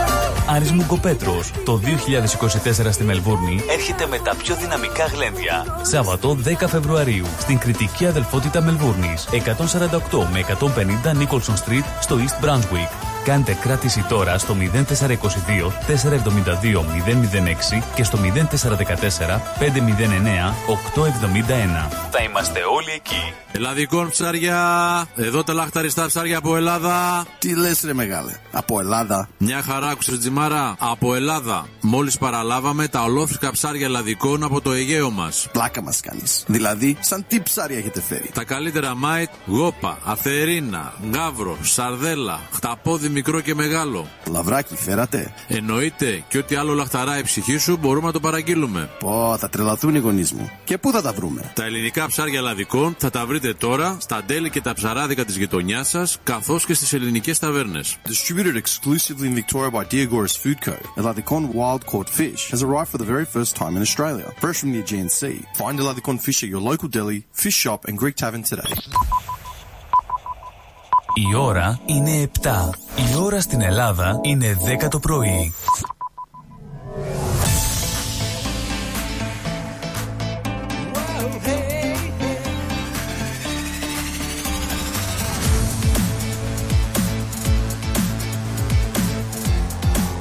Άρης 0.52 0.72
Μουγκοπέτρος. 0.72 1.50
Το 1.64 1.76
2024 1.76 2.92
στη 2.92 3.04
Μελβούρνη 3.04 3.62
έρχεται 3.70 4.06
με 4.06 4.18
τα 4.18 4.34
πιο 4.34 4.54
δυναμικά 4.54 5.04
γλέντια. 5.04 5.80
Σάββατο 5.82 6.36
10 6.44 6.66
Φεβρουαρίου 6.68 7.26
στην 7.38 7.58
κριτική 7.58 8.06
αδελφότητα 8.06 8.62
Μελβούρνης. 8.62 9.28
148 9.32 10.28
με 10.32 10.38
150 10.38 11.12
Nicholson 11.12 11.54
Street 11.54 11.84
στο 12.00 12.16
East 12.16 12.44
Brunswick. 12.44 13.09
Κάντε 13.24 13.54
κράτηση 13.60 14.04
τώρα 14.08 14.38
στο 14.38 14.56
0422 14.60 14.86
472 15.88 16.80
006 17.80 17.82
και 17.94 18.04
στο 18.04 18.18
0414 18.18 18.50
509 19.58 19.70
871. 20.68 21.90
Θα 22.10 22.22
είμαστε 22.22 22.60
όλοι 22.76 22.90
εκεί. 22.94 23.32
Ελλαδικών 23.52 24.10
ψάρια. 24.10 24.58
Εδώ 25.14 25.44
τα 25.44 25.52
λαχταριστά 25.52 26.06
ψάρια 26.06 26.38
από 26.38 26.56
Ελλάδα. 26.56 27.26
Τι 27.38 27.54
λες, 27.56 27.80
ρε 27.84 27.94
μεγάλε. 27.94 28.32
Από 28.52 28.80
Ελλάδα; 28.80 29.28
Μια 29.38 29.62
χαρά, 29.62 29.88
άκουσες 29.88 30.18
Τζιμάρα. 30.18 30.76
Από 30.78 31.14
Ελλάδα. 31.14 31.66
Μόλις 31.80 32.18
παραλάβαμε 32.18 32.88
τα 32.88 33.02
ολόφρυκα 33.02 33.50
ψάρια 33.50 33.86
ελλαδικών 33.86 34.42
από 34.42 34.60
το 34.60 34.72
Αιγαίο 34.72 35.10
μας. 35.10 35.48
Πλάκα 35.52 35.82
μας 35.82 36.00
κάνεις. 36.00 36.44
Δηλαδή, 36.46 36.96
σαν 37.00 37.24
τι 37.28 37.40
ψάρια 37.40 37.78
έχετε 37.78 38.00
φέρει; 38.00 38.30
Τα 38.34 38.44
καλύτερα 38.44 38.94
μάιτ, 38.94 39.30
γόπα, 39.46 39.98
αθερίνα, 40.04 40.92
γάβρο, 41.12 41.56
σαρδέλα, 41.62 42.40
χταπόδι 42.52 43.08
μικρό 43.10 43.40
και 43.40 43.54
μεγάλο. 43.54 44.08
Λαβράκι, 44.30 44.76
φέρατε. 44.76 45.32
Εννοείται 45.48 46.24
και 46.28 46.38
ό,τι 46.38 46.54
άλλο 46.54 46.74
λαχταρά 46.74 47.18
η 47.18 47.22
ψυχή 47.22 47.58
σου 47.58 47.76
μπορούμε 47.76 48.06
να 48.06 48.12
το 48.12 48.20
παραγγείλουμε. 48.20 48.90
Πω, 48.98 49.36
θα 49.38 49.48
τρελαθούν 49.48 49.94
οι 49.94 49.98
γονείς 49.98 50.32
μου. 50.32 50.50
Και 50.64 50.78
πού 50.78 50.90
θα 50.92 51.02
τα 51.02 51.12
βρούμε; 51.12 51.52
Τα 51.54 51.64
ελληνικά 51.64 52.06
ψάρια 52.06 52.38
ελλαδικών 52.38 52.94
θα 52.98 53.10
τα 53.10 53.26
βρείτε 53.26 53.54
τώρα 53.54 53.96
στα 54.00 54.22
τέλη 54.26 54.50
και 54.50 54.60
τα 54.60 54.72
ψαράδικα 54.74 55.24
της 55.24 55.36
γειτονιάς 55.36 55.88
σας, 55.88 56.18
καθώς 56.22 56.66
και 56.66 56.74
στις 56.74 56.92
ελληνικές 56.92 57.38
ταβέρνες. 57.38 57.96
Distributed 58.08 58.56
exclusively 58.56 59.26
in 59.26 59.34
Victoria 59.34 59.70
by 59.70 59.84
Diagoras 59.92 60.36
Food 60.42 60.58
Co. 60.64 60.76
Eladicon 61.00 61.42
wild 61.52 61.82
caught 61.86 62.08
fish 62.08 62.50
has 62.52 62.62
arrived 62.62 62.90
for 62.92 62.98
the 63.02 63.10
very 63.14 63.26
first 63.36 63.52
time 63.60 63.74
in 63.76 63.82
Australia, 63.88 64.28
fresh 64.42 64.58
from 64.60 64.70
the 64.72 64.80
Aegean 64.84 65.08
Sea. 65.18 65.38
Find 65.62 65.76
Eladicon 65.82 66.16
fish 66.26 66.38
at 66.44 66.50
your 66.54 66.62
local 66.70 66.88
deli, 66.96 67.18
fish 67.42 67.58
shop, 67.64 67.80
and 67.88 67.94
Greek 68.02 68.16
tavern 68.22 68.42
today. 68.50 68.72
Η 71.14 71.34
ώρα 71.34 71.80
είναι 71.86 72.30
7. 72.42 72.70
Η 72.96 73.16
ώρα 73.22 73.40
στην 73.40 73.60
Ελλάδα 73.60 74.20
είναι 74.22 74.56
10 74.82 74.88
το 74.90 74.98
πρωί. 74.98 75.52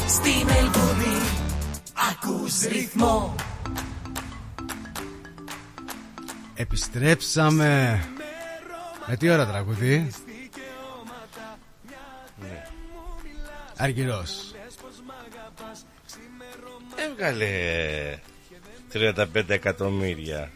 Στη 0.08 0.46
Μελβούνι 0.46 1.18
ακούς 2.12 2.62
ρυθμό 2.62 3.36
Επιστρέψαμε. 6.56 8.04
Με 9.08 9.16
τι 9.16 9.30
ώρα 9.30 9.48
τραγουδί. 9.48 10.08
Αργυρός. 13.82 14.54
Έβγαλε 17.10 17.48
35 18.94 19.50
εκατομμύρια 19.50 20.52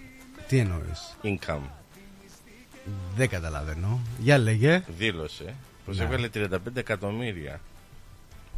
Τι 0.47 0.57
εννοείς; 0.57 1.15
income. 1.23 1.61
Δεν 3.15 3.29
καταλαβαίνω. 3.29 3.99
Για 4.19 4.37
λέγε. 4.37 4.83
Δήλωσε 4.97 5.55
πως 5.85 5.97
Ναι. 5.97 6.03
έβγαλε 6.03 6.29
35 6.33 6.57
εκατομμύρια. 6.75 7.59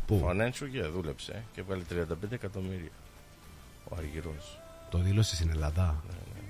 Πού; 0.08 0.26
Financial 0.30 0.64
year 0.86 0.90
δούλεψε 0.94 1.44
και 1.54 1.62
έβγαλε 1.62 1.84
35 1.92 2.32
εκατομμύρια. 2.32 2.92
Ο 3.90 3.96
Αργυρός. 3.98 4.60
Το 4.90 4.98
δήλωσες 4.98 5.38
στην 5.38 5.50
Ελλάδα. 5.50 6.04
Ναι, 6.08 6.42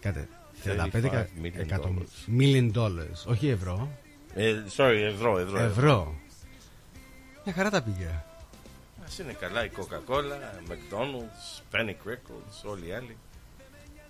Κάτε. 0.00 0.28
35 0.64 0.90
35 0.92 1.26
million 1.42 1.58
εκατομμύρια. 1.58 2.06
Million 2.38 2.72
dollars. 2.76 3.24
Όχι 3.26 3.48
ευρώ. 3.48 3.90
Ε, 4.34 4.54
sorry, 4.76 5.00
ευρώ, 5.14 5.38
ευρώ. 5.38 5.58
Ευρώ. 5.58 6.14
Μια 7.44 7.54
χαρά 7.54 7.70
τα 7.70 7.82
πήγε. 7.82 8.22
Ας 9.04 9.18
είναι 9.18 9.32
καλά 9.32 9.64
η 9.64 9.70
Coca-Cola, 9.76 10.70
McDonald's, 10.70 11.74
Penny 11.74 11.90
Crickles, 11.90 12.70
όλοι 12.70 12.86
οι 12.86 12.92
άλλοι. 12.92 13.16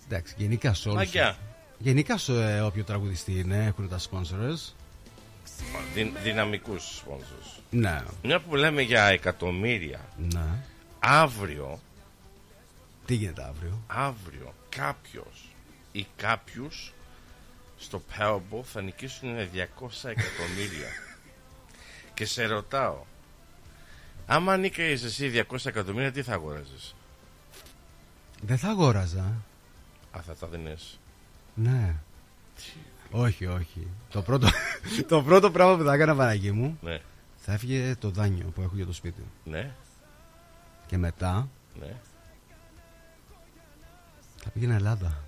Εντάξει, 0.06 0.34
γενικά 0.36 0.74
σε 0.74 0.88
όλους. 0.88 0.98
Μαγιά. 1.00 1.38
Γενικά 1.78 2.18
σε 2.18 2.32
ε, 2.56 2.60
όποιο 2.60 2.84
τραγουδιστή 2.84 3.38
είναι 3.38 3.64
έχουν 3.66 3.88
τα 3.88 3.98
sponsors. 3.98 4.72
Δυ, 5.94 6.12
δυναμικούς 6.22 7.02
sponsors. 7.06 7.60
Ναι. 7.70 8.02
Μια 8.22 8.40
που 8.40 8.56
λέμε 8.56 8.82
για 8.82 9.04
εκατομμύρια, 9.04 10.00
Ναι. 10.16 10.44
αύριο, 10.98 11.80
Τι 13.06 13.14
γίνεται 13.14 13.42
αύριο; 13.44 13.82
αύριο 13.86 14.54
κάποιος 14.68 15.48
ή 15.92 16.06
κάποιους 16.16 16.92
στο 17.78 18.02
Powerball 18.18 18.62
θα 18.64 18.82
νικήσουν 18.82 19.36
200 19.36 20.08
εκατομμύρια. 20.08 20.88
και 22.14 22.24
σε 22.26 22.44
ρωτάω, 22.44 23.04
άμα 24.32 24.56
νίκαες 24.56 25.02
εσύ 25.02 25.44
200 25.50 25.56
εκατομμύρια, 25.66 26.12
τι 26.12 26.22
θα 26.22 26.32
αγόραζες; 26.32 26.94
Δεν 28.42 28.58
θα 28.58 28.68
αγόραζα. 28.68 29.22
Α, 30.10 30.20
θα 30.26 30.34
τα 30.34 30.46
δίνες. 30.46 30.98
Ναι. 31.54 31.94
Όχι, 33.10 33.46
όχι. 33.46 33.86
Το 34.10 34.22
πρώτο, 34.22 34.48
το 35.08 35.22
πρώτο 35.22 35.50
πράγμα 35.50 35.76
που 35.76 35.84
θα 35.84 35.94
έκανα 35.94 36.14
παραγγί 36.16 36.50
μου 36.52 36.78
Ναι. 36.82 37.00
θα 37.36 37.52
έφυγε 37.52 37.94
το 37.98 38.10
δάνειο 38.10 38.46
που 38.54 38.60
έχω 38.62 38.76
για 38.76 38.86
το 38.86 38.92
σπίτι. 38.92 39.22
Ναι, 39.44 39.70
Και 40.86 40.96
μετά 40.98 41.48
ναι. 41.80 41.94
Θα 44.36 44.50
πήγαινα 44.50 44.74
Ελλάδα. 44.74 45.22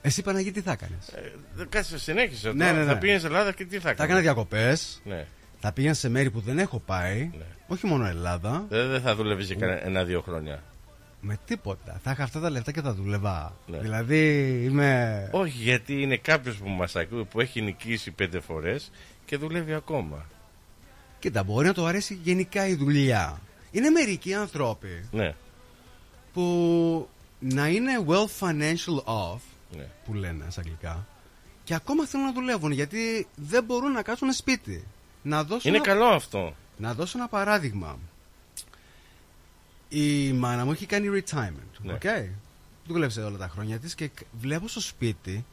Εσύ 0.00 0.22
Παναγί 0.22 0.50
τι 0.50 0.60
θα 0.60 0.72
έκανες; 0.72 1.08
Ε, 1.08 1.32
κάτσε, 1.68 1.98
συνέχισε. 1.98 2.52
Ναι, 2.52 2.64
τώρα. 2.64 2.72
ναι, 2.72 2.84
ναι. 2.84 2.92
Θα 2.92 2.98
πήγαινε 2.98 3.20
Ελλάδα 3.24 3.52
και 3.52 3.64
τι 3.64 3.70
θα 3.78 3.90
έκανες; 3.90 3.96
Θα 3.98 4.04
έκανα 4.04 4.20
διακοπές. 4.20 5.00
Ναι. 5.04 5.26
Θα 5.60 5.72
πήγαινα 5.72 5.94
σε 5.94 6.08
μέρη 6.08 6.30
που 6.30 6.40
δεν 6.40 6.58
έχω 6.58 6.78
πάει. 6.78 7.30
Όχι 7.68 7.86
μόνο 7.86 8.06
Ελλάδα. 8.06 8.64
Δεν, 8.68 8.88
δεν 8.90 9.00
θα 9.00 9.14
δουλεύεις 9.14 9.46
για 9.46 9.56
κανένα- 9.56 9.84
ένα-δύο 9.86 10.20
χρόνια. 10.20 10.62
Με 11.20 11.38
τίποτα. 11.46 12.00
Θα 12.02 12.10
είχα 12.10 12.22
αυτά 12.22 12.40
τα 12.40 12.50
λεφτά 12.50 12.72
και 12.72 12.80
θα 12.80 12.94
δούλευα. 12.94 13.56
Ναι. 13.66 13.78
Δηλαδή 13.78 14.48
είμαι. 14.64 15.28
Όχι, 15.32 15.62
γιατί 15.62 16.02
είναι 16.02 16.16
κάποιος 16.16 16.56
που 16.56 16.68
μας 16.68 16.96
ακούει 16.96 17.24
που 17.24 17.40
έχει 17.40 17.60
νικήσει 17.60 18.10
πέντε 18.10 18.40
φορές 18.40 18.90
και 19.24 19.36
δουλεύει 19.36 19.74
ακόμα. 19.74 20.26
Κοίτα, 21.18 21.42
μπορεί 21.44 21.66
να 21.66 21.72
το 21.72 21.84
αρέσει 21.86 22.18
γενικά 22.22 22.66
η 22.66 22.74
δουλειά. 22.74 23.40
Είναι 23.70 23.90
μερικοί 23.90 24.34
άνθρωποι 24.34 25.08
Ναι. 25.10 25.34
που 26.32 27.08
να 27.38 27.68
είναι 27.68 28.04
well 28.08 28.26
financial 28.46 29.04
off, 29.04 29.38
Ναι. 29.76 29.86
που 30.04 30.14
λένε 30.14 30.44
στα 30.48 30.60
αγγλικά, 30.60 31.06
και 31.64 31.74
ακόμα 31.74 32.06
θέλουν 32.06 32.26
να 32.26 32.32
δουλεύουν 32.32 32.70
γιατί 32.72 33.26
δεν 33.36 33.64
μπορούν 33.64 33.92
να 33.92 34.02
κάτσουν 34.02 34.32
σπίτι. 34.32 34.84
Να 35.22 35.44
δώσω 35.44 35.68
Είναι 35.68 35.76
ένα- 35.76 35.86
καλό 35.86 36.04
αυτό. 36.04 36.54
Να 36.76 36.94
δώσω 36.94 37.18
ένα 37.18 37.28
παράδειγμα. 37.28 37.98
Η 39.88 40.32
μάνα 40.32 40.64
μου 40.64 40.72
έχει 40.72 40.86
κάνει 40.86 41.22
retirement. 41.30 41.78
Ναι. 41.82 41.98
Okay? 42.02 42.28
Δούλεψε 42.86 43.22
όλα 43.22 43.36
τα 43.38 43.48
χρόνια 43.48 43.78
της 43.78 43.94
και 43.94 44.06
κ- 44.08 44.26
βλέπω 44.40 44.68
στο 44.68 44.80
σπίτι 44.80 45.44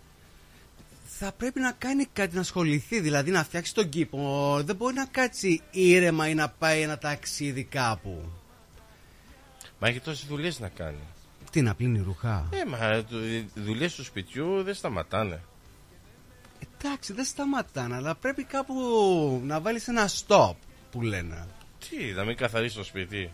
θα 1.05 1.31
πρέπει 1.31 1.59
να 1.59 1.71
κάνει 1.71 2.05
κάτι 2.13 2.35
να 2.35 2.41
ασχοληθεί, 2.41 2.99
δηλαδή 2.99 3.31
να 3.31 3.43
φτιάξει 3.43 3.73
τον 3.73 3.89
κήπο. 3.89 4.57
Δεν 4.63 4.75
μπορεί 4.75 4.93
να 4.95 5.05
κάτσει 5.05 5.61
ήρεμα 5.71 6.27
ή 6.29 6.33
να 6.33 6.49
πάει 6.49 6.81
ένα 6.81 6.97
ταξίδι 6.97 7.63
κάπου. 7.63 8.21
Μα 9.79 9.87
έχει 9.87 9.99
τόσες 9.99 10.25
δουλειές 10.27 10.59
να 10.59 10.67
κάνει. 10.69 10.97
Τι 11.51 11.61
να 11.61 11.75
πλύνει 11.75 11.99
ρούχα; 12.01 12.49
Ε, 12.51 12.65
μα 12.69 13.03
το- 13.09 13.25
οι 13.25 13.49
δουλειές 13.55 13.95
του 13.95 14.03
σπιτιού 14.03 14.63
δεν 14.63 14.73
σταματάνε. 14.73 15.41
Εντάξει, 16.83 17.13
δεν 17.13 17.25
σταματάνε, 17.25 17.95
αλλά 17.95 18.15
πρέπει 18.15 18.43
κάπου 18.43 18.73
να 19.45 19.59
βάλεις 19.61 19.87
ένα 19.87 20.09
stop 20.09 20.53
που 20.91 21.01
λένε. 21.01 21.47
Τι, 21.89 22.11
να 22.11 22.23
μην 22.23 22.35
καθαρίσει 22.35 22.75
το 22.75 22.83
σπίτι. 22.83 23.31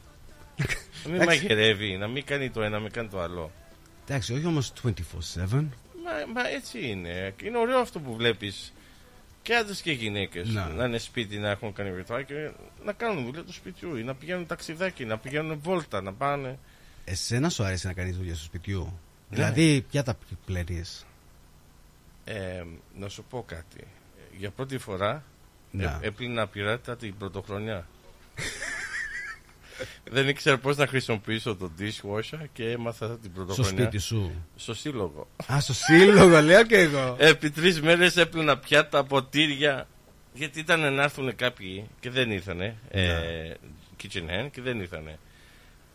να 1.04 1.12
μην 1.12 1.22
Εντάξει. 1.22 1.26
μαγειρεύει, 1.42 1.98
να 1.98 2.08
μην 2.08 2.24
κάνει 2.26 2.50
το 2.50 2.62
ένα, 2.62 2.70
να 2.70 2.80
μην 2.80 2.92
κάνει 2.92 3.08
το 3.08 3.20
άλλο. 3.22 3.52
Εντάξει, 4.06 4.34
όχι 4.34 4.46
όμως 4.46 4.74
24-7. 4.84 4.90
Μα, 5.50 5.62
μα 6.34 6.48
έτσι 6.56 6.88
είναι. 6.88 7.34
Και 7.38 7.46
Είναι 7.46 7.58
ωραίο 7.58 7.80
αυτό 7.80 8.00
που 8.00 8.16
βλέπεις 8.16 8.74
και 9.42 9.56
άντρες 9.56 9.82
και 9.82 9.92
γυναίκες 9.92 10.50
Να. 10.50 10.68
να 10.68 10.86
είναι 10.86 10.98
σπίτι, 10.98 11.38
να 11.38 11.50
έχουν 11.50 11.74
κάνει 11.74 11.92
βιβλία 11.92 12.22
και 12.22 12.52
να 12.86 12.94
κάνουν 12.94 13.26
δουλειά 13.26 13.44
του 13.44 13.54
σπιτιού 13.54 13.96
ή 13.96 14.04
να 14.04 14.16
πηγαίνουν 14.16 14.46
ταξιδάκι, 14.46 15.06
να 15.06 15.18
πηγαίνουν 15.18 15.60
βόλτα, 15.60 16.02
να 16.02 16.14
πάνε. 16.14 16.60
Εσένα 17.06 17.50
σου 17.50 17.64
αρέσει 17.64 17.88
να 17.88 17.94
κάνεις 17.94 18.18
δουλειά 18.18 18.36
στο 18.36 18.44
σπιτιού; 18.44 18.80
Ναι. 19.30 19.36
Δηλαδή, 19.36 19.86
ποια 19.92 20.04
τα 20.04 20.18
πλένεις; 20.46 21.06
Ε, 22.26 22.64
να 22.96 23.10
σου 23.10 23.24
πω 23.30 23.44
κάτι. 23.48 23.84
Για 24.38 24.52
πρώτη 24.52 24.78
φορά 24.78 25.24
Να. 25.84 26.00
ε, 26.02 26.08
έπλυνα 26.08 26.48
πειράτα 26.48 26.96
την 26.96 27.18
πρωτοχρονιά. 27.18 27.88
Δεν 30.12 30.28
ήξερα 30.28 30.58
πώς 30.58 30.78
να 30.78 30.88
χρησιμοποιήσω 30.88 31.56
το 31.56 31.72
dishwasher 31.80 32.40
και 32.54 32.70
έμαθα 32.70 33.18
την 33.18 33.32
πρωτοχρονιά. 33.34 33.72
σπίτι 33.82 33.98
σου. 33.98 34.32
Στο 34.56 34.74
σύλλογο. 34.74 35.28
Α, 35.54 35.60
στο 35.60 35.74
σύλλογο, 35.74 36.42
λέω 36.42 36.66
και 36.66 36.78
εγώ. 36.78 37.16
Επί 37.20 37.50
τρεις 37.52 37.82
μέρες 37.82 38.18
έπλυνα 38.18 38.58
πιάτα, 38.58 39.04
ποτήρια. 39.04 39.88
Γιατί 40.34 40.60
ήταν 40.60 40.94
να 40.94 41.04
έρθουν 41.04 41.36
κάποιοι 41.36 41.88
και 42.00 42.10
δεν 42.10 42.32
ήρθανε. 42.32 42.76
Ε, 42.90 43.02
Ναι. 43.08 43.54
kitchen 44.04 44.18
hand 44.46 44.48
και 44.52 44.62
δεν 44.62 44.80
ήρθανε. 44.80 45.20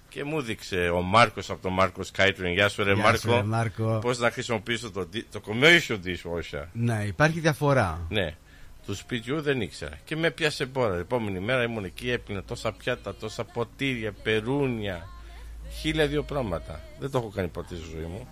Και 0.08 0.24
μου 0.24 0.40
δείξε 0.42 0.88
ο 0.88 1.00
Μάρκος 1.00 1.50
από 1.50 1.62
το 1.62 1.70
Μάρκος 1.70 2.10
Catering. 2.16 2.52
Γεια 2.54 2.68
σου, 2.68 2.84
ρε 2.84 2.92
Γεια 2.92 3.16
σου, 3.16 3.28
Μάρκο. 3.28 3.42
ρε 3.42 3.42
Μάρκο. 3.48 3.98
Πώς 4.02 4.18
να 4.18 4.30
χρησιμοποιήσω 4.30 4.90
το, 4.90 5.08
di- 5.14 5.22
το 5.32 5.40
commercial 5.46 5.98
dishwasher. 6.04 6.64
Ναι, 6.72 7.04
υπάρχει 7.06 7.40
διαφορά. 7.40 8.06
Ναι. 8.08 8.34
Του 8.86 8.94
σπιτιού 8.94 9.40
δεν 9.40 9.60
ήξερα. 9.60 9.98
Και 10.04 10.16
με 10.16 10.30
πιάσε 10.30 10.66
μπόρα. 10.66 10.90
Την 10.90 11.00
επόμενη 11.00 11.40
μέρα 11.40 11.62
ήμουν 11.62 11.84
εκεί, 11.84 12.10
έπλυνα 12.10 12.42
τόσα 12.42 12.72
πιάτα, 12.72 13.14
τόσα 13.14 13.44
ποτήρια, 13.44 14.12
περούνια. 14.12 15.08
Χίλια 15.80 16.06
δύο 16.06 16.22
πράγματα. 16.22 16.80
Δεν 16.98 17.10
το 17.10 17.18
έχω 17.18 17.28
κάνει 17.28 17.48
ποτέ 17.48 17.74
στη 17.74 17.84
ζωή 17.94 18.04
μου. 18.04 18.28